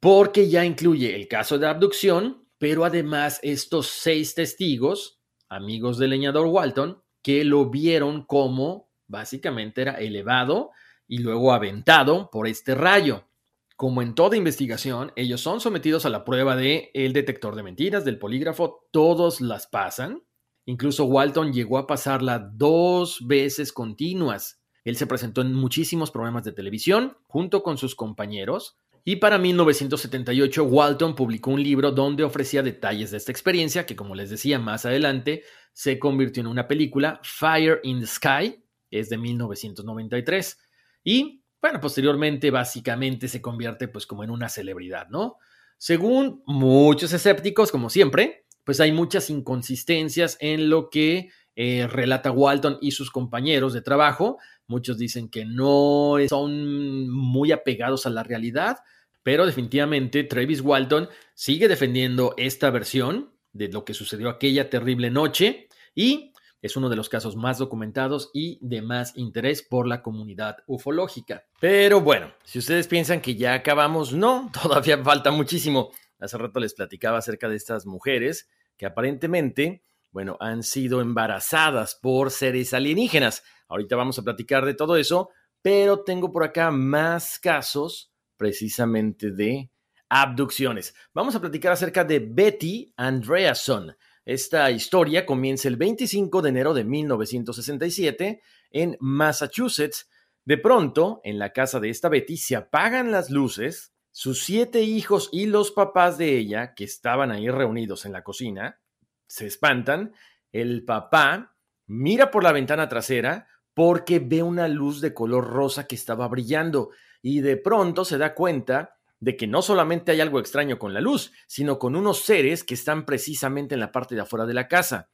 porque 0.00 0.48
ya 0.48 0.64
incluye 0.64 1.14
el 1.14 1.28
caso 1.28 1.58
de 1.58 1.68
abducción, 1.68 2.48
pero 2.58 2.84
además 2.84 3.38
estos 3.42 3.88
seis 3.88 4.34
testigos, 4.34 5.20
amigos 5.48 5.98
del 5.98 6.10
leñador 6.10 6.46
Walton, 6.46 7.02
que 7.22 7.44
lo 7.44 7.70
vieron 7.70 8.24
como 8.24 8.90
básicamente 9.06 9.82
era 9.82 9.92
elevado 9.92 10.70
y 11.06 11.18
luego 11.18 11.52
aventado 11.52 12.30
por 12.32 12.48
este 12.48 12.74
rayo. 12.74 13.28
Como 13.76 14.02
en 14.02 14.14
toda 14.14 14.36
investigación, 14.36 15.12
ellos 15.16 15.40
son 15.40 15.60
sometidos 15.60 16.06
a 16.06 16.10
la 16.10 16.24
prueba 16.24 16.56
de 16.56 16.90
el 16.94 17.12
detector 17.12 17.56
de 17.56 17.62
mentiras, 17.62 18.04
del 18.04 18.18
polígrafo, 18.18 18.86
todos 18.90 19.40
las 19.40 19.66
pasan. 19.66 20.22
Incluso 20.66 21.06
Walton 21.06 21.52
llegó 21.52 21.78
a 21.78 21.86
pasarla 21.86 22.38
dos 22.38 23.26
veces 23.26 23.72
continuas. 23.72 24.62
Él 24.84 24.96
se 24.96 25.06
presentó 25.06 25.40
en 25.40 25.54
muchísimos 25.54 26.10
programas 26.10 26.44
de 26.44 26.52
televisión 26.52 27.16
junto 27.26 27.62
con 27.62 27.78
sus 27.78 27.94
compañeros. 27.94 28.76
Y 29.04 29.16
para 29.16 29.38
1978, 29.38 30.62
Walton 30.62 31.16
publicó 31.16 31.50
un 31.50 31.62
libro 31.62 31.90
donde 31.90 32.22
ofrecía 32.22 32.62
detalles 32.62 33.10
de 33.10 33.16
esta 33.16 33.32
experiencia, 33.32 33.84
que 33.84 33.96
como 33.96 34.14
les 34.14 34.30
decía 34.30 34.60
más 34.60 34.86
adelante, 34.86 35.42
se 35.72 35.98
convirtió 35.98 36.40
en 36.40 36.46
una 36.46 36.68
película, 36.68 37.20
Fire 37.24 37.80
in 37.82 38.00
the 38.00 38.06
Sky, 38.06 38.62
es 38.90 39.08
de 39.08 39.18
1993. 39.18 40.58
Y 41.02 41.41
bueno, 41.62 41.80
posteriormente 41.80 42.50
básicamente 42.50 43.28
se 43.28 43.40
convierte 43.40 43.86
pues 43.86 44.04
como 44.04 44.24
en 44.24 44.30
una 44.30 44.48
celebridad, 44.48 45.08
¿no? 45.08 45.38
Según 45.78 46.42
muchos 46.44 47.12
escépticos, 47.12 47.70
como 47.70 47.88
siempre, 47.88 48.44
pues 48.64 48.80
hay 48.80 48.90
muchas 48.90 49.30
inconsistencias 49.30 50.36
en 50.40 50.68
lo 50.68 50.90
que 50.90 51.30
eh, 51.54 51.86
relata 51.86 52.32
Walton 52.32 52.78
y 52.80 52.90
sus 52.90 53.12
compañeros 53.12 53.72
de 53.72 53.82
trabajo. 53.82 54.38
Muchos 54.66 54.98
dicen 54.98 55.28
que 55.28 55.44
no 55.44 56.16
son 56.28 57.08
muy 57.08 57.52
apegados 57.52 58.06
a 58.06 58.10
la 58.10 58.24
realidad, 58.24 58.78
pero 59.22 59.46
definitivamente 59.46 60.24
Travis 60.24 60.62
Walton 60.62 61.08
sigue 61.34 61.68
defendiendo 61.68 62.34
esta 62.38 62.70
versión 62.70 63.32
de 63.52 63.68
lo 63.68 63.84
que 63.84 63.94
sucedió 63.94 64.30
aquella 64.30 64.68
terrible 64.68 65.10
noche 65.10 65.68
y 65.94 66.31
es 66.62 66.76
uno 66.76 66.88
de 66.88 66.96
los 66.96 67.08
casos 67.08 67.34
más 67.34 67.58
documentados 67.58 68.30
y 68.32 68.58
de 68.62 68.80
más 68.80 69.16
interés 69.16 69.62
por 69.62 69.88
la 69.88 70.00
comunidad 70.00 70.58
ufológica. 70.66 71.44
Pero 71.60 72.00
bueno, 72.00 72.32
si 72.44 72.60
ustedes 72.60 72.86
piensan 72.86 73.20
que 73.20 73.34
ya 73.34 73.54
acabamos, 73.54 74.12
no, 74.12 74.50
todavía 74.62 75.02
falta 75.02 75.32
muchísimo. 75.32 75.90
Hace 76.20 76.38
rato 76.38 76.60
les 76.60 76.72
platicaba 76.72 77.18
acerca 77.18 77.48
de 77.48 77.56
estas 77.56 77.84
mujeres 77.84 78.48
que 78.76 78.86
aparentemente, 78.86 79.82
bueno, 80.12 80.36
han 80.38 80.62
sido 80.62 81.00
embarazadas 81.00 81.96
por 82.00 82.30
seres 82.30 82.72
alienígenas. 82.72 83.42
Ahorita 83.68 83.96
vamos 83.96 84.18
a 84.20 84.22
platicar 84.22 84.64
de 84.64 84.74
todo 84.74 84.96
eso, 84.96 85.30
pero 85.62 86.04
tengo 86.04 86.30
por 86.30 86.44
acá 86.44 86.70
más 86.70 87.40
casos 87.40 88.12
precisamente 88.36 89.32
de 89.32 89.68
abducciones. 90.08 90.94
Vamos 91.12 91.34
a 91.34 91.40
platicar 91.40 91.72
acerca 91.72 92.04
de 92.04 92.20
Betty 92.20 92.92
Andreason. 92.96 93.96
Esta 94.24 94.70
historia 94.70 95.26
comienza 95.26 95.68
el 95.68 95.76
25 95.76 96.42
de 96.42 96.48
enero 96.48 96.74
de 96.74 96.84
1967 96.84 98.42
en 98.70 98.96
Massachusetts. 99.00 100.08
De 100.44 100.58
pronto, 100.58 101.20
en 101.24 101.38
la 101.38 101.52
casa 101.52 101.80
de 101.80 101.90
esta 101.90 102.08
Betty 102.08 102.36
se 102.36 102.56
apagan 102.56 103.10
las 103.10 103.30
luces 103.30 103.92
sus 104.14 104.44
siete 104.44 104.82
hijos 104.82 105.30
y 105.32 105.46
los 105.46 105.72
papás 105.72 106.18
de 106.18 106.36
ella, 106.36 106.74
que 106.74 106.84
estaban 106.84 107.32
ahí 107.32 107.48
reunidos 107.48 108.04
en 108.04 108.12
la 108.12 108.22
cocina, 108.22 108.78
se 109.26 109.46
espantan. 109.46 110.12
El 110.52 110.84
papá 110.84 111.56
mira 111.86 112.30
por 112.30 112.44
la 112.44 112.52
ventana 112.52 112.90
trasera 112.90 113.48
porque 113.72 114.18
ve 114.18 114.42
una 114.42 114.68
luz 114.68 115.00
de 115.00 115.14
color 115.14 115.46
rosa 115.48 115.86
que 115.86 115.94
estaba 115.94 116.28
brillando 116.28 116.90
y 117.22 117.40
de 117.40 117.56
pronto 117.56 118.04
se 118.04 118.18
da 118.18 118.34
cuenta 118.34 118.98
de 119.22 119.36
que 119.36 119.46
no 119.46 119.62
solamente 119.62 120.10
hay 120.10 120.20
algo 120.20 120.40
extraño 120.40 120.80
con 120.80 120.92
la 120.92 121.00
luz, 121.00 121.30
sino 121.46 121.78
con 121.78 121.94
unos 121.94 122.24
seres 122.24 122.64
que 122.64 122.74
están 122.74 123.06
precisamente 123.06 123.74
en 123.74 123.80
la 123.80 123.92
parte 123.92 124.16
de 124.16 124.22
afuera 124.22 124.46
de 124.46 124.54
la 124.54 124.66
casa. 124.66 125.10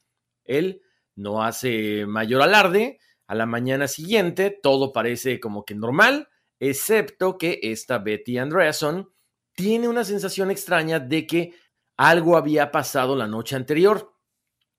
Él 0.47 0.81
no 1.15 1.45
hace 1.45 2.07
mayor 2.07 2.41
alarde, 2.41 3.01
a 3.27 3.35
la 3.35 3.45
mañana 3.45 3.87
siguiente 3.87 4.59
todo 4.63 4.93
parece 4.95 5.39
como 5.41 5.67
que 5.67 5.75
normal, 5.75 6.31
excepto 6.59 7.37
que 7.37 7.61
esta 7.63 7.99
Betty 7.99 8.39
Andreason 8.39 9.13
tiene 9.53 9.89
una 9.89 10.05
sensación 10.05 10.51
extraña 10.51 11.01
de 11.01 11.27
que 11.27 11.55
algo 11.99 12.39
había 12.39 12.73
pasado 12.73 13.15
la 13.15 13.27
noche 13.27 13.57
anterior. 13.57 14.15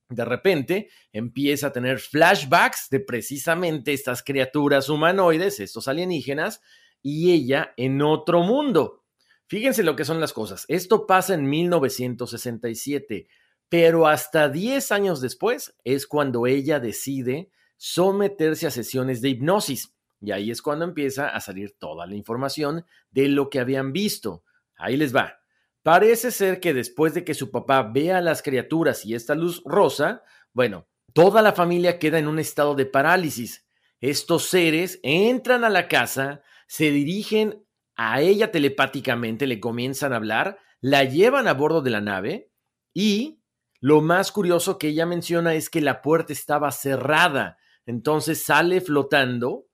De 0.09 0.25
repente 0.25 0.89
empieza 1.13 1.67
a 1.67 1.71
tener 1.71 1.99
flashbacks 1.99 2.89
de 2.89 3.01
precisamente 3.01 3.93
estas 3.93 4.23
criaturas 4.23 4.89
humanoides, 4.89 5.59
estos 5.59 5.87
alienígenas, 5.87 6.61
y 7.03 7.31
ella 7.31 7.75
en 7.77 8.01
otro 8.01 8.41
mundo. 8.41 8.98
Fíjense 9.49 9.81
lo 9.81 9.95
que 9.95 10.05
son 10.05 10.19
las 10.19 10.31
cosas. 10.31 10.65
Esto 10.67 11.07
pasa 11.07 11.33
en 11.33 11.49
1967, 11.49 13.27
pero 13.67 14.05
hasta 14.05 14.47
10 14.47 14.91
años 14.91 15.21
después 15.21 15.75
es 15.83 16.05
cuando 16.05 16.45
ella 16.45 16.79
decide 16.79 17.49
someterse 17.75 18.67
a 18.67 18.71
sesiones 18.71 19.21
de 19.21 19.29
hipnosis. 19.29 19.95
Y 20.21 20.33
ahí 20.33 20.51
es 20.51 20.61
cuando 20.61 20.85
empieza 20.85 21.29
a 21.29 21.39
salir 21.39 21.75
toda 21.79 22.05
la 22.05 22.13
información 22.13 22.85
de 23.09 23.27
lo 23.27 23.49
que 23.49 23.59
habían 23.59 23.91
visto. 23.91 24.43
Ahí 24.77 24.97
les 24.97 25.15
va. 25.15 25.39
Parece 25.81 26.29
ser 26.29 26.59
que 26.59 26.75
después 26.75 27.15
de 27.15 27.23
que 27.23 27.33
su 27.33 27.49
papá 27.49 27.81
vea 27.81 28.19
a 28.19 28.21
las 28.21 28.43
criaturas 28.43 29.03
y 29.03 29.15
esta 29.15 29.33
luz 29.33 29.63
rosa, 29.65 30.21
bueno, 30.53 30.87
toda 31.11 31.41
la 31.41 31.53
familia 31.53 31.97
queda 31.97 32.19
en 32.19 32.27
un 32.27 32.37
estado 32.37 32.75
de 32.75 32.85
parálisis. 32.85 33.65
Estos 33.99 34.45
seres 34.45 34.99
entran 35.01 35.63
a 35.63 35.71
la 35.71 35.87
casa, 35.87 36.43
se 36.67 36.91
dirigen 36.91 37.65
a 38.01 38.21
ella 38.21 38.49
telepáticamente, 38.49 39.45
le 39.45 39.59
comienzan 39.59 40.13
a 40.13 40.15
hablar, 40.15 40.57
la 40.79 41.03
llevan 41.03 41.49
a 41.49 41.53
bordo 41.53 41.81
de 41.81 41.89
la 41.89 41.99
nave 41.99 42.49
y 42.93 43.41
lo 43.81 43.99
más 43.99 44.31
curioso 44.31 44.77
que 44.77 44.87
ella 44.87 45.05
menciona 45.05 45.53
es 45.53 45.69
que 45.69 45.81
la 45.81 46.01
puerta 46.01 46.31
estaba 46.31 46.71
cerrada, 46.71 47.57
entonces 47.85 48.41
sale 48.41 48.79
flotando 48.79 49.65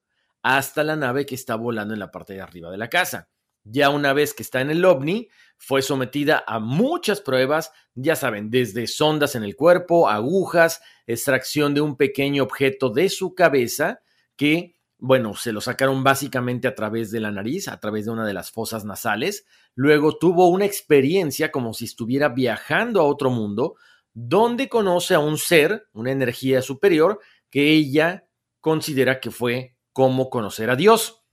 hasta 0.41 0.83
la 0.83 0.95
nave 0.95 1.27
que 1.27 1.35
está 1.35 1.53
volando 1.53 1.93
en 1.93 1.99
la 1.99 2.09
parte 2.09 2.33
de 2.33 2.41
arriba 2.41 2.71
de 2.71 2.79
la 2.79 2.89
casa. 2.89 3.29
Ya 3.63 3.91
una 3.91 4.11
vez 4.11 4.33
que 4.33 4.41
está 4.41 4.59
en 4.59 4.71
el 4.71 4.83
ovni, 4.85 5.29
fue 5.59 5.83
sometida 5.83 6.43
a 6.47 6.57
muchas 6.57 7.21
pruebas, 7.21 7.73
ya 7.93 8.15
saben, 8.15 8.49
desde 8.49 8.87
sondas 8.87 9.35
en 9.35 9.43
el 9.43 9.55
cuerpo, 9.55 10.09
agujas, 10.09 10.81
extracción 11.05 11.75
de 11.75 11.81
un 11.81 11.95
pequeño 11.95 12.41
objeto 12.41 12.89
de 12.89 13.07
su 13.09 13.35
cabeza 13.35 14.01
que, 14.35 14.74
bueno, 14.97 15.35
se 15.35 15.51
lo 15.51 15.61
sacaron 15.61 16.03
básicamente 16.03 16.67
a 16.67 16.75
través 16.75 17.11
de 17.11 17.19
la 17.19 17.31
nariz, 17.31 17.67
a 17.67 17.79
través 17.79 18.05
de 18.05 18.11
una 18.11 18.25
de 18.25 18.33
las 18.33 18.51
fosas 18.51 18.85
nasales. 18.85 19.45
Luego 19.75 20.17
tuvo 20.17 20.47
una 20.47 20.65
experiencia 20.65 21.51
como 21.51 21.73
si 21.73 21.85
estuviera 21.85 22.29
viajando 22.29 23.01
a 23.01 23.05
otro 23.05 23.29
mundo, 23.29 23.75
donde 24.13 24.69
conoce 24.69 25.13
a 25.13 25.19
un 25.19 25.37
ser, 25.37 25.87
una 25.93 26.11
energía 26.11 26.61
superior, 26.61 27.19
que 27.49 27.73
ella 27.73 28.25
considera 28.61 29.19
que 29.19 29.31
fue 29.31 29.75
cómo 29.91 30.29
conocer 30.29 30.69
a 30.69 30.75
Dios. 30.75 31.23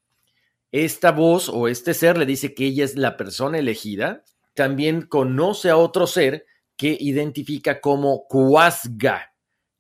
Esta 0.73 1.13
voz 1.13 1.49
o 1.49 1.69
este 1.69 1.95
ser 1.95 2.19
le 2.19 2.27
dice 2.27 2.55
que 2.55 2.67
ella 2.67 2.85
es 2.85 2.97
la 2.97 3.17
persona 3.17 3.59
elegida. 3.59 4.25
También 4.55 5.03
conoce 5.03 5.71
a 5.71 5.77
otro 5.77 6.07
ser 6.07 6.47
que 6.77 6.97
identifica 6.99 7.81
como 7.81 8.27
Kuasga 8.27 9.32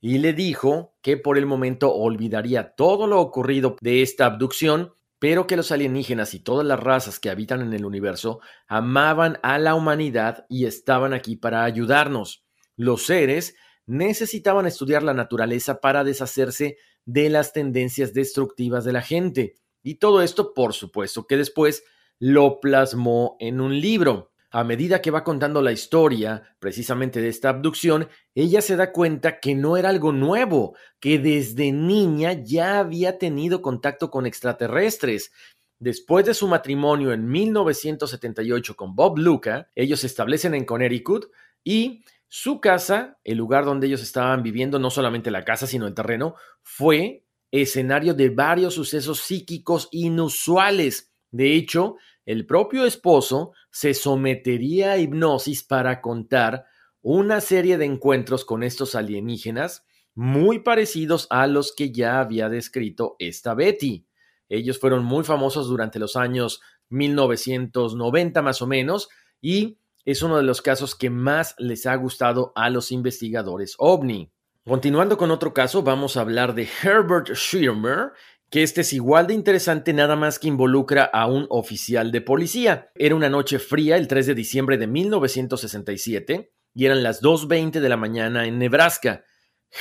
y 0.04 0.18
le 0.18 0.32
dijo 0.32 0.96
que 1.00 1.16
por 1.16 1.38
el 1.38 1.46
momento 1.46 1.94
olvidaría 1.94 2.74
todo 2.74 3.06
lo 3.06 3.20
ocurrido 3.20 3.76
de 3.80 4.02
esta 4.02 4.26
abducción, 4.26 4.94
pero 5.20 5.46
que 5.46 5.56
los 5.56 5.70
alienígenas 5.70 6.34
y 6.34 6.40
todas 6.40 6.66
las 6.66 6.80
razas 6.80 7.20
que 7.20 7.30
habitan 7.30 7.60
en 7.60 7.72
el 7.72 7.84
universo 7.84 8.40
amaban 8.66 9.38
a 9.44 9.60
la 9.60 9.76
humanidad 9.76 10.44
y 10.48 10.66
estaban 10.66 11.12
aquí 11.14 11.36
para 11.36 11.62
ayudarnos. 11.62 12.44
Los 12.76 13.06
seres 13.06 13.54
necesitaban 13.86 14.66
estudiar 14.66 15.04
la 15.04 15.14
naturaleza 15.14 15.80
para 15.80 16.02
deshacerse 16.02 16.78
de 17.04 17.30
las 17.30 17.52
tendencias 17.52 18.12
destructivas 18.12 18.84
de 18.84 18.92
la 18.92 19.02
gente. 19.02 19.54
Y 19.84 19.96
todo 19.96 20.20
esto, 20.20 20.52
por 20.52 20.72
supuesto, 20.72 21.28
que 21.28 21.36
después 21.36 21.84
lo 22.18 22.58
plasmó 22.58 23.36
en 23.38 23.60
un 23.60 23.80
libro. 23.80 24.31
A 24.54 24.64
medida 24.64 25.00
que 25.00 25.10
va 25.10 25.24
contando 25.24 25.62
la 25.62 25.72
historia 25.72 26.42
precisamente 26.58 27.22
de 27.22 27.28
esta 27.28 27.48
abducción, 27.48 28.08
ella 28.34 28.60
se 28.60 28.76
da 28.76 28.92
cuenta 28.92 29.40
que 29.40 29.54
no 29.54 29.78
era 29.78 29.88
algo 29.88 30.12
nuevo, 30.12 30.76
que 31.00 31.18
desde 31.18 31.72
niña 31.72 32.34
ya 32.34 32.78
había 32.78 33.16
tenido 33.16 33.62
contacto 33.62 34.10
con 34.10 34.26
extraterrestres. 34.26 35.32
Después 35.78 36.26
de 36.26 36.34
su 36.34 36.48
matrimonio 36.48 37.14
en 37.14 37.26
1978 37.28 38.76
con 38.76 38.94
Bob 38.94 39.16
Luca, 39.16 39.70
ellos 39.74 40.00
se 40.00 40.06
establecen 40.06 40.54
en 40.54 40.66
Connecticut 40.66 41.30
y 41.64 42.04
Su 42.28 42.60
casa, 42.60 43.18
el 43.24 43.38
lugar 43.38 43.64
donde 43.64 43.86
ellos 43.86 44.02
estaban 44.02 44.42
viviendo, 44.42 44.78
no 44.78 44.90
solamente 44.90 45.30
la 45.30 45.44
casa, 45.44 45.66
sino 45.66 45.86
el 45.86 45.94
terreno, 45.94 46.34
fue 46.62 47.24
escenario 47.50 48.14
de 48.14 48.30
varios 48.30 48.74
sucesos 48.74 49.20
psíquicos 49.20 49.88
inusuales. 49.92 51.12
De 51.30 51.54
hecho, 51.54 51.96
el 52.24 52.46
propio 52.46 52.84
esposo 52.86 53.52
se 53.70 53.94
sometería 53.94 54.92
a 54.92 54.98
hipnosis 54.98 55.64
para 55.64 56.00
contar 56.00 56.66
una 57.00 57.40
serie 57.40 57.78
de 57.78 57.84
encuentros 57.84 58.44
con 58.44 58.62
estos 58.62 58.94
alienígenas 58.94 59.84
muy 60.14 60.60
parecidos 60.60 61.26
a 61.30 61.46
los 61.46 61.74
que 61.74 61.90
ya 61.90 62.20
había 62.20 62.48
descrito 62.48 63.16
esta 63.18 63.54
Betty. 63.54 64.06
Ellos 64.48 64.78
fueron 64.78 65.04
muy 65.04 65.24
famosos 65.24 65.68
durante 65.68 65.98
los 65.98 66.16
años 66.16 66.60
1990 66.90 68.42
más 68.42 68.62
o 68.62 68.66
menos 68.66 69.08
y 69.40 69.78
es 70.04 70.22
uno 70.22 70.36
de 70.36 70.42
los 70.42 70.62
casos 70.62 70.94
que 70.94 71.10
más 71.10 71.54
les 71.58 71.86
ha 71.86 71.94
gustado 71.96 72.52
a 72.54 72.70
los 72.70 72.92
investigadores 72.92 73.74
ovni. 73.78 74.30
Continuando 74.64 75.16
con 75.16 75.32
otro 75.32 75.52
caso, 75.52 75.82
vamos 75.82 76.16
a 76.16 76.20
hablar 76.20 76.54
de 76.54 76.68
Herbert 76.82 77.34
Schirmer, 77.34 78.12
que 78.52 78.62
este 78.62 78.82
es 78.82 78.92
igual 78.92 79.28
de 79.28 79.32
interesante 79.32 79.94
nada 79.94 80.14
más 80.14 80.38
que 80.38 80.46
involucra 80.46 81.04
a 81.04 81.26
un 81.26 81.46
oficial 81.48 82.12
de 82.12 82.20
policía. 82.20 82.92
Era 82.94 83.14
una 83.14 83.30
noche 83.30 83.58
fría 83.58 83.96
el 83.96 84.06
3 84.06 84.26
de 84.26 84.34
diciembre 84.34 84.76
de 84.76 84.86
1967 84.86 86.52
y 86.74 86.84
eran 86.84 87.02
las 87.02 87.22
2.20 87.22 87.80
de 87.80 87.88
la 87.88 87.96
mañana 87.96 88.44
en 88.46 88.58
Nebraska. 88.58 89.24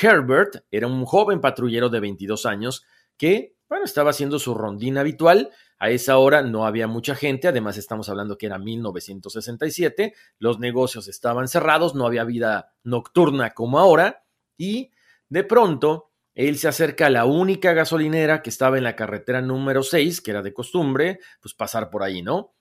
Herbert 0.01 0.63
era 0.71 0.87
un 0.87 1.03
joven 1.03 1.41
patrullero 1.41 1.89
de 1.89 1.99
22 1.99 2.45
años 2.45 2.85
que, 3.17 3.57
bueno, 3.67 3.83
estaba 3.83 4.11
haciendo 4.11 4.39
su 4.39 4.53
rondín 4.53 4.97
habitual. 4.97 5.49
A 5.77 5.89
esa 5.89 6.17
hora 6.17 6.41
no 6.41 6.65
había 6.65 6.87
mucha 6.87 7.13
gente, 7.13 7.49
además 7.49 7.75
estamos 7.75 8.07
hablando 8.07 8.37
que 8.37 8.45
era 8.45 8.57
1967, 8.57 10.13
los 10.39 10.59
negocios 10.59 11.09
estaban 11.09 11.49
cerrados, 11.49 11.93
no 11.93 12.05
había 12.05 12.23
vida 12.23 12.71
nocturna 12.85 13.49
como 13.49 13.79
ahora 13.79 14.23
y 14.57 14.91
de 15.27 15.43
pronto 15.43 16.10
él 16.47 16.57
se 16.57 16.67
acerca 16.67 17.05
a 17.05 17.09
la 17.11 17.25
única 17.25 17.73
gasolinera 17.73 18.41
que 18.41 18.49
estaba 18.49 18.77
en 18.77 18.83
la 18.83 18.95
carretera 18.95 19.41
número 19.41 19.83
6, 19.83 20.21
que 20.21 20.31
era 20.31 20.41
de 20.41 20.53
costumbre, 20.53 21.19
pues 21.39 21.53
pasar 21.53 21.89
por 21.89 22.01
ahí, 22.01 22.21
¿no? 22.21 22.55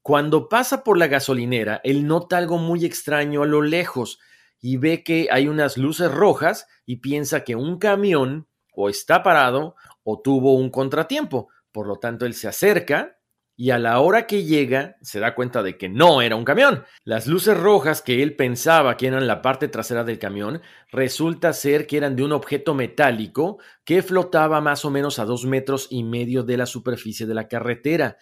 Cuando 0.00 0.48
pasa 0.48 0.82
por 0.82 0.96
la 0.96 1.08
gasolinera, 1.08 1.80
él 1.84 2.06
nota 2.06 2.38
algo 2.38 2.56
muy 2.56 2.86
extraño 2.86 3.42
a 3.42 3.46
lo 3.46 3.60
lejos 3.60 4.18
y 4.60 4.78
ve 4.78 5.04
que 5.04 5.28
hay 5.30 5.46
unas 5.46 5.76
luces 5.76 6.10
rojas 6.10 6.66
y 6.86 6.96
piensa 6.96 7.44
que 7.44 7.54
un 7.54 7.78
camión 7.78 8.48
o 8.72 8.88
está 8.88 9.22
parado 9.22 9.74
o 10.02 10.22
tuvo 10.22 10.54
un 10.54 10.70
contratiempo. 10.70 11.48
Por 11.70 11.86
lo 11.86 11.98
tanto, 11.98 12.24
él 12.24 12.32
se 12.32 12.48
acerca 12.48 13.17
y 13.60 13.70
a 13.70 13.78
la 13.80 13.98
hora 13.98 14.28
que 14.28 14.44
llega 14.44 14.96
se 15.02 15.18
da 15.18 15.34
cuenta 15.34 15.64
de 15.64 15.76
que 15.76 15.88
no 15.88 16.22
era 16.22 16.36
un 16.36 16.44
camión. 16.44 16.84
Las 17.02 17.26
luces 17.26 17.58
rojas 17.58 18.02
que 18.02 18.22
él 18.22 18.36
pensaba 18.36 18.96
que 18.96 19.08
eran 19.08 19.26
la 19.26 19.42
parte 19.42 19.66
trasera 19.66 20.04
del 20.04 20.20
camión 20.20 20.62
resulta 20.92 21.52
ser 21.52 21.88
que 21.88 21.96
eran 21.96 22.14
de 22.14 22.22
un 22.22 22.30
objeto 22.30 22.72
metálico 22.72 23.58
que 23.84 24.00
flotaba 24.02 24.60
más 24.60 24.84
o 24.84 24.90
menos 24.90 25.18
a 25.18 25.24
dos 25.24 25.44
metros 25.44 25.88
y 25.90 26.04
medio 26.04 26.44
de 26.44 26.56
la 26.56 26.66
superficie 26.66 27.26
de 27.26 27.34
la 27.34 27.48
carretera. 27.48 28.16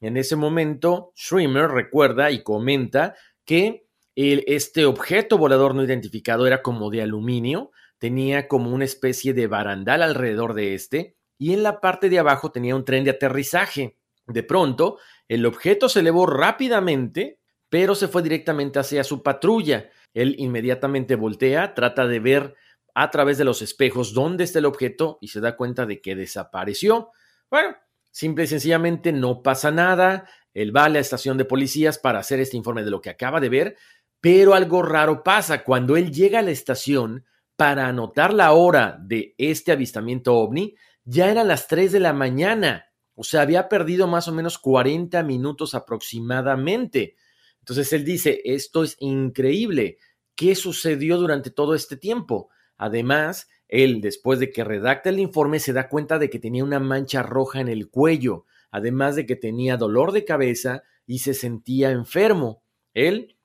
En 0.00 0.16
ese 0.16 0.36
momento, 0.36 1.12
Schremer 1.16 1.68
recuerda 1.68 2.30
y 2.30 2.44
comenta 2.44 3.16
que 3.44 3.88
este 4.14 4.86
objeto 4.86 5.36
volador 5.36 5.74
no 5.74 5.82
identificado 5.82 6.46
era 6.46 6.62
como 6.62 6.90
de 6.90 7.02
aluminio, 7.02 7.72
tenía 7.98 8.46
como 8.46 8.70
una 8.70 8.84
especie 8.84 9.34
de 9.34 9.48
barandal 9.48 10.04
alrededor 10.04 10.54
de 10.54 10.74
este 10.74 11.16
y 11.38 11.54
en 11.54 11.64
la 11.64 11.80
parte 11.80 12.08
de 12.08 12.20
abajo 12.20 12.52
tenía 12.52 12.76
un 12.76 12.84
tren 12.84 13.02
de 13.02 13.10
aterrizaje. 13.10 13.96
De 14.26 14.42
pronto, 14.42 14.98
el 15.28 15.46
objeto 15.46 15.88
se 15.88 16.00
elevó 16.00 16.26
rápidamente, 16.26 17.40
pero 17.68 17.94
se 17.94 18.08
fue 18.08 18.22
directamente 18.22 18.78
hacia 18.78 19.04
su 19.04 19.22
patrulla. 19.22 19.90
Él 20.14 20.34
inmediatamente 20.38 21.14
voltea, 21.14 21.74
trata 21.74 22.06
de 22.06 22.20
ver 22.20 22.54
a 22.94 23.10
través 23.10 23.36
de 23.38 23.44
los 23.44 23.60
espejos 23.62 24.14
dónde 24.14 24.44
está 24.44 24.58
el 24.58 24.64
objeto 24.64 25.18
y 25.20 25.28
se 25.28 25.40
da 25.40 25.56
cuenta 25.56 25.84
de 25.84 26.00
que 26.00 26.16
desapareció. 26.16 27.10
Bueno, 27.50 27.76
simple 28.10 28.44
y 28.44 28.46
sencillamente 28.46 29.12
no 29.12 29.42
pasa 29.42 29.70
nada. 29.70 30.28
Él 30.54 30.74
va 30.74 30.86
a 30.86 30.88
la 30.88 30.98
estación 30.98 31.36
de 31.36 31.44
policías 31.44 31.98
para 31.98 32.20
hacer 32.20 32.40
este 32.40 32.56
informe 32.56 32.82
de 32.82 32.90
lo 32.90 33.02
que 33.02 33.10
acaba 33.10 33.40
de 33.40 33.50
ver, 33.50 33.76
pero 34.20 34.54
algo 34.54 34.82
raro 34.82 35.22
pasa. 35.22 35.62
Cuando 35.62 35.96
él 35.96 36.10
llega 36.10 36.38
a 36.38 36.42
la 36.42 36.50
estación 36.50 37.26
para 37.56 37.86
anotar 37.86 38.32
la 38.32 38.52
hora 38.52 38.98
de 38.98 39.34
este 39.36 39.72
avistamiento 39.72 40.34
ovni, 40.34 40.74
ya 41.04 41.30
eran 41.30 41.48
las 41.48 41.68
3 41.68 41.92
de 41.92 42.00
la 42.00 42.14
mañana. 42.14 42.85
O 43.16 43.24
sea, 43.24 43.40
había 43.40 43.68
perdido 43.68 44.06
más 44.06 44.28
o 44.28 44.32
menos 44.32 44.58
40 44.58 45.22
minutos 45.24 45.74
aproximadamente. 45.74 47.16
Entonces 47.58 47.92
él 47.92 48.04
dice, 48.04 48.40
esto 48.44 48.84
es 48.84 48.96
increíble. 49.00 49.98
¿Qué 50.36 50.54
sucedió 50.54 51.16
durante 51.16 51.50
todo 51.50 51.74
este 51.74 51.96
tiempo? 51.96 52.50
Además, 52.76 53.48
él, 53.68 54.00
después 54.00 54.38
de 54.38 54.50
que 54.52 54.62
redacta 54.62 55.08
el 55.08 55.18
informe, 55.18 55.58
se 55.58 55.72
da 55.72 55.88
cuenta 55.88 56.18
de 56.18 56.30
que 56.30 56.38
tenía 56.38 56.62
una 56.62 56.78
mancha 56.78 57.22
roja 57.22 57.60
en 57.60 57.68
el 57.68 57.88
cuello, 57.88 58.44
además 58.70 59.16
de 59.16 59.26
que 59.26 59.34
tenía 59.34 59.76
dolor 59.76 60.12
de 60.12 60.24
cabeza 60.24 60.82
y 61.06 61.20
se 61.20 61.34
sentía 61.34 61.90
enfermo. 61.90 62.62
Él 62.94 63.36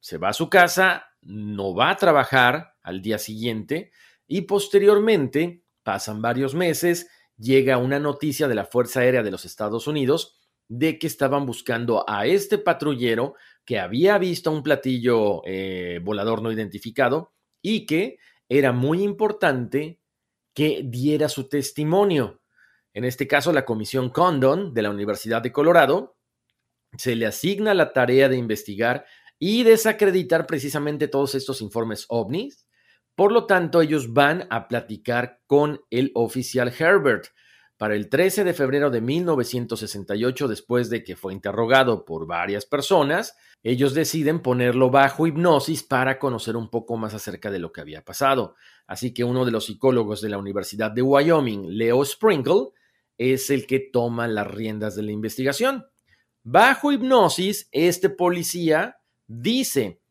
se 0.00 0.18
va 0.18 0.30
a 0.30 0.32
su 0.32 0.48
casa, 0.48 1.04
no 1.20 1.74
va 1.74 1.90
a 1.90 1.96
trabajar 1.96 2.74
al 2.82 3.02
día 3.02 3.18
siguiente 3.18 3.92
y 4.26 4.42
posteriormente, 4.42 5.62
pasan 5.82 6.20
varios 6.22 6.54
meses, 6.54 7.08
llega 7.38 7.78
una 7.78 7.98
noticia 7.98 8.48
de 8.48 8.54
la 8.54 8.64
Fuerza 8.64 9.00
Aérea 9.00 9.22
de 9.22 9.30
los 9.30 9.44
Estados 9.44 9.86
Unidos 9.86 10.36
de 10.68 10.98
que 10.98 11.06
estaban 11.06 11.46
buscando 11.46 12.04
a 12.08 12.26
este 12.26 12.58
patrullero 12.58 13.34
que 13.64 13.78
había 13.78 14.18
visto 14.18 14.50
un 14.50 14.62
platillo 14.62 15.42
eh, 15.46 16.00
volador 16.02 16.42
no 16.42 16.52
identificado 16.52 17.32
y 17.62 17.86
que 17.86 18.18
era 18.48 18.72
muy 18.72 19.02
importante 19.02 20.00
que 20.54 20.82
diera 20.84 21.28
su 21.28 21.48
testimonio. 21.48 22.42
En 22.92 23.04
este 23.04 23.26
caso, 23.26 23.52
la 23.52 23.64
Comisión 23.64 24.10
Condon 24.10 24.74
de 24.74 24.82
la 24.82 24.90
Universidad 24.90 25.40
de 25.40 25.52
Colorado 25.52 26.16
se 26.96 27.14
le 27.14 27.26
asigna 27.26 27.74
la 27.74 27.92
tarea 27.92 28.28
de 28.28 28.36
investigar 28.36 29.06
y 29.38 29.62
desacreditar 29.62 30.46
precisamente 30.46 31.06
todos 31.06 31.34
estos 31.34 31.60
informes 31.60 32.06
ovnis 32.08 32.66
por 33.18 33.32
lo 33.32 33.46
tanto, 33.46 33.82
ellos 33.82 34.14
van 34.14 34.46
a 34.48 34.68
platicar 34.68 35.40
con 35.48 35.80
el 35.90 36.12
oficial 36.14 36.72
Herbert. 36.78 37.24
Para 37.76 37.96
el 37.96 38.08
13 38.08 38.44
de 38.44 38.54
febrero 38.54 38.90
de 38.90 39.00
1968, 39.00 40.46
después 40.46 40.88
de 40.88 41.02
que 41.02 41.16
fue 41.16 41.32
interrogado 41.32 42.04
por 42.04 42.28
varias 42.28 42.64
personas, 42.64 43.36
ellos 43.64 43.92
deciden 43.92 44.38
ponerlo 44.40 44.90
bajo 44.90 45.26
hipnosis 45.26 45.82
para 45.82 46.20
conocer 46.20 46.56
un 46.56 46.70
poco 46.70 46.96
más 46.96 47.12
acerca 47.12 47.50
de 47.50 47.58
lo 47.58 47.72
que 47.72 47.80
había 47.80 48.04
pasado. 48.04 48.54
Así 48.86 49.12
que 49.12 49.24
uno 49.24 49.44
de 49.44 49.50
los 49.50 49.64
psicólogos 49.64 50.20
de 50.20 50.28
la 50.28 50.38
Universidad 50.38 50.92
de 50.92 51.02
Wyoming, 51.02 51.76
Leo 51.76 52.04
Sprinkle, 52.04 52.68
es 53.16 53.50
el 53.50 53.66
que 53.66 53.80
toma 53.80 54.28
las 54.28 54.46
riendas 54.46 54.94
de 54.94 55.02
la 55.02 55.10
investigación. 55.10 55.86
Bajo 56.44 56.92
hipnosis, 56.92 57.68
este 57.72 58.10
policía 58.10 59.00
dice 59.26 60.02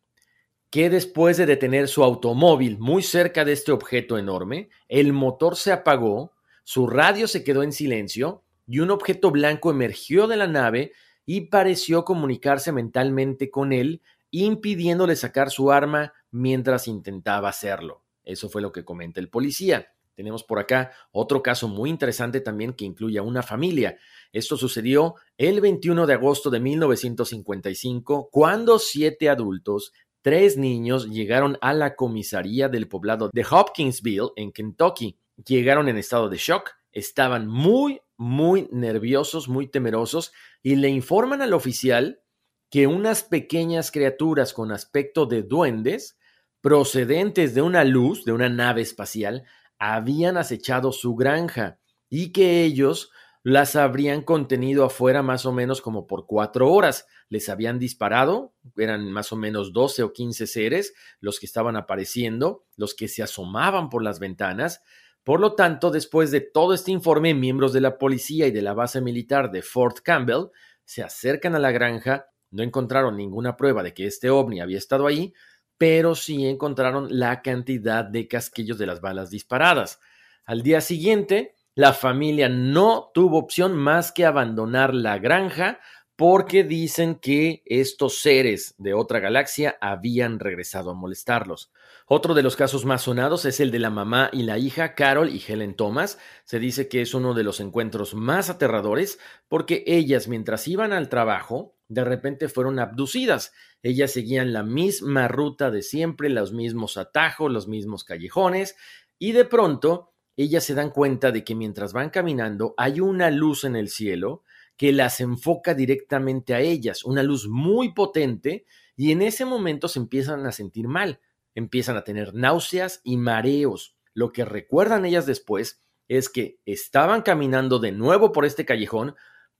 que 0.69 0.89
después 0.89 1.37
de 1.37 1.45
detener 1.45 1.87
su 1.87 2.03
automóvil 2.03 2.77
muy 2.77 3.03
cerca 3.03 3.45
de 3.45 3.53
este 3.53 3.71
objeto 3.71 4.17
enorme, 4.17 4.69
el 4.87 5.13
motor 5.13 5.55
se 5.55 5.71
apagó, 5.71 6.33
su 6.63 6.87
radio 6.87 7.27
se 7.27 7.43
quedó 7.43 7.63
en 7.63 7.71
silencio 7.71 8.43
y 8.67 8.79
un 8.79 8.91
objeto 8.91 9.31
blanco 9.31 9.71
emergió 9.71 10.27
de 10.27 10.35
la 10.35 10.47
nave 10.47 10.91
y 11.25 11.41
pareció 11.41 12.03
comunicarse 12.03 12.71
mentalmente 12.71 13.49
con 13.49 13.71
él, 13.71 14.01
impidiéndole 14.31 15.15
sacar 15.15 15.51
su 15.51 15.71
arma 15.71 16.13
mientras 16.31 16.87
intentaba 16.87 17.49
hacerlo. 17.49 18.03
Eso 18.23 18.49
fue 18.49 18.61
lo 18.61 18.73
que 18.73 18.83
comenta 18.83 19.21
el 19.21 19.29
policía. 19.29 19.93
Tenemos 20.15 20.43
por 20.43 20.57
acá 20.57 20.91
otro 21.11 21.43
caso 21.43 21.67
muy 21.67 21.89
interesante 21.89 22.41
también 22.41 22.73
que 22.73 22.85
incluye 22.85 23.19
a 23.19 23.23
una 23.23 23.43
familia. 23.43 23.99
Esto 24.33 24.57
sucedió 24.57 25.15
el 25.37 25.61
21 25.61 26.07
de 26.07 26.13
agosto 26.13 26.49
de 26.49 26.59
1955, 26.59 28.29
cuando 28.31 28.79
siete 28.79 29.29
adultos 29.29 29.93
tres 30.21 30.57
niños 30.57 31.09
llegaron 31.09 31.57
a 31.61 31.73
la 31.73 31.95
comisaría 31.95 32.69
del 32.69 32.87
poblado 32.87 33.29
de 33.31 33.45
Hopkinsville, 33.49 34.31
en 34.35 34.51
Kentucky. 34.51 35.17
Llegaron 35.45 35.87
en 35.87 35.97
estado 35.97 36.29
de 36.29 36.37
shock, 36.37 36.71
estaban 36.91 37.47
muy, 37.47 38.01
muy 38.17 38.67
nerviosos, 38.71 39.47
muy 39.47 39.67
temerosos, 39.67 40.31
y 40.63 40.75
le 40.75 40.89
informan 40.89 41.41
al 41.41 41.53
oficial 41.53 42.21
que 42.69 42.87
unas 42.87 43.23
pequeñas 43.23 43.91
criaturas 43.91 44.53
con 44.53 44.71
aspecto 44.71 45.25
de 45.25 45.43
duendes, 45.43 46.17
procedentes 46.61 47.53
de 47.53 47.61
una 47.61 47.83
luz, 47.83 48.25
de 48.25 48.33
una 48.33 48.49
nave 48.49 48.81
espacial, 48.81 49.45
habían 49.79 50.37
acechado 50.37 50.91
su 50.91 51.15
granja 51.15 51.79
y 52.09 52.31
que 52.31 52.63
ellos 52.63 53.11
las 53.43 53.75
habrían 53.75 54.21
contenido 54.21 54.83
afuera 54.83 55.23
más 55.23 55.45
o 55.45 55.51
menos 55.51 55.81
como 55.81 56.07
por 56.07 56.25
cuatro 56.25 56.71
horas. 56.71 57.07
Les 57.29 57.49
habían 57.49 57.79
disparado, 57.79 58.53
eran 58.75 59.11
más 59.11 59.31
o 59.31 59.35
menos 59.35 59.73
12 59.73 60.03
o 60.03 60.13
15 60.13 60.47
seres 60.47 60.93
los 61.19 61.39
que 61.39 61.45
estaban 61.45 61.75
apareciendo, 61.75 62.65
los 62.75 62.93
que 62.93 63.07
se 63.07 63.23
asomaban 63.23 63.89
por 63.89 64.03
las 64.03 64.19
ventanas. 64.19 64.81
Por 65.23 65.39
lo 65.39 65.55
tanto, 65.55 65.91
después 65.91 66.31
de 66.31 66.41
todo 66.41 66.73
este 66.73 66.91
informe, 66.91 67.33
miembros 67.33 67.73
de 67.73 67.81
la 67.81 67.97
policía 67.97 68.47
y 68.47 68.51
de 68.51 68.61
la 68.61 68.73
base 68.73 69.01
militar 69.01 69.51
de 69.51 69.61
Fort 69.61 69.99
Campbell 69.99 70.51
se 70.85 71.03
acercan 71.03 71.53
a 71.53 71.59
la 71.59 71.71
granja, 71.71 72.27
no 72.49 72.63
encontraron 72.63 73.17
ninguna 73.17 73.57
prueba 73.57 73.83
de 73.83 73.93
que 73.93 74.07
este 74.07 74.29
ovni 74.29 74.61
había 74.61 74.77
estado 74.77 75.05
ahí, 75.05 75.33
pero 75.77 76.15
sí 76.15 76.45
encontraron 76.47 77.07
la 77.09 77.41
cantidad 77.41 78.05
de 78.05 78.29
casquillos 78.29 78.77
de 78.77 78.85
las 78.85 79.01
balas 79.01 79.29
disparadas. 79.29 79.99
Al 80.45 80.63
día 80.63 80.79
siguiente, 80.79 81.56
la 81.77 81.93
familia 81.93 82.49
no 82.49 83.11
tuvo 83.13 83.37
opción 83.37 83.75
más 83.75 84.11
que 84.11 84.25
abandonar 84.25 84.95
la 84.95 85.19
granja 85.19 85.79
porque 86.15 86.63
dicen 86.63 87.19
que 87.19 87.61
estos 87.67 88.17
seres 88.17 88.73
de 88.79 88.95
otra 88.95 89.19
galaxia 89.19 89.77
habían 89.79 90.39
regresado 90.39 90.89
a 90.89 90.95
molestarlos. 90.95 91.71
Otro 92.07 92.33
de 92.33 92.41
los 92.41 92.55
casos 92.55 92.83
más 92.85 93.03
sonados 93.03 93.45
es 93.45 93.59
el 93.59 93.69
de 93.69 93.77
la 93.77 93.91
mamá 93.91 94.31
y 94.33 94.41
la 94.41 94.57
hija 94.57 94.95
Carol 94.95 95.29
y 95.29 95.39
Helen 95.47 95.75
Thomas. 95.75 96.17
Se 96.45 96.57
dice 96.57 96.87
que 96.87 97.03
es 97.03 97.13
uno 97.13 97.35
de 97.35 97.43
los 97.43 97.59
encuentros 97.59 98.15
más 98.15 98.49
aterradores 98.49 99.19
porque 99.47 99.83
ellas 99.85 100.27
mientras 100.27 100.67
iban 100.67 100.93
al 100.93 101.09
trabajo 101.09 101.75
de 101.89 102.03
repente 102.03 102.49
fueron 102.49 102.79
abducidas. 102.79 103.53
Ellas 103.83 104.11
seguían 104.11 104.51
la 104.51 104.63
misma 104.63 105.27
ruta 105.27 105.69
de 105.69 105.83
siempre, 105.83 106.29
los 106.29 106.53
mismos 106.53 106.97
atajos, 106.97 107.51
los 107.51 107.67
mismos 107.67 108.03
callejones 108.03 108.75
y 109.19 109.33
de 109.33 109.45
pronto 109.45 110.15
ellas 110.37 110.63
se 110.63 110.75
dan 110.75 110.91
cuenta 110.91 111.31
de 111.31 111.43
que 111.43 111.55
mientras 111.55 111.93
van 111.93 112.09
caminando 112.09 112.73
hay 112.77 112.99
una 112.99 113.31
luz 113.31 113.63
en 113.63 113.75
el 113.75 113.89
cielo 113.89 114.43
que 114.77 114.93
las 114.93 115.19
enfoca 115.19 115.73
directamente 115.73 116.53
a 116.53 116.59
ellas, 116.59 117.03
una 117.03 117.23
luz 117.23 117.47
muy 117.47 117.93
potente, 117.93 118.65
y 118.95 119.11
en 119.11 119.23
ese 119.23 119.43
momento 119.43 119.87
se 119.87 119.99
empiezan 119.99 120.45
a 120.45 120.51
sentir 120.51 120.87
mal, 120.87 121.19
empiezan 121.55 121.97
a 121.97 122.03
tener 122.03 122.35
náuseas 122.35 123.01
y 123.03 123.17
mareos. 123.17 123.97
Lo 124.13 124.31
que 124.31 124.45
recuerdan 124.45 125.05
ellas 125.05 125.25
después 125.25 125.81
es 126.07 126.29
que 126.29 126.59
estaban 126.65 127.23
caminando 127.23 127.79
de 127.79 127.91
nuevo 127.91 128.31
por 128.31 128.45
este 128.45 128.65
callejón, 128.65 129.15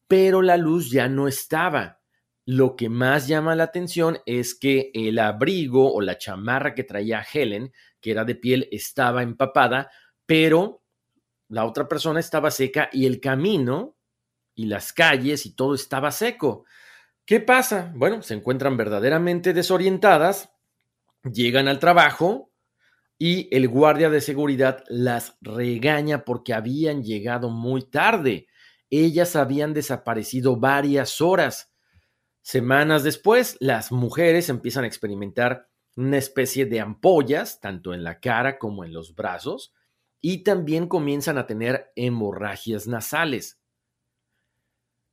pero 0.08 0.42
la 0.42 0.58
luz 0.58 0.92
ya 0.92 1.10
no 1.10 1.28
estaba. 1.28 2.00
Lo 2.46 2.76
que 2.76 2.88
más 2.88 3.28
llama 3.28 3.56
la 3.56 3.66
atención 3.66 4.20
es 4.26 4.56
que 4.56 4.92
el 4.94 5.20
abrigo 5.20 5.94
o 5.94 6.02
la 6.02 6.18
chamarra 6.18 6.76
que 6.76 6.84
traía 6.84 7.22
Helen, 7.22 7.74
que 8.00 8.12
era 8.12 8.24
de 8.24 8.36
piel, 8.36 8.70
estaba 8.72 9.22
empapada, 9.22 9.92
pero 10.28 10.84
la 11.50 11.66
otra 11.66 11.88
persona 11.88 12.20
estaba 12.20 12.52
seca 12.52 12.90
y 12.94 13.08
el 13.08 13.20
camino 13.20 13.96
y 14.54 14.66
las 14.66 14.94
calles 14.94 15.48
y 15.48 15.56
todo 15.56 15.74
estaba 15.74 16.12
seco. 16.12 16.66
¿Qué 17.26 17.40
pasa? 17.40 17.92
Bueno, 17.96 18.22
se 18.22 18.36
encuentran 18.36 18.78
verdaderamente 18.78 19.54
desorientadas, 19.54 20.52
llegan 21.24 21.68
al 21.68 21.80
trabajo 21.80 22.52
y 23.18 23.54
el 23.56 23.68
guardia 23.68 24.10
de 24.10 24.22
seguridad 24.22 24.84
las 24.88 25.38
regaña 25.42 26.24
porque 26.24 26.54
habían 26.54 27.04
llegado 27.04 27.50
muy 27.50 27.90
tarde. 27.90 28.48
Ellas 28.90 29.36
habían 29.36 29.74
desaparecido 29.74 30.58
varias 30.58 31.22
horas. 31.22 31.74
Semanas 32.42 33.04
después, 33.04 33.58
las 33.60 33.92
mujeres 33.92 34.50
empiezan 34.50 34.84
a 34.84 34.88
experimentar 34.88 35.70
una 35.96 36.18
especie 36.18 36.66
de 36.66 36.80
ampollas, 36.80 37.60
tanto 37.60 37.94
en 37.94 38.04
la 38.04 38.20
cara 38.20 38.58
como 38.60 38.86
en 38.86 38.94
los 38.94 39.16
brazos, 39.16 39.74
y 40.22 40.44
también 40.44 40.88
comienzan 40.88 41.38
a 41.38 41.48
tener 41.48 41.92
hemorragias 41.96 42.88
nasales. 42.88 43.60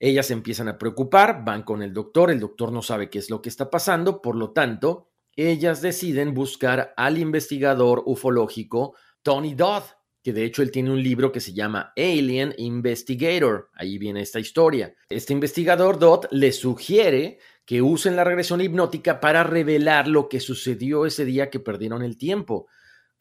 Ellas 0.00 0.30
empiezan 0.30 0.68
a 0.68 0.78
preocupar, 0.78 1.44
van 1.44 1.62
con 1.62 1.82
el 1.82 1.92
doctor, 1.92 2.30
el 2.30 2.40
doctor 2.40 2.72
no 2.72 2.82
sabe 2.82 3.10
qué 3.10 3.18
es 3.18 3.30
lo 3.30 3.40
que 3.40 3.48
está 3.48 3.70
pasando, 3.70 4.20
por 4.20 4.36
lo 4.36 4.52
tanto, 4.52 5.08
ellas 5.36 5.80
deciden 5.80 6.34
buscar 6.34 6.94
al 6.96 7.18
investigador 7.18 8.02
ufológico 8.06 8.94
Tony 9.22 9.54
Dodd, 9.54 9.82
que 10.22 10.32
de 10.32 10.44
hecho 10.44 10.62
él 10.62 10.70
tiene 10.70 10.90
un 10.90 11.02
libro 11.02 11.32
que 11.32 11.40
se 11.40 11.52
llama 11.52 11.92
Alien 11.96 12.54
Investigator. 12.56 13.70
Ahí 13.74 13.98
viene 13.98 14.20
esta 14.20 14.40
historia. 14.40 14.94
Este 15.08 15.32
investigador 15.32 15.98
Dodd 15.98 16.26
le 16.30 16.52
sugiere 16.52 17.38
que 17.66 17.82
usen 17.82 18.16
la 18.16 18.24
regresión 18.24 18.60
hipnótica 18.60 19.20
para 19.20 19.42
revelar 19.42 20.08
lo 20.08 20.28
que 20.28 20.40
sucedió 20.40 21.06
ese 21.06 21.24
día 21.24 21.50
que 21.50 21.60
perdieron 21.60 22.02
el 22.02 22.16
tiempo. 22.16 22.66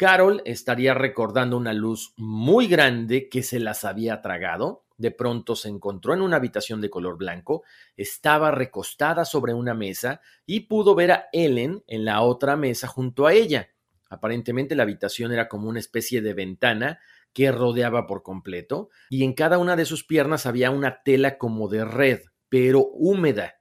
Carol 0.03 0.41
estaría 0.43 0.93
recordando 0.93 1.55
una 1.55 1.71
luz 1.71 2.13
muy 2.17 2.67
grande 2.67 3.29
que 3.29 3.41
se 3.41 3.61
las 3.61 3.85
había 3.85 4.21
tragado 4.21 4.83
de 4.97 5.11
pronto 5.11 5.55
se 5.55 5.69
encontró 5.69 6.13
en 6.13 6.21
una 6.21 6.35
habitación 6.35 6.81
de 6.81 6.89
color 6.89 7.17
blanco, 7.17 7.63
estaba 7.95 8.51
recostada 8.51 9.23
sobre 9.23 9.53
una 9.53 9.73
mesa 9.73 10.19
y 10.45 10.61
pudo 10.61 10.93
ver 10.93 11.11
a 11.13 11.29
Ellen 11.31 11.83
en 11.87 12.03
la 12.03 12.21
otra 12.21 12.57
mesa 12.57 12.87
junto 12.87 13.25
a 13.25 13.33
ella. 13.33 13.69
Aparentemente 14.09 14.75
la 14.75 14.83
habitación 14.83 15.31
era 15.31 15.47
como 15.47 15.69
una 15.69 15.79
especie 15.79 16.21
de 16.21 16.33
ventana 16.33 16.99
que 17.31 17.51
rodeaba 17.53 18.05
por 18.05 18.23
completo, 18.23 18.89
y 19.09 19.23
en 19.23 19.31
cada 19.31 19.57
una 19.57 19.77
de 19.77 19.85
sus 19.85 20.03
piernas 20.03 20.45
había 20.45 20.69
una 20.69 21.01
tela 21.01 21.37
como 21.37 21.69
de 21.69 21.85
red, 21.85 22.19
pero 22.49 22.85
húmeda. 22.91 23.55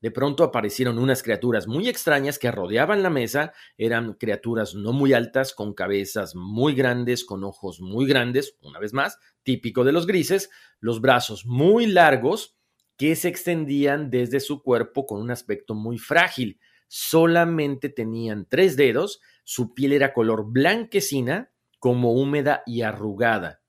De 0.00 0.10
pronto 0.10 0.44
aparecieron 0.44 0.98
unas 0.98 1.22
criaturas 1.22 1.66
muy 1.66 1.88
extrañas 1.88 2.38
que 2.38 2.50
rodeaban 2.50 3.02
la 3.02 3.10
mesa. 3.10 3.52
Eran 3.76 4.14
criaturas 4.14 4.74
no 4.74 4.92
muy 4.92 5.12
altas, 5.12 5.52
con 5.52 5.74
cabezas 5.74 6.34
muy 6.34 6.74
grandes, 6.74 7.24
con 7.24 7.44
ojos 7.44 7.80
muy 7.80 8.06
grandes, 8.06 8.56
una 8.62 8.78
vez 8.78 8.94
más, 8.94 9.18
típico 9.42 9.84
de 9.84 9.92
los 9.92 10.06
grises, 10.06 10.50
los 10.80 11.00
brazos 11.02 11.44
muy 11.44 11.86
largos 11.86 12.56
que 12.96 13.14
se 13.14 13.28
extendían 13.28 14.10
desde 14.10 14.40
su 14.40 14.62
cuerpo 14.62 15.06
con 15.06 15.20
un 15.20 15.30
aspecto 15.30 15.74
muy 15.74 15.98
frágil. 15.98 16.60
Solamente 16.88 17.88
tenían 17.88 18.46
tres 18.48 18.76
dedos, 18.76 19.20
su 19.44 19.74
piel 19.74 19.92
era 19.92 20.12
color 20.12 20.50
blanquecina, 20.50 21.50
como 21.78 22.12
húmeda 22.12 22.62
y 22.66 22.82
arrugada. 22.82 23.62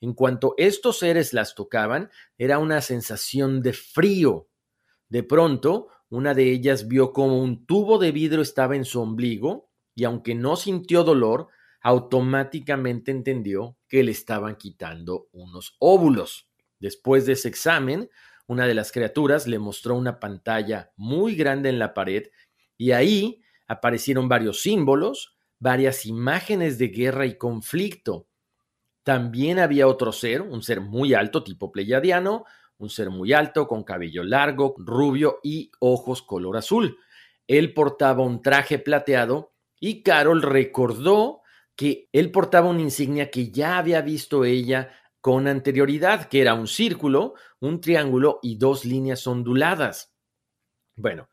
En 0.00 0.14
cuanto 0.14 0.54
estos 0.56 0.98
seres 0.98 1.32
las 1.32 1.54
tocaban, 1.54 2.10
era 2.38 2.58
una 2.58 2.80
sensación 2.80 3.62
de 3.62 3.72
frío, 3.72 4.48
de 5.08 5.22
pronto, 5.22 5.88
una 6.08 6.34
de 6.34 6.50
ellas 6.50 6.88
vio 6.88 7.12
como 7.12 7.40
un 7.40 7.66
tubo 7.66 7.98
de 7.98 8.12
vidrio 8.12 8.42
estaba 8.42 8.76
en 8.76 8.84
su 8.84 9.00
ombligo 9.00 9.70
y 9.94 10.04
aunque 10.04 10.34
no 10.34 10.56
sintió 10.56 11.04
dolor, 11.04 11.48
automáticamente 11.80 13.10
entendió 13.10 13.76
que 13.88 14.02
le 14.02 14.10
estaban 14.10 14.56
quitando 14.56 15.28
unos 15.32 15.76
óvulos. 15.78 16.48
Después 16.80 17.26
de 17.26 17.34
ese 17.34 17.48
examen, 17.48 18.10
una 18.46 18.66
de 18.66 18.74
las 18.74 18.92
criaturas 18.92 19.46
le 19.46 19.58
mostró 19.58 19.94
una 19.94 20.20
pantalla 20.20 20.92
muy 20.96 21.34
grande 21.34 21.68
en 21.68 21.78
la 21.78 21.94
pared 21.94 22.28
y 22.76 22.92
ahí 22.92 23.42
aparecieron 23.66 24.28
varios 24.28 24.60
símbolos, 24.60 25.36
varias 25.58 26.06
imágenes 26.06 26.78
de 26.78 26.88
guerra 26.88 27.26
y 27.26 27.36
conflicto. 27.36 28.28
También 29.02 29.58
había 29.58 29.86
otro 29.86 30.12
ser, 30.12 30.42
un 30.42 30.62
ser 30.62 30.80
muy 30.80 31.14
alto 31.14 31.44
tipo 31.44 31.70
pleyadiano, 31.72 32.44
un 32.78 32.90
ser 32.90 33.10
muy 33.10 33.32
alto, 33.32 33.66
con 33.66 33.84
cabello 33.84 34.22
largo, 34.22 34.74
rubio 34.78 35.40
y 35.42 35.70
ojos 35.80 36.22
color 36.22 36.56
azul. 36.56 36.98
Él 37.46 37.72
portaba 37.74 38.22
un 38.22 38.42
traje 38.42 38.78
plateado 38.78 39.52
y 39.78 40.02
Carol 40.02 40.42
recordó 40.42 41.42
que 41.74 42.08
él 42.12 42.30
portaba 42.32 42.68
una 42.68 42.80
insignia 42.80 43.30
que 43.30 43.50
ya 43.50 43.78
había 43.78 44.00
visto 44.00 44.44
ella 44.44 44.90
con 45.20 45.46
anterioridad, 45.46 46.28
que 46.28 46.40
era 46.40 46.54
un 46.54 46.66
círculo, 46.66 47.34
un 47.60 47.80
triángulo 47.80 48.38
y 48.42 48.56
dos 48.58 48.84
líneas 48.84 49.26
onduladas. 49.26 50.14
Bueno, 50.96 51.28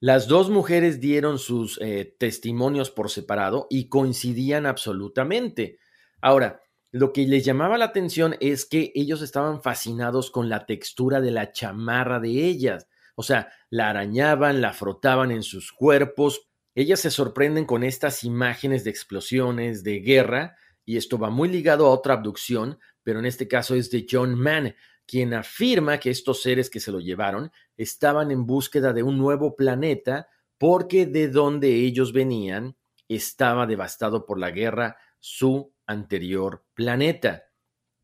las 0.00 0.26
dos 0.26 0.50
mujeres 0.50 1.00
dieron 1.00 1.38
sus 1.38 1.78
eh, 1.80 2.16
testimonios 2.18 2.90
por 2.90 3.10
separado 3.10 3.66
y 3.70 3.88
coincidían 3.88 4.66
absolutamente. 4.66 5.78
Ahora, 6.20 6.60
lo 6.96 7.12
que 7.12 7.26
les 7.26 7.44
llamaba 7.44 7.76
la 7.76 7.84
atención 7.84 8.36
es 8.40 8.64
que 8.64 8.90
ellos 8.94 9.20
estaban 9.20 9.60
fascinados 9.60 10.30
con 10.30 10.48
la 10.48 10.64
textura 10.64 11.20
de 11.20 11.30
la 11.30 11.52
chamarra 11.52 12.20
de 12.20 12.30
ellas. 12.30 12.88
O 13.16 13.22
sea, 13.22 13.52
la 13.68 13.90
arañaban, 13.90 14.62
la 14.62 14.72
frotaban 14.72 15.30
en 15.30 15.42
sus 15.42 15.72
cuerpos. 15.72 16.48
Ellas 16.74 17.00
se 17.00 17.10
sorprenden 17.10 17.66
con 17.66 17.84
estas 17.84 18.24
imágenes 18.24 18.82
de 18.82 18.90
explosiones, 18.90 19.84
de 19.84 20.00
guerra, 20.00 20.56
y 20.86 20.96
esto 20.96 21.18
va 21.18 21.28
muy 21.28 21.48
ligado 21.50 21.86
a 21.86 21.90
otra 21.90 22.14
abducción, 22.14 22.78
pero 23.02 23.18
en 23.18 23.26
este 23.26 23.46
caso 23.46 23.74
es 23.74 23.90
de 23.90 24.06
John 24.10 24.34
Mann, 24.34 24.74
quien 25.06 25.34
afirma 25.34 25.98
que 25.98 26.10
estos 26.10 26.40
seres 26.40 26.70
que 26.70 26.80
se 26.80 26.92
lo 26.92 27.00
llevaron 27.00 27.52
estaban 27.76 28.30
en 28.30 28.46
búsqueda 28.46 28.94
de 28.94 29.02
un 29.02 29.18
nuevo 29.18 29.54
planeta 29.54 30.28
porque 30.56 31.04
de 31.04 31.28
donde 31.28 31.74
ellos 31.74 32.14
venían 32.14 32.76
estaba 33.08 33.66
devastado 33.66 34.24
por 34.24 34.38
la 34.38 34.50
guerra 34.50 34.96
su 35.18 35.74
anterior 35.86 36.64
planeta. 36.74 37.44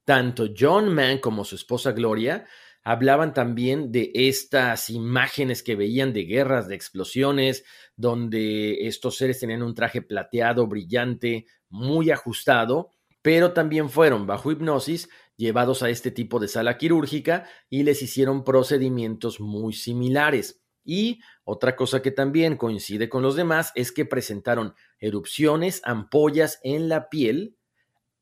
Tanto 0.04 0.48
John 0.56 0.92
Mann 0.92 1.18
como 1.18 1.44
su 1.44 1.54
esposa 1.54 1.92
Gloria 1.92 2.46
hablaban 2.84 3.32
también 3.32 3.92
de 3.92 4.10
estas 4.14 4.90
imágenes 4.90 5.62
que 5.62 5.76
veían 5.76 6.12
de 6.12 6.24
guerras, 6.24 6.68
de 6.68 6.74
explosiones, 6.74 7.64
donde 7.96 8.86
estos 8.86 9.16
seres 9.16 9.38
tenían 9.38 9.62
un 9.62 9.74
traje 9.74 10.02
plateado, 10.02 10.66
brillante, 10.66 11.46
muy 11.68 12.10
ajustado, 12.10 12.90
pero 13.22 13.52
también 13.52 13.88
fueron 13.88 14.26
bajo 14.26 14.50
hipnosis 14.50 15.08
llevados 15.36 15.82
a 15.82 15.90
este 15.90 16.10
tipo 16.10 16.40
de 16.40 16.48
sala 16.48 16.76
quirúrgica 16.76 17.48
y 17.70 17.84
les 17.84 18.02
hicieron 18.02 18.44
procedimientos 18.44 19.40
muy 19.40 19.72
similares. 19.72 20.60
Y 20.84 21.20
otra 21.44 21.74
cosa 21.74 22.02
que 22.02 22.10
también 22.12 22.56
coincide 22.56 23.08
con 23.08 23.22
los 23.22 23.34
demás 23.34 23.72
es 23.74 23.90
que 23.90 24.04
presentaron 24.04 24.74
erupciones, 24.98 25.80
ampollas 25.84 26.60
en 26.62 26.88
la 26.88 27.08
piel, 27.08 27.56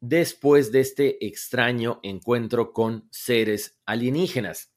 después 0.01 0.73
de 0.73 0.81
este 0.81 1.27
extraño 1.27 2.01
encuentro 2.03 2.73
con 2.73 3.07
seres 3.11 3.79
alienígenas. 3.85 4.73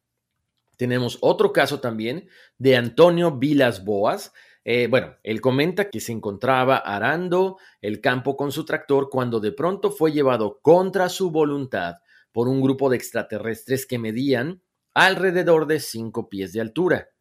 Tenemos 0.76 1.18
otro 1.22 1.54
caso 1.54 1.80
también 1.80 2.28
de 2.58 2.76
Antonio 2.76 3.32
Vilas 3.38 3.86
Boas. 3.86 4.34
Eh, 4.66 4.88
bueno, 4.88 5.16
él 5.24 5.40
comenta 5.40 5.90
que 5.90 6.02
se 6.02 6.12
encontraba 6.12 6.78
arando 6.78 7.58
el 7.82 8.02
campo 8.02 8.36
con 8.36 8.52
su 8.52 8.66
tractor 8.66 9.10
cuando 9.10 9.40
de 9.40 9.54
pronto 9.54 9.92
fue 9.92 10.12
llevado 10.12 10.60
contra 10.62 11.08
su 11.08 11.32
voluntad 11.32 11.96
por 12.34 12.50
un 12.50 12.62
grupo 12.62 12.90
de 12.90 12.98
extraterrestres 12.98 13.86
que 13.86 14.00
medían 14.00 14.62
alrededor 14.94 15.68
de 15.68 15.80
cinco 15.80 16.28
pies 16.28 16.52
de 16.52 16.62
altura. 16.62 17.13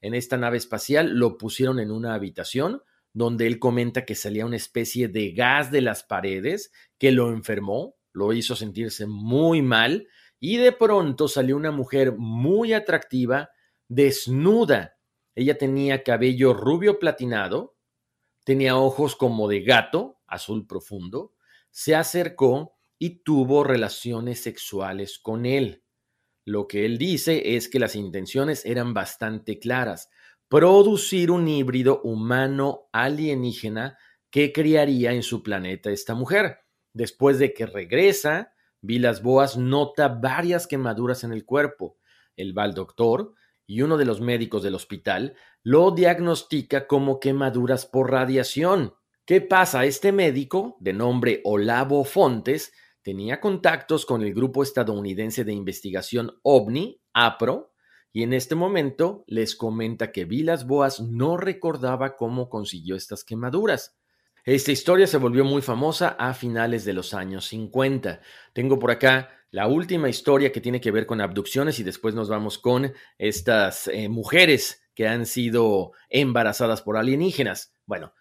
En 0.00 0.14
esta 0.14 0.36
nave 0.36 0.56
espacial 0.56 1.18
lo 1.18 1.38
pusieron 1.38 1.80
en 1.80 1.90
una 1.90 2.14
habitación 2.14 2.82
donde 3.12 3.46
él 3.46 3.58
comenta 3.58 4.04
que 4.04 4.14
salía 4.14 4.46
una 4.46 4.56
especie 4.56 5.08
de 5.08 5.32
gas 5.32 5.70
de 5.70 5.80
las 5.80 6.04
paredes 6.04 6.72
que 6.98 7.10
lo 7.10 7.30
enfermó, 7.30 7.96
lo 8.12 8.32
hizo 8.32 8.54
sentirse 8.54 9.06
muy 9.06 9.62
mal 9.62 10.08
y 10.40 10.56
de 10.56 10.72
pronto 10.72 11.26
salió 11.26 11.56
una 11.56 11.72
mujer 11.72 12.14
muy 12.16 12.72
atractiva, 12.72 13.50
desnuda. 13.88 14.96
Ella 15.34 15.58
tenía 15.58 16.04
cabello 16.04 16.54
rubio 16.54 16.98
platinado, 16.98 17.76
tenía 18.44 18.76
ojos 18.76 19.16
como 19.16 19.48
de 19.48 19.62
gato, 19.62 20.20
azul 20.26 20.66
profundo, 20.66 21.34
se 21.70 21.94
acercó 21.94 22.76
y 22.98 23.22
tuvo 23.22 23.64
relaciones 23.64 24.42
sexuales 24.42 25.18
con 25.18 25.46
él. 25.46 25.82
Lo 26.48 26.66
que 26.66 26.86
él 26.86 26.96
dice 26.96 27.56
es 27.56 27.68
que 27.68 27.78
las 27.78 27.94
intenciones 27.94 28.64
eran 28.64 28.94
bastante 28.94 29.58
claras, 29.58 30.08
producir 30.48 31.30
un 31.30 31.46
híbrido 31.46 32.00
humano 32.00 32.88
alienígena 32.90 33.98
que 34.30 34.50
criaría 34.50 35.12
en 35.12 35.22
su 35.22 35.42
planeta 35.42 35.90
esta 35.90 36.14
mujer. 36.14 36.60
Después 36.94 37.38
de 37.38 37.52
que 37.52 37.66
regresa, 37.66 38.54
Vilas 38.80 39.22
Boas 39.22 39.58
nota 39.58 40.08
varias 40.08 40.66
quemaduras 40.66 41.22
en 41.22 41.34
el 41.34 41.44
cuerpo. 41.44 41.98
Él 42.34 42.56
va 42.56 42.66
doctor 42.68 43.34
y 43.66 43.82
uno 43.82 43.98
de 43.98 44.06
los 44.06 44.22
médicos 44.22 44.62
del 44.62 44.74
hospital 44.74 45.34
lo 45.62 45.90
diagnostica 45.90 46.86
como 46.86 47.20
quemaduras 47.20 47.84
por 47.84 48.10
radiación. 48.10 48.94
¿Qué 49.26 49.42
pasa? 49.42 49.84
Este 49.84 50.12
médico, 50.12 50.78
de 50.80 50.94
nombre 50.94 51.42
Olavo 51.44 52.04
Fontes, 52.04 52.72
tenía 53.02 53.40
contactos 53.40 54.06
con 54.06 54.22
el 54.22 54.34
grupo 54.34 54.62
estadounidense 54.62 55.44
de 55.44 55.52
investigación 55.52 56.38
OVNI, 56.42 57.00
APRO, 57.12 57.72
y 58.12 58.22
en 58.22 58.32
este 58.32 58.54
momento 58.54 59.24
les 59.26 59.54
comenta 59.54 60.12
que 60.12 60.24
Vilas 60.24 60.66
Boas 60.66 61.00
no 61.00 61.36
recordaba 61.36 62.16
cómo 62.16 62.48
consiguió 62.48 62.96
estas 62.96 63.24
quemaduras. 63.24 63.96
Esta 64.44 64.72
historia 64.72 65.06
se 65.06 65.18
volvió 65.18 65.44
muy 65.44 65.60
famosa 65.60 66.16
a 66.18 66.32
finales 66.32 66.84
de 66.84 66.94
los 66.94 67.12
años 67.12 67.46
50. 67.46 68.20
Tengo 68.54 68.78
por 68.78 68.90
acá 68.90 69.30
la 69.50 69.66
última 69.66 70.08
historia 70.08 70.52
que 70.52 70.60
tiene 70.60 70.80
que 70.80 70.90
ver 70.90 71.06
con 71.06 71.20
abducciones 71.20 71.78
y 71.78 71.82
después 71.82 72.14
nos 72.14 72.28
vamos 72.28 72.58
con 72.58 72.92
estas 73.18 73.88
eh, 73.88 74.08
mujeres 74.08 74.82
que 74.94 75.06
han 75.06 75.26
sido 75.26 75.92
embarazadas 76.08 76.82
por 76.82 76.96
alienígenas. 76.96 77.74
Bueno, 77.86 78.12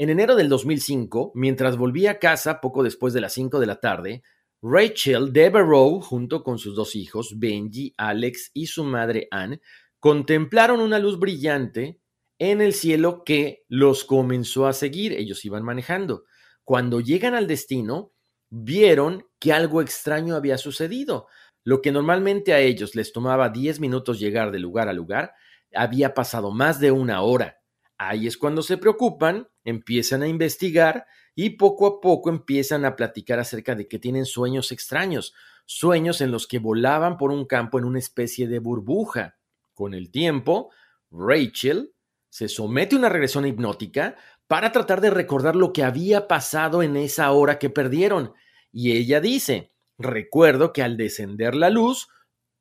en 0.00 0.08
enero 0.08 0.34
del 0.34 0.48
2005, 0.48 1.32
mientras 1.34 1.76
volvía 1.76 2.12
a 2.12 2.18
casa 2.18 2.62
poco 2.62 2.82
después 2.82 3.12
de 3.12 3.20
las 3.20 3.34
5 3.34 3.60
de 3.60 3.66
la 3.66 3.80
tarde, 3.80 4.22
Rachel 4.62 5.30
Devereaux, 5.30 6.02
junto 6.02 6.42
con 6.42 6.58
sus 6.58 6.74
dos 6.74 6.96
hijos, 6.96 7.38
Benji, 7.38 7.92
Alex 7.98 8.50
y 8.54 8.68
su 8.68 8.82
madre 8.82 9.28
Anne, 9.30 9.60
contemplaron 9.98 10.80
una 10.80 10.98
luz 10.98 11.18
brillante 11.18 12.00
en 12.38 12.62
el 12.62 12.72
cielo 12.72 13.24
que 13.24 13.66
los 13.68 14.04
comenzó 14.04 14.66
a 14.66 14.72
seguir. 14.72 15.12
Ellos 15.12 15.44
iban 15.44 15.64
manejando. 15.64 16.24
Cuando 16.64 17.02
llegan 17.02 17.34
al 17.34 17.46
destino, 17.46 18.14
vieron 18.48 19.26
que 19.38 19.52
algo 19.52 19.82
extraño 19.82 20.34
había 20.34 20.56
sucedido. 20.56 21.26
Lo 21.62 21.82
que 21.82 21.92
normalmente 21.92 22.54
a 22.54 22.60
ellos 22.60 22.94
les 22.94 23.12
tomaba 23.12 23.50
10 23.50 23.80
minutos 23.80 24.18
llegar 24.18 24.50
de 24.50 24.60
lugar 24.60 24.88
a 24.88 24.94
lugar, 24.94 25.34
había 25.74 26.14
pasado 26.14 26.52
más 26.52 26.80
de 26.80 26.90
una 26.90 27.20
hora. 27.20 27.59
Ahí 28.02 28.26
es 28.26 28.38
cuando 28.38 28.62
se 28.62 28.78
preocupan, 28.78 29.46
empiezan 29.62 30.22
a 30.22 30.26
investigar 30.26 31.04
y 31.34 31.50
poco 31.50 31.86
a 31.86 32.00
poco 32.00 32.30
empiezan 32.30 32.86
a 32.86 32.96
platicar 32.96 33.38
acerca 33.38 33.74
de 33.74 33.88
que 33.88 33.98
tienen 33.98 34.24
sueños 34.24 34.72
extraños, 34.72 35.34
sueños 35.66 36.22
en 36.22 36.30
los 36.30 36.46
que 36.46 36.60
volaban 36.60 37.18
por 37.18 37.30
un 37.30 37.44
campo 37.44 37.78
en 37.78 37.84
una 37.84 37.98
especie 37.98 38.48
de 38.48 38.58
burbuja. 38.58 39.36
Con 39.74 39.92
el 39.92 40.10
tiempo, 40.10 40.70
Rachel 41.10 41.92
se 42.30 42.48
somete 42.48 42.96
a 42.96 43.00
una 43.00 43.10
regresión 43.10 43.46
hipnótica 43.46 44.16
para 44.46 44.72
tratar 44.72 45.02
de 45.02 45.10
recordar 45.10 45.54
lo 45.54 45.74
que 45.74 45.84
había 45.84 46.26
pasado 46.26 46.82
en 46.82 46.96
esa 46.96 47.30
hora 47.32 47.58
que 47.58 47.68
perdieron. 47.68 48.32
Y 48.72 48.92
ella 48.92 49.20
dice, 49.20 49.74
recuerdo 49.98 50.72
que 50.72 50.82
al 50.82 50.96
descender 50.96 51.54
la 51.54 51.68
luz, 51.68 52.08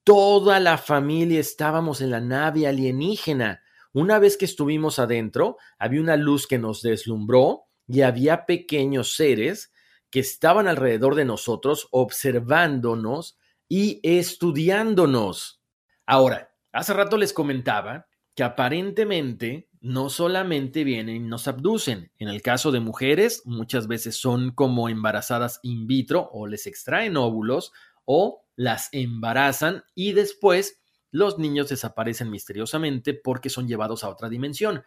toda 0.03 0.59
la 0.59 0.77
familia 0.77 1.39
estábamos 1.39 2.01
en 2.01 2.11
la 2.11 2.19
nave 2.19 2.67
alienígena. 2.67 3.63
Una 3.93 4.19
vez 4.19 4.37
que 4.37 4.45
estuvimos 4.45 4.99
adentro, 4.99 5.57
había 5.77 6.01
una 6.01 6.15
luz 6.15 6.47
que 6.47 6.59
nos 6.59 6.81
deslumbró 6.81 7.65
y 7.87 8.01
había 8.01 8.45
pequeños 8.45 9.15
seres 9.15 9.71
que 10.11 10.19
estaban 10.19 10.67
alrededor 10.67 11.15
de 11.15 11.25
nosotros 11.25 11.87
observándonos 11.91 13.37
y 13.67 13.99
estudiándonos. 14.03 15.61
Ahora, 16.05 16.51
hace 16.71 16.93
rato 16.93 17.17
les 17.17 17.33
comentaba 17.33 18.07
que 18.35 18.43
aparentemente 18.43 19.69
no 19.81 20.09
solamente 20.09 20.83
vienen 20.83 21.15
y 21.15 21.27
nos 21.27 21.47
abducen. 21.47 22.11
En 22.17 22.27
el 22.27 22.41
caso 22.41 22.71
de 22.71 22.79
mujeres, 22.79 23.43
muchas 23.45 23.87
veces 23.87 24.17
son 24.17 24.51
como 24.51 24.89
embarazadas 24.89 25.59
in 25.63 25.87
vitro 25.87 26.29
o 26.31 26.47
les 26.47 26.67
extraen 26.67 27.17
óvulos 27.17 27.71
o 28.05 28.45
las 28.55 28.89
embarazan 28.91 29.83
y 29.95 30.13
después 30.13 30.81
los 31.11 31.37
niños 31.39 31.69
desaparecen 31.69 32.29
misteriosamente 32.29 33.13
porque 33.13 33.49
son 33.49 33.67
llevados 33.67 34.03
a 34.03 34.09
otra 34.09 34.29
dimensión. 34.29 34.83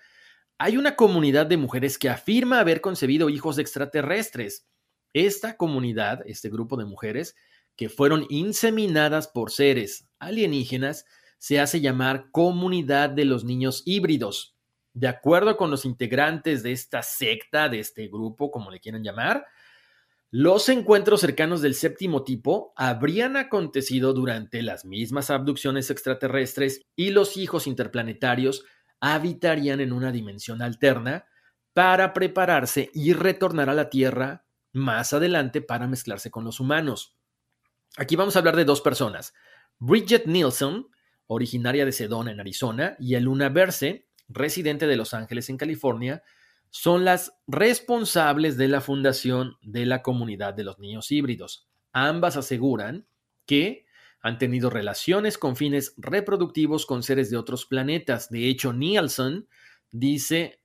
Hay 0.59 0.77
una 0.77 0.97
comunidad 0.97 1.47
de 1.47 1.57
mujeres 1.57 1.99
que 1.99 2.09
afirma 2.09 2.61
haber 2.61 2.81
concebido 2.81 3.31
hijos 3.31 3.59
extraterrestres. 3.59 4.69
Esta 5.13 5.57
comunidad, 5.57 6.21
este 6.27 6.49
grupo 6.51 6.77
de 6.77 6.85
mujeres, 6.85 7.35
que 7.77 7.89
fueron 7.89 8.27
inseminadas 8.29 9.29
por 9.29 9.51
seres 9.51 10.09
alienígenas, 10.19 11.05
se 11.39 11.59
hace 11.59 11.81
llamar 11.81 12.31
Comunidad 12.31 13.11
de 13.11 13.25
los 13.25 13.45
Niños 13.45 13.83
Híbridos. 13.85 14.57
De 14.95 15.09
acuerdo 15.09 15.57
con 15.57 15.71
los 15.71 15.85
integrantes 15.85 16.63
de 16.63 16.73
esta 16.73 17.03
secta, 17.03 17.69
de 17.69 17.81
este 17.81 18.07
grupo, 18.09 18.51
como 18.51 18.71
le 18.71 18.79
quieran 18.79 19.03
llamar, 19.03 19.47
los 20.35 20.71
encuentros 20.71 21.21
cercanos 21.21 21.61
del 21.61 21.75
séptimo 21.75 22.25
tipo 22.25 22.73
habrían 22.75 23.37
acontecido 23.37 24.15
durante 24.15 24.63
las 24.63 24.87
mismas 24.87 25.29
abducciones 25.29 25.91
extraterrestres 25.91 26.81
y 26.97 27.11
los 27.11 27.37
hijos 27.37 27.67
interplanetarios 27.67 28.65
habitarían 28.99 29.81
en 29.81 29.93
una 29.93 30.11
dimensión 30.11 30.63
alterna 30.63 31.27
para 31.75 32.15
prepararse 32.15 32.91
y 32.95 33.13
retornar 33.13 33.69
a 33.69 33.75
la 33.75 33.91
Tierra 33.91 34.47
más 34.73 35.13
adelante 35.13 35.61
para 35.61 35.87
mezclarse 35.87 36.31
con 36.31 36.45
los 36.45 36.61
humanos. 36.61 37.15
Aquí 37.99 38.17
vamos 38.17 38.35
a 38.35 38.39
hablar 38.39 38.57
de 38.57 38.65
dos 38.65 38.81
personas, 38.81 39.35
Bridget 39.79 40.25
Nielsen, 40.25 40.87
originaria 41.27 41.85
de 41.85 41.93
Sedona 41.93 42.31
en 42.31 42.41
Arizona, 42.41 42.97
y 42.99 43.17
Eluna 43.17 43.51
Berce, 43.51 44.09
residente 44.29 44.87
de 44.87 44.97
Los 44.97 45.13
Ángeles 45.13 45.51
en 45.51 45.59
California, 45.59 46.23
son 46.73 47.05
las 47.05 47.35
responsables 47.47 48.57
de 48.57 48.67
la 48.67 48.81
fundación 48.81 49.59
de 49.61 49.85
la 49.85 50.01
comunidad 50.01 50.55
de 50.55 50.65
los 50.65 50.79
niños 50.79 51.13
híbridos. 51.13 51.69
Ambas 51.93 52.39
aseguran 52.39 53.07
que 53.45 53.85
han 54.23 54.39
tenido 54.39 54.71
relaciones 54.71 55.37
con 55.37 55.55
fines 55.55 55.93
reproductivos 55.99 56.87
con 56.87 57.03
seres 57.03 57.29
de 57.29 57.37
otros 57.37 57.67
planetas. 57.67 58.31
De 58.31 58.49
hecho, 58.49 58.73
Nielsen 58.73 59.47
dice 59.91 60.61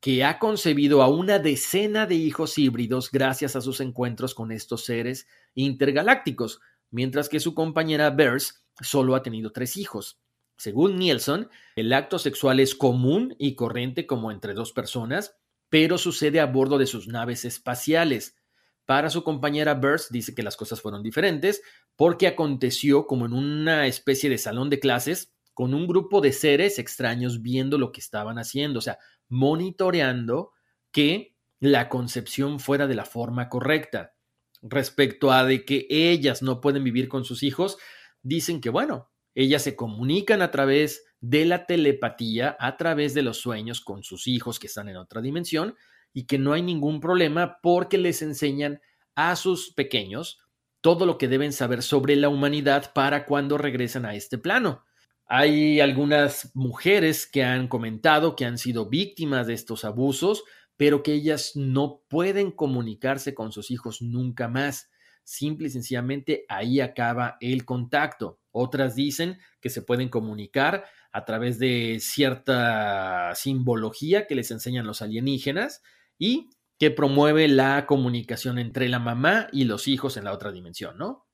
que 0.00 0.22
ha 0.22 0.38
concebido 0.38 1.02
a 1.02 1.08
una 1.08 1.38
decena 1.38 2.04
de 2.04 2.16
hijos 2.16 2.58
híbridos 2.58 3.10
gracias 3.10 3.56
a 3.56 3.62
sus 3.62 3.80
encuentros 3.80 4.34
con 4.34 4.52
estos 4.52 4.84
seres 4.84 5.28
intergalácticos, 5.54 6.60
mientras 6.90 7.30
que 7.30 7.40
su 7.40 7.54
compañera 7.54 8.10
Bers 8.10 8.62
solo 8.82 9.14
ha 9.14 9.22
tenido 9.22 9.50
tres 9.50 9.78
hijos. 9.78 10.20
Según 10.58 10.98
Nielsen, 10.98 11.48
el 11.76 11.92
acto 11.92 12.18
sexual 12.18 12.58
es 12.58 12.74
común 12.74 13.36
y 13.38 13.54
corriente 13.54 14.08
como 14.08 14.32
entre 14.32 14.54
dos 14.54 14.72
personas, 14.72 15.36
pero 15.68 15.98
sucede 15.98 16.40
a 16.40 16.46
bordo 16.46 16.78
de 16.78 16.86
sus 16.86 17.06
naves 17.06 17.44
espaciales. 17.44 18.36
Para 18.84 19.08
su 19.08 19.22
compañera 19.22 19.74
Burst 19.74 20.10
dice 20.10 20.34
que 20.34 20.42
las 20.42 20.56
cosas 20.56 20.80
fueron 20.80 21.04
diferentes 21.04 21.62
porque 21.94 22.26
aconteció 22.26 23.06
como 23.06 23.26
en 23.26 23.34
una 23.34 23.86
especie 23.86 24.28
de 24.28 24.38
salón 24.38 24.68
de 24.68 24.80
clases 24.80 25.32
con 25.54 25.74
un 25.74 25.86
grupo 25.86 26.20
de 26.20 26.32
seres 26.32 26.80
extraños 26.80 27.40
viendo 27.40 27.78
lo 27.78 27.92
que 27.92 28.00
estaban 28.00 28.38
haciendo, 28.38 28.80
o 28.80 28.82
sea, 28.82 28.98
monitoreando 29.28 30.50
que 30.90 31.36
la 31.60 31.88
concepción 31.88 32.58
fuera 32.58 32.88
de 32.88 32.96
la 32.96 33.04
forma 33.04 33.48
correcta. 33.48 34.14
Respecto 34.60 35.30
a 35.30 35.44
de 35.44 35.64
que 35.64 35.86
ellas 35.88 36.42
no 36.42 36.60
pueden 36.60 36.82
vivir 36.82 37.08
con 37.08 37.24
sus 37.24 37.44
hijos, 37.44 37.78
dicen 38.22 38.60
que 38.60 38.70
bueno, 38.70 39.10
ellas 39.40 39.62
se 39.62 39.76
comunican 39.76 40.42
a 40.42 40.50
través 40.50 41.04
de 41.20 41.44
la 41.44 41.64
telepatía, 41.64 42.56
a 42.58 42.76
través 42.76 43.14
de 43.14 43.22
los 43.22 43.36
sueños 43.36 43.80
con 43.80 44.02
sus 44.02 44.26
hijos 44.26 44.58
que 44.58 44.66
están 44.66 44.88
en 44.88 44.96
otra 44.96 45.20
dimensión 45.20 45.76
y 46.12 46.24
que 46.26 46.38
no 46.38 46.54
hay 46.54 46.62
ningún 46.62 46.98
problema 46.98 47.60
porque 47.62 47.98
les 47.98 48.20
enseñan 48.20 48.80
a 49.14 49.36
sus 49.36 49.72
pequeños 49.72 50.40
todo 50.80 51.06
lo 51.06 51.18
que 51.18 51.28
deben 51.28 51.52
saber 51.52 51.84
sobre 51.84 52.16
la 52.16 52.28
humanidad 52.28 52.92
para 52.92 53.26
cuando 53.26 53.58
regresan 53.58 54.06
a 54.06 54.16
este 54.16 54.38
plano. 54.38 54.84
Hay 55.26 55.78
algunas 55.78 56.50
mujeres 56.56 57.24
que 57.24 57.44
han 57.44 57.68
comentado 57.68 58.34
que 58.34 58.44
han 58.44 58.58
sido 58.58 58.88
víctimas 58.88 59.46
de 59.46 59.54
estos 59.54 59.84
abusos, 59.84 60.42
pero 60.76 61.04
que 61.04 61.12
ellas 61.12 61.52
no 61.54 62.02
pueden 62.08 62.50
comunicarse 62.50 63.34
con 63.34 63.52
sus 63.52 63.70
hijos 63.70 64.02
nunca 64.02 64.48
más. 64.48 64.90
Simple 65.22 65.68
y 65.68 65.70
sencillamente 65.70 66.44
ahí 66.48 66.80
acaba 66.80 67.36
el 67.40 67.64
contacto. 67.64 68.40
Otras 68.60 68.96
dicen 68.96 69.38
que 69.60 69.70
se 69.70 69.82
pueden 69.82 70.08
comunicar 70.08 70.84
a 71.12 71.24
través 71.24 71.60
de 71.60 71.98
cierta 72.00 73.32
simbología 73.36 74.26
que 74.26 74.34
les 74.34 74.50
enseñan 74.50 74.84
los 74.84 75.00
alienígenas 75.00 75.80
y 76.18 76.50
que 76.76 76.90
promueve 76.90 77.46
la 77.46 77.86
comunicación 77.86 78.58
entre 78.58 78.88
la 78.88 78.98
mamá 78.98 79.46
y 79.52 79.62
los 79.62 79.86
hijos 79.86 80.16
en 80.16 80.24
la 80.24 80.32
otra 80.32 80.50
dimensión, 80.50 80.98
¿no? 80.98 81.28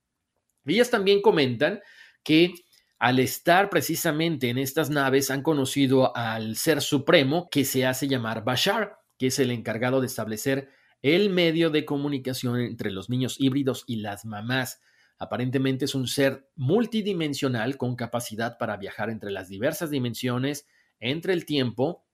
Ellas 0.67 0.91
también 0.91 1.23
comentan 1.23 1.81
que 2.23 2.53
al 2.99 3.19
estar 3.19 3.71
precisamente 3.71 4.51
en 4.51 4.59
estas 4.59 4.91
naves 4.91 5.31
han 5.31 5.43
conocido 5.43 6.15
al 6.15 6.57
ser 6.57 6.83
supremo 6.83 7.49
que 7.51 7.65
se 7.65 7.87
hace 7.87 8.07
llamar 8.07 8.45
Bashar, 8.45 8.99
que 9.19 9.29
es 9.29 9.39
el 9.39 9.51
encargado 9.51 10.03
de 10.03 10.09
establecer 10.09 10.69
el 11.01 11.31
medio 11.31 11.71
de 11.71 11.87
comunicación 11.87 12.61
entre 12.61 12.91
los 12.91 13.09
niños 13.09 13.37
híbridos 13.39 13.85
y 13.87 13.97
las 13.97 14.27
mamás. 14.27 14.83
Aparentemente 15.25 15.87
es 15.87 15.95
un 15.95 16.07
ser 16.07 16.51
multidimensional 16.55 17.79
con 17.79 17.97
capacidad 17.97 18.59
para 18.59 18.77
viajar 18.77 19.09
entre 19.09 19.31
las 19.31 19.49
diversas 19.49 19.89
dimensiones, 19.89 20.67
entre 21.01 21.33
el 21.33 21.47
tiempo 21.47 22.05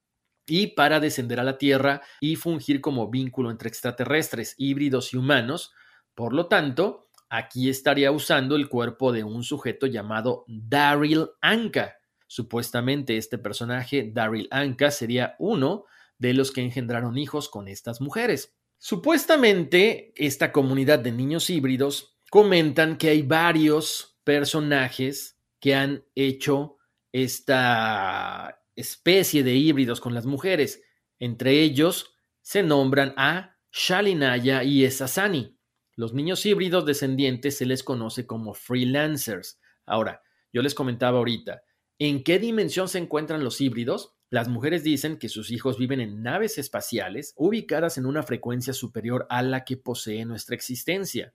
y 0.47 0.69
para 0.69 1.01
descender 1.01 1.41
a 1.41 1.45
la 1.45 1.59
Tierra 1.59 2.03
y 2.21 2.37
fungir 2.37 2.81
como 2.81 3.11
vínculo 3.11 3.51
entre 3.51 3.69
extraterrestres, 3.69 4.55
híbridos 4.59 5.13
y 5.13 5.17
humanos. 5.17 5.73
Por 6.15 6.33
lo 6.33 6.47
tanto, 6.47 7.11
aquí 7.29 7.69
estaría 7.69 8.13
usando 8.13 8.55
el 8.55 8.69
cuerpo 8.69 9.11
de 9.11 9.25
un 9.25 9.43
sujeto 9.43 9.89
llamado 9.89 10.45
Daryl 10.47 11.31
Anka. 11.41 11.97
Supuestamente 12.29 13.17
este 13.17 13.39
personaje, 13.39 14.09
Daryl 14.15 14.47
Anka, 14.53 14.93
sería 14.93 15.35
uno 15.41 15.85
de 16.19 16.33
los 16.35 16.53
que 16.53 16.63
engendraron 16.63 17.19
hijos 17.19 17.49
con 17.49 17.67
estas 17.67 18.01
mujeres. 18.01 18.57
Supuestamente, 18.79 20.13
esta 20.15 20.53
comunidad 20.53 21.01
de 21.01 21.11
niños 21.11 21.51
híbridos 21.51 22.20
comentan 22.31 22.97
que 22.97 23.11
hay 23.11 23.23
varios 23.23 24.19
personajes 24.25 25.39
que 25.59 25.75
han 25.75 26.05
hecho 26.15 26.79
esta 27.13 28.63
especie 28.77 29.43
de 29.43 29.55
híbridos 29.55 30.01
con 30.01 30.15
las 30.15 30.27
mujeres. 30.27 30.81
Entre 31.19 31.61
ellos 31.61 32.15
se 32.41 32.63
nombran 32.63 33.15
a 33.17 33.59
Shalinaya 33.73 34.63
y 34.63 34.85
Esasani. 34.85 35.59
Los 35.97 36.15
niños 36.15 36.47
híbridos 36.47 36.87
descendientes 36.87 37.59
se 37.59 37.67
les 37.67 37.83
conoce 37.83 38.27
como 38.27 38.55
freelancers. 38.55 39.61
Ahora, 39.85 40.23
yo 40.53 40.63
les 40.63 40.75
comentaba 40.75 41.19
ahorita, 41.19 41.63
¿en 41.99 42.23
qué 42.23 42.39
dimensión 42.39 42.89
se 42.89 42.99
encuentran 42.99 43.45
los 43.45 43.61
híbridos? 43.61 44.15
Las 44.31 44.49
mujeres 44.49 44.85
dicen 44.85 45.19
que 45.19 45.29
sus 45.29 45.51
hijos 45.51 45.79
viven 45.79 46.01
en 46.01 46.23
naves 46.23 46.59
espaciales 46.59 47.35
ubicadas 47.37 47.99
en 47.99 48.07
una 48.07 48.23
frecuencia 48.23 48.73
superior 48.73 49.27
a 49.29 49.43
la 49.43 49.65
que 49.65 49.77
posee 49.77 50.25
nuestra 50.25 50.55
existencia. 50.55 51.35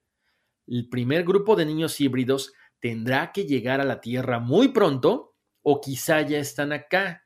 El 0.68 0.90
primer 0.90 1.24
grupo 1.24 1.56
de 1.56 1.66
niños 1.66 2.00
híbridos 2.02 2.54
tendrá 2.80 3.32
que 3.32 3.46
llegar 3.46 3.82
a 3.82 3.86
la 3.86 4.02
Tierra 4.02 4.40
muy 4.40 4.70
pronto 4.70 5.36
o 5.62 5.82
quizá 5.82 6.22
ya 6.22 6.38
están 6.38 6.72
acá. 6.72 7.24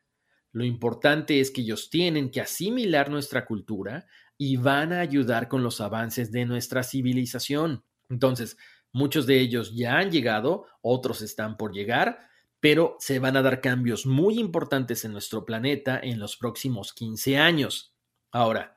Lo 0.51 0.63
importante 0.63 1.39
es 1.39 1.51
que 1.51 1.61
ellos 1.61 1.89
tienen 1.89 2.31
que 2.31 2.41
asimilar 2.41 3.09
nuestra 3.09 3.45
cultura 3.45 4.07
y 4.37 4.57
van 4.57 4.93
a 4.93 5.01
ayudar 5.01 5.47
con 5.47 5.63
los 5.63 5.81
avances 5.81 6.31
de 6.31 6.45
nuestra 6.45 6.83
civilización. 6.83 7.83
Entonces, 8.09 8.57
muchos 8.91 9.27
de 9.27 9.39
ellos 9.39 9.75
ya 9.75 9.97
han 9.97 10.11
llegado, 10.11 10.65
otros 10.81 11.21
están 11.21 11.57
por 11.57 11.73
llegar, 11.73 12.19
pero 12.59 12.95
se 12.99 13.19
van 13.19 13.37
a 13.37 13.41
dar 13.41 13.61
cambios 13.61 14.05
muy 14.05 14.39
importantes 14.39 15.05
en 15.05 15.11
nuestro 15.11 15.45
planeta 15.45 15.99
en 16.01 16.19
los 16.19 16.37
próximos 16.37 16.93
15 16.93 17.37
años. 17.37 17.95
Ahora, 18.31 18.75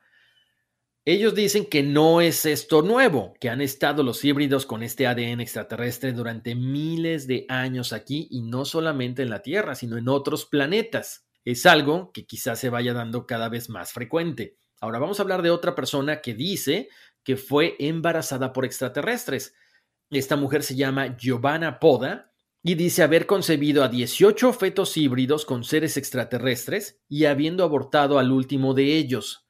ellos 1.05 1.35
dicen 1.35 1.65
que 1.65 1.83
no 1.83 2.21
es 2.21 2.45
esto 2.45 2.81
nuevo, 2.81 3.33
que 3.41 3.49
han 3.49 3.59
estado 3.59 4.03
los 4.03 4.23
híbridos 4.23 4.65
con 4.65 4.83
este 4.83 5.05
ADN 5.05 5.41
extraterrestre 5.41 6.13
durante 6.13 6.55
miles 6.55 7.27
de 7.27 7.45
años 7.49 7.91
aquí 7.91 8.27
y 8.31 8.41
no 8.41 8.63
solamente 8.63 9.21
en 9.21 9.29
la 9.29 9.41
Tierra, 9.41 9.75
sino 9.75 9.97
en 9.97 10.07
otros 10.07 10.45
planetas. 10.45 11.25
Es 11.43 11.65
algo 11.65 12.11
que 12.13 12.25
quizás 12.25 12.59
se 12.59 12.69
vaya 12.69 12.93
dando 12.93 13.27
cada 13.27 13.49
vez 13.49 13.69
más 13.69 13.91
frecuente. 13.91 14.55
Ahora 14.79 14.99
vamos 14.99 15.19
a 15.19 15.23
hablar 15.23 15.41
de 15.41 15.51
otra 15.51 15.75
persona 15.75 16.21
que 16.21 16.33
dice 16.33 16.87
que 17.21 17.35
fue 17.35 17.75
embarazada 17.79 18.53
por 18.53 18.63
extraterrestres. 18.63 19.53
Esta 20.09 20.37
mujer 20.37 20.63
se 20.63 20.75
llama 20.75 21.17
Giovanna 21.17 21.79
Poda 21.79 22.31
y 22.63 22.75
dice 22.75 23.03
haber 23.03 23.25
concebido 23.25 23.83
a 23.83 23.89
18 23.89 24.53
fetos 24.53 24.95
híbridos 24.95 25.45
con 25.45 25.65
seres 25.65 25.97
extraterrestres 25.97 27.01
y 27.09 27.25
habiendo 27.25 27.65
abortado 27.65 28.19
al 28.19 28.31
último 28.31 28.73
de 28.73 28.95
ellos. 28.95 29.42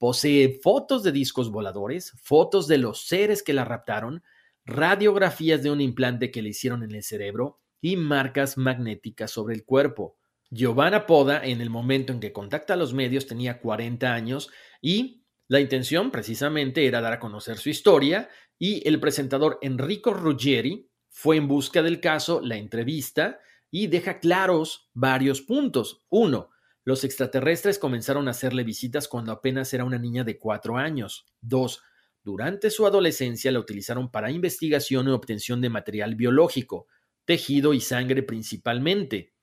Posee 0.00 0.58
fotos 0.62 1.02
de 1.02 1.12
discos 1.12 1.50
voladores, 1.50 2.12
fotos 2.22 2.66
de 2.66 2.78
los 2.78 3.06
seres 3.06 3.42
que 3.42 3.52
la 3.52 3.66
raptaron, 3.66 4.22
radiografías 4.64 5.62
de 5.62 5.70
un 5.70 5.82
implante 5.82 6.30
que 6.30 6.40
le 6.40 6.48
hicieron 6.48 6.82
en 6.82 6.94
el 6.94 7.02
cerebro 7.02 7.60
y 7.82 7.96
marcas 7.96 8.56
magnéticas 8.56 9.30
sobre 9.30 9.54
el 9.54 9.66
cuerpo. 9.66 10.16
Giovanna 10.48 11.04
Poda, 11.04 11.44
en 11.44 11.60
el 11.60 11.68
momento 11.68 12.14
en 12.14 12.20
que 12.20 12.32
contacta 12.32 12.72
a 12.72 12.76
los 12.78 12.94
medios, 12.94 13.26
tenía 13.26 13.60
40 13.60 14.10
años 14.10 14.48
y 14.80 15.22
la 15.48 15.60
intención 15.60 16.10
precisamente 16.10 16.86
era 16.86 17.02
dar 17.02 17.12
a 17.12 17.20
conocer 17.20 17.58
su 17.58 17.68
historia 17.68 18.30
y 18.58 18.88
el 18.88 19.00
presentador 19.00 19.58
Enrico 19.60 20.14
Ruggeri 20.14 20.88
fue 21.10 21.36
en 21.36 21.46
busca 21.46 21.82
del 21.82 22.00
caso, 22.00 22.40
la 22.42 22.56
entrevista 22.56 23.38
y 23.70 23.88
deja 23.88 24.18
claros 24.18 24.88
varios 24.94 25.42
puntos. 25.42 26.06
Uno, 26.08 26.48
los 26.84 27.04
extraterrestres 27.04 27.78
comenzaron 27.78 28.28
a 28.28 28.32
hacerle 28.32 28.64
visitas 28.64 29.06
cuando 29.06 29.32
apenas 29.32 29.72
era 29.74 29.84
una 29.84 29.98
niña 29.98 30.24
de 30.24 30.38
cuatro 30.38 30.76
años. 30.76 31.26
Dos, 31.40 31.82
durante 32.22 32.70
su 32.70 32.86
adolescencia 32.86 33.52
la 33.52 33.60
utilizaron 33.60 34.10
para 34.10 34.30
investigación 34.30 35.08
y 35.08 35.10
obtención 35.10 35.60
de 35.60 35.70
material 35.70 36.14
biológico, 36.14 36.86
tejido 37.24 37.74
y 37.74 37.80
sangre 37.80 38.22
principalmente. 38.22 39.34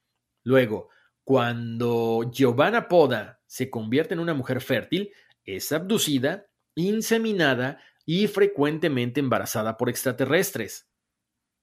Luego, 0.44 0.90
cuando 1.24 2.30
Giovanna 2.32 2.88
Poda 2.88 3.42
se 3.46 3.70
convierte 3.70 4.14
en 4.14 4.20
una 4.20 4.34
mujer 4.34 4.62
fértil, 4.62 5.12
es 5.44 5.72
abducida, 5.72 6.48
inseminada 6.76 7.82
y 8.06 8.28
frecuentemente 8.28 9.20
embarazada 9.20 9.78
por 9.78 9.90
extraterrestres. 9.90 10.90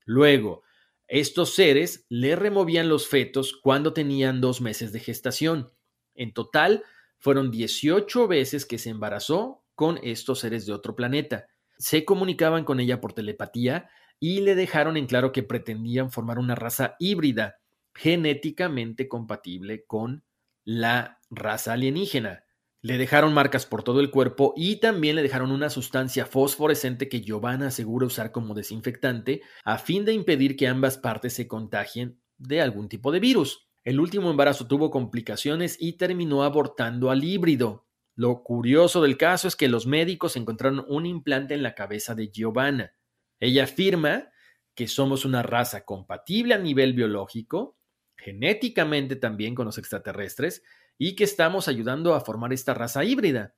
Luego, 0.05 0.62
estos 1.15 1.55
seres 1.55 2.07
le 2.09 2.35
removían 2.35 2.89
los 2.89 3.07
fetos 3.07 3.53
cuando 3.53 3.93
tenían 3.93 4.41
dos 4.41 4.61
meses 4.61 4.91
de 4.91 4.99
gestación. 4.99 5.71
En 6.17 6.33
total, 6.33 6.83
fueron 7.21 7.53
18 7.53 8.27
veces 8.27 8.67
que 8.67 8.79
se 8.79 8.91
embarazó 8.91 9.62
con 9.77 10.01
estos 10.03 10.41
seres 10.41 10.67
de 10.67 10.73
otro 10.73 10.97
planeta. 10.97 11.47
Se 11.79 12.05
comunicaban 12.05 12.65
con 12.65 12.81
ella 12.81 13.01
por 13.01 13.12
telepatía 13.12 13.89
y 14.19 14.41
le 14.41 14.57
dejaron 14.57 14.97
en 14.97 15.07
claro 15.07 15.31
que 15.31 15.45
pretendían 15.45 16.11
formar 16.11 16.41
una 16.41 16.57
raza 16.57 16.97
híbrida 16.99 17.61
genéticamente 17.95 19.07
compatible 19.07 19.85
con 19.87 20.25
la 20.65 21.21
raza 21.31 21.75
alienígena. 21.75 22.43
Le 22.85 22.99
dejaron 22.99 23.32
marcas 23.32 23.64
por 23.64 23.82
todo 23.82 24.01
el 24.01 24.11
cuerpo 24.11 24.53
y 24.59 24.76
también 24.76 25.16
le 25.16 25.22
dejaron 25.22 25.53
una 25.53 25.70
sustancia 25.70 26.26
fosforescente 26.26 27.09
que 27.09 27.22
Giovanna 27.22 27.68
asegura 27.68 28.05
usar 28.05 28.30
como 28.30 28.53
desinfectante 28.53 29.41
a 29.64 29.78
fin 29.78 30.05
de 30.05 30.12
impedir 30.12 30.55
que 30.55 30.68
ambas 30.68 30.99
partes 30.99 31.32
se 31.32 31.49
contagien 31.49 32.20
de 32.37 32.61
algún 32.61 32.91
tipo 32.91 33.11
de 33.11 33.20
virus. 33.20 33.70
El 33.85 34.01
último 34.01 34.30
embarazo 34.30 34.66
tuvo 34.66 34.91
complicaciones 34.91 35.78
y 35.80 35.95
terminó 35.95 36.45
abortando 36.45 37.11
al 37.11 37.24
híbrido. 37.24 37.87
Lo 38.16 38.43
curioso 38.43 39.01
del 39.01 39.16
caso 39.16 39.49
es 39.49 39.57
que 39.57 39.68
los 39.68 39.87
médicos 39.87 40.37
encontraron 40.37 40.85
un 40.87 41.07
implante 41.07 41.55
en 41.55 41.62
la 41.62 41.74
cabeza 41.74 42.14
de 42.14 42.30
Giovanna. 42.30 42.93
Ella 43.41 43.64
afirma 43.64 44.28
que 44.74 44.89
somos 44.89 45.24
una 45.24 45.43
raza 45.43 45.87
compatible 45.87 46.53
a 46.53 46.59
nivel 46.59 46.93
biológico 46.93 47.78
genéticamente 48.16 49.16
también 49.16 49.55
con 49.55 49.66
los 49.66 49.78
extraterrestres 49.78 50.62
y 50.99 51.16
que 51.16 51.24
estamos 51.24 51.68
ayudando 51.68 52.14
a 52.14 52.20
formar 52.20 52.53
esta 52.53 52.74
raza 52.74 53.05
híbrida. 53.05 53.55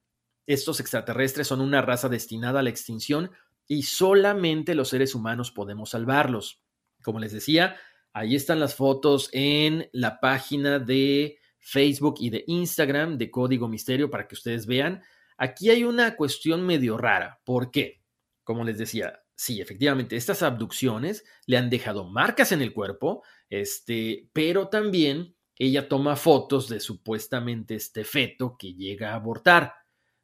Estos 0.47 0.81
extraterrestres 0.81 1.47
son 1.49 1.61
una 1.61 1.83
raza 1.83 2.09
destinada 2.09 2.61
a 2.61 2.63
la 2.63 2.71
extinción 2.71 3.31
y 3.67 3.83
solamente 3.83 4.75
los 4.75 4.89
seres 4.89 5.15
humanos 5.15 5.51
podemos 5.51 5.91
salvarlos. 5.91 6.63
Como 7.03 7.19
les 7.19 7.33
decía, 7.33 7.77
ahí 8.13 8.37
están 8.37 8.61
las 8.61 8.75
fotos 8.75 9.29
en 9.33 9.89
la 9.93 10.21
página 10.21 10.79
de 10.79 11.39
Facebook 11.59 12.17
y 12.21 12.31
de 12.31 12.45
Instagram 12.47 13.19
de 13.19 13.31
Código 13.31 13.69
Misterio 13.69 14.09
para 14.09 14.29
que 14.29 14.37
ustedes 14.37 14.67
vean. 14.67 15.03
Aquí 15.37 15.71
hay 15.71 15.85
una 15.85 16.17
cuestión 16.17 16.65
medio 16.65 16.97
rara. 16.97 17.41
¿Por 17.45 17.71
qué? 17.71 18.03
Como 18.45 18.65
les 18.65 18.79
decía, 18.79 19.21
sí, 19.35 19.61
efectivamente, 19.61 20.17
estas 20.17 20.43
abducciones 20.43 21.25
le 21.47 21.57
han 21.57 21.69
dejado 21.69 22.05
marcas 22.05 22.53
en 22.53 22.63
el 22.63 22.73
cuerpo, 22.73 23.23
este, 23.51 24.31
pero 24.33 24.69
también 24.69 25.36
ella 25.59 25.89
toma 25.89 26.17
fotos 26.17 26.69
de 26.69 26.81
supuestamente 26.81 27.75
este 27.75 28.05
feto 28.05 28.57
que 28.59 28.75
llega 28.75 29.13
a 29.13 29.17
abortar. 29.17 29.73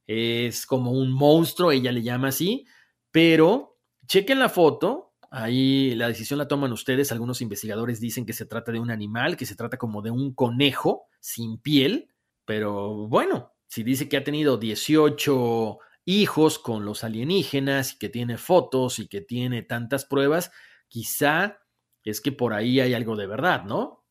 Es 0.07 0.67
como 0.67 0.93
un 0.93 1.13
monstruo, 1.13 1.73
ella 1.73 1.93
le 1.93 2.03
llama 2.03 2.29
así, 2.29 2.67
pero 3.11 3.79
chequen 4.07 4.39
la 4.39 4.49
foto, 4.49 5.13
Ahí 5.35 5.95
la 5.95 6.09
decisión 6.09 6.39
la 6.39 6.47
toman 6.47 6.73
ustedes. 6.73 7.11
Algunos 7.11 7.41
investigadores 7.41 8.01
dicen 8.01 8.27
que 8.27 8.35
se 8.35 8.45
trata 8.45 8.71
de 8.71 8.79
un 8.79 8.91
animal, 8.91 9.35
que 9.35 9.47
se 9.47 9.57
trata 9.57 9.79
como 9.79 10.03
de 10.03 10.11
un 10.11 10.35
conejo 10.35 11.07
sin 11.21 11.57
piel. 11.57 12.11
Pero 12.45 13.09
bueno, 13.09 13.55
si 13.67 13.83
dice 13.83 14.11
que 14.11 14.19
ha 14.19 14.25
tenido 14.25 14.59
18 14.59 15.79
hijos 16.05 16.59
con 16.59 16.85
los 16.85 17.03
alienígenas 17.03 17.95
y 17.95 17.99
que 17.99 18.11
tiene 18.11 18.37
fotos 18.37 18.99
y 18.99 19.09
que 19.09 19.23
tiene 19.23 19.63
tantas 19.63 20.05
pruebas, 20.05 20.53
quizá 20.89 21.61
es 22.05 22.21
que 22.21 22.33
por 22.33 22.53
ahí 22.53 22.81
hay 22.81 22.93
algo 22.93 23.17
de 23.17 23.27
verdad, 23.27 23.65
¿no? 23.65 24.02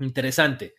Interesante. 0.00 0.74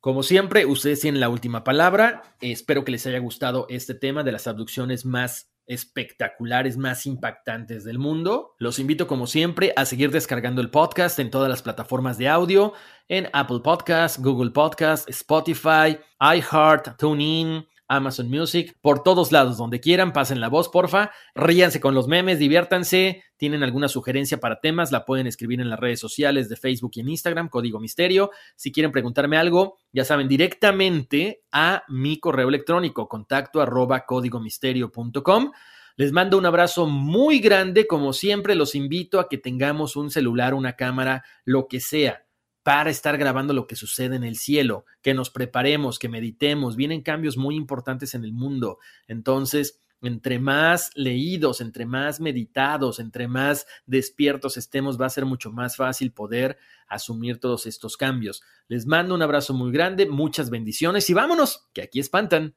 Como 0.00 0.22
siempre, 0.22 0.66
ustedes 0.66 1.00
tienen 1.00 1.20
la 1.20 1.28
última 1.28 1.64
palabra. 1.64 2.36
Espero 2.40 2.84
que 2.84 2.92
les 2.92 3.06
haya 3.06 3.18
gustado 3.18 3.66
este 3.68 3.94
tema 3.94 4.22
de 4.22 4.32
las 4.32 4.46
abducciones 4.46 5.04
más 5.04 5.50
espectaculares, 5.66 6.76
más 6.76 7.06
impactantes 7.06 7.84
del 7.84 7.98
mundo. 7.98 8.54
Los 8.58 8.78
invito, 8.78 9.06
como 9.06 9.26
siempre, 9.26 9.72
a 9.76 9.84
seguir 9.84 10.10
descargando 10.10 10.60
el 10.60 10.70
podcast 10.70 11.18
en 11.18 11.30
todas 11.30 11.48
las 11.48 11.62
plataformas 11.62 12.18
de 12.18 12.28
audio, 12.28 12.72
en 13.08 13.28
Apple 13.32 13.60
Podcast, 13.64 14.18
Google 14.18 14.50
Podcast, 14.52 15.08
Spotify, 15.10 15.98
iHeart, 16.20 16.96
TuneIn, 16.98 17.66
Amazon 17.88 18.28
Music, 18.28 18.76
por 18.80 19.02
todos 19.02 19.32
lados, 19.32 19.56
donde 19.56 19.80
quieran, 19.80 20.12
pasen 20.12 20.40
la 20.40 20.48
voz, 20.48 20.68
porfa, 20.68 21.12
ríanse 21.34 21.80
con 21.80 21.94
los 21.94 22.08
memes, 22.08 22.38
diviértanse, 22.38 23.22
tienen 23.36 23.62
alguna 23.62 23.88
sugerencia 23.88 24.38
para 24.38 24.60
temas, 24.60 24.92
la 24.92 25.04
pueden 25.04 25.26
escribir 25.26 25.60
en 25.60 25.70
las 25.70 25.78
redes 25.78 26.00
sociales 26.00 26.48
de 26.48 26.56
Facebook 26.56 26.92
y 26.94 27.00
en 27.00 27.08
Instagram, 27.08 27.48
Código 27.48 27.80
Misterio. 27.80 28.30
Si 28.56 28.72
quieren 28.72 28.92
preguntarme 28.92 29.36
algo, 29.36 29.78
ya 29.92 30.04
saben, 30.04 30.28
directamente 30.28 31.42
a 31.52 31.84
mi 31.88 32.18
correo 32.18 32.48
electrónico, 32.48 33.08
contacto 33.08 33.60
arroba 33.60 34.04
códigomisterio.com. 34.04 35.52
Les 35.98 36.12
mando 36.12 36.36
un 36.36 36.44
abrazo 36.44 36.86
muy 36.86 37.38
grande, 37.38 37.86
como 37.86 38.12
siempre 38.12 38.54
los 38.54 38.74
invito 38.74 39.18
a 39.18 39.28
que 39.28 39.38
tengamos 39.38 39.96
un 39.96 40.10
celular, 40.10 40.52
una 40.52 40.74
cámara, 40.74 41.24
lo 41.44 41.68
que 41.68 41.80
sea 41.80 42.25
para 42.66 42.90
estar 42.90 43.16
grabando 43.16 43.54
lo 43.54 43.68
que 43.68 43.76
sucede 43.76 44.16
en 44.16 44.24
el 44.24 44.34
cielo, 44.34 44.86
que 45.00 45.14
nos 45.14 45.30
preparemos, 45.30 46.00
que 46.00 46.08
meditemos. 46.08 46.74
Vienen 46.74 47.00
cambios 47.00 47.36
muy 47.36 47.54
importantes 47.54 48.12
en 48.16 48.24
el 48.24 48.32
mundo. 48.32 48.80
Entonces, 49.06 49.80
entre 50.02 50.40
más 50.40 50.90
leídos, 50.96 51.60
entre 51.60 51.86
más 51.86 52.18
meditados, 52.18 52.98
entre 52.98 53.28
más 53.28 53.68
despiertos 53.86 54.56
estemos, 54.56 55.00
va 55.00 55.06
a 55.06 55.10
ser 55.10 55.26
mucho 55.26 55.52
más 55.52 55.76
fácil 55.76 56.10
poder 56.10 56.58
asumir 56.88 57.38
todos 57.38 57.66
estos 57.66 57.96
cambios. 57.96 58.42
Les 58.66 58.84
mando 58.84 59.14
un 59.14 59.22
abrazo 59.22 59.54
muy 59.54 59.70
grande, 59.70 60.06
muchas 60.06 60.50
bendiciones 60.50 61.08
y 61.08 61.14
vámonos, 61.14 61.68
que 61.72 61.82
aquí 61.82 62.00
espantan. 62.00 62.56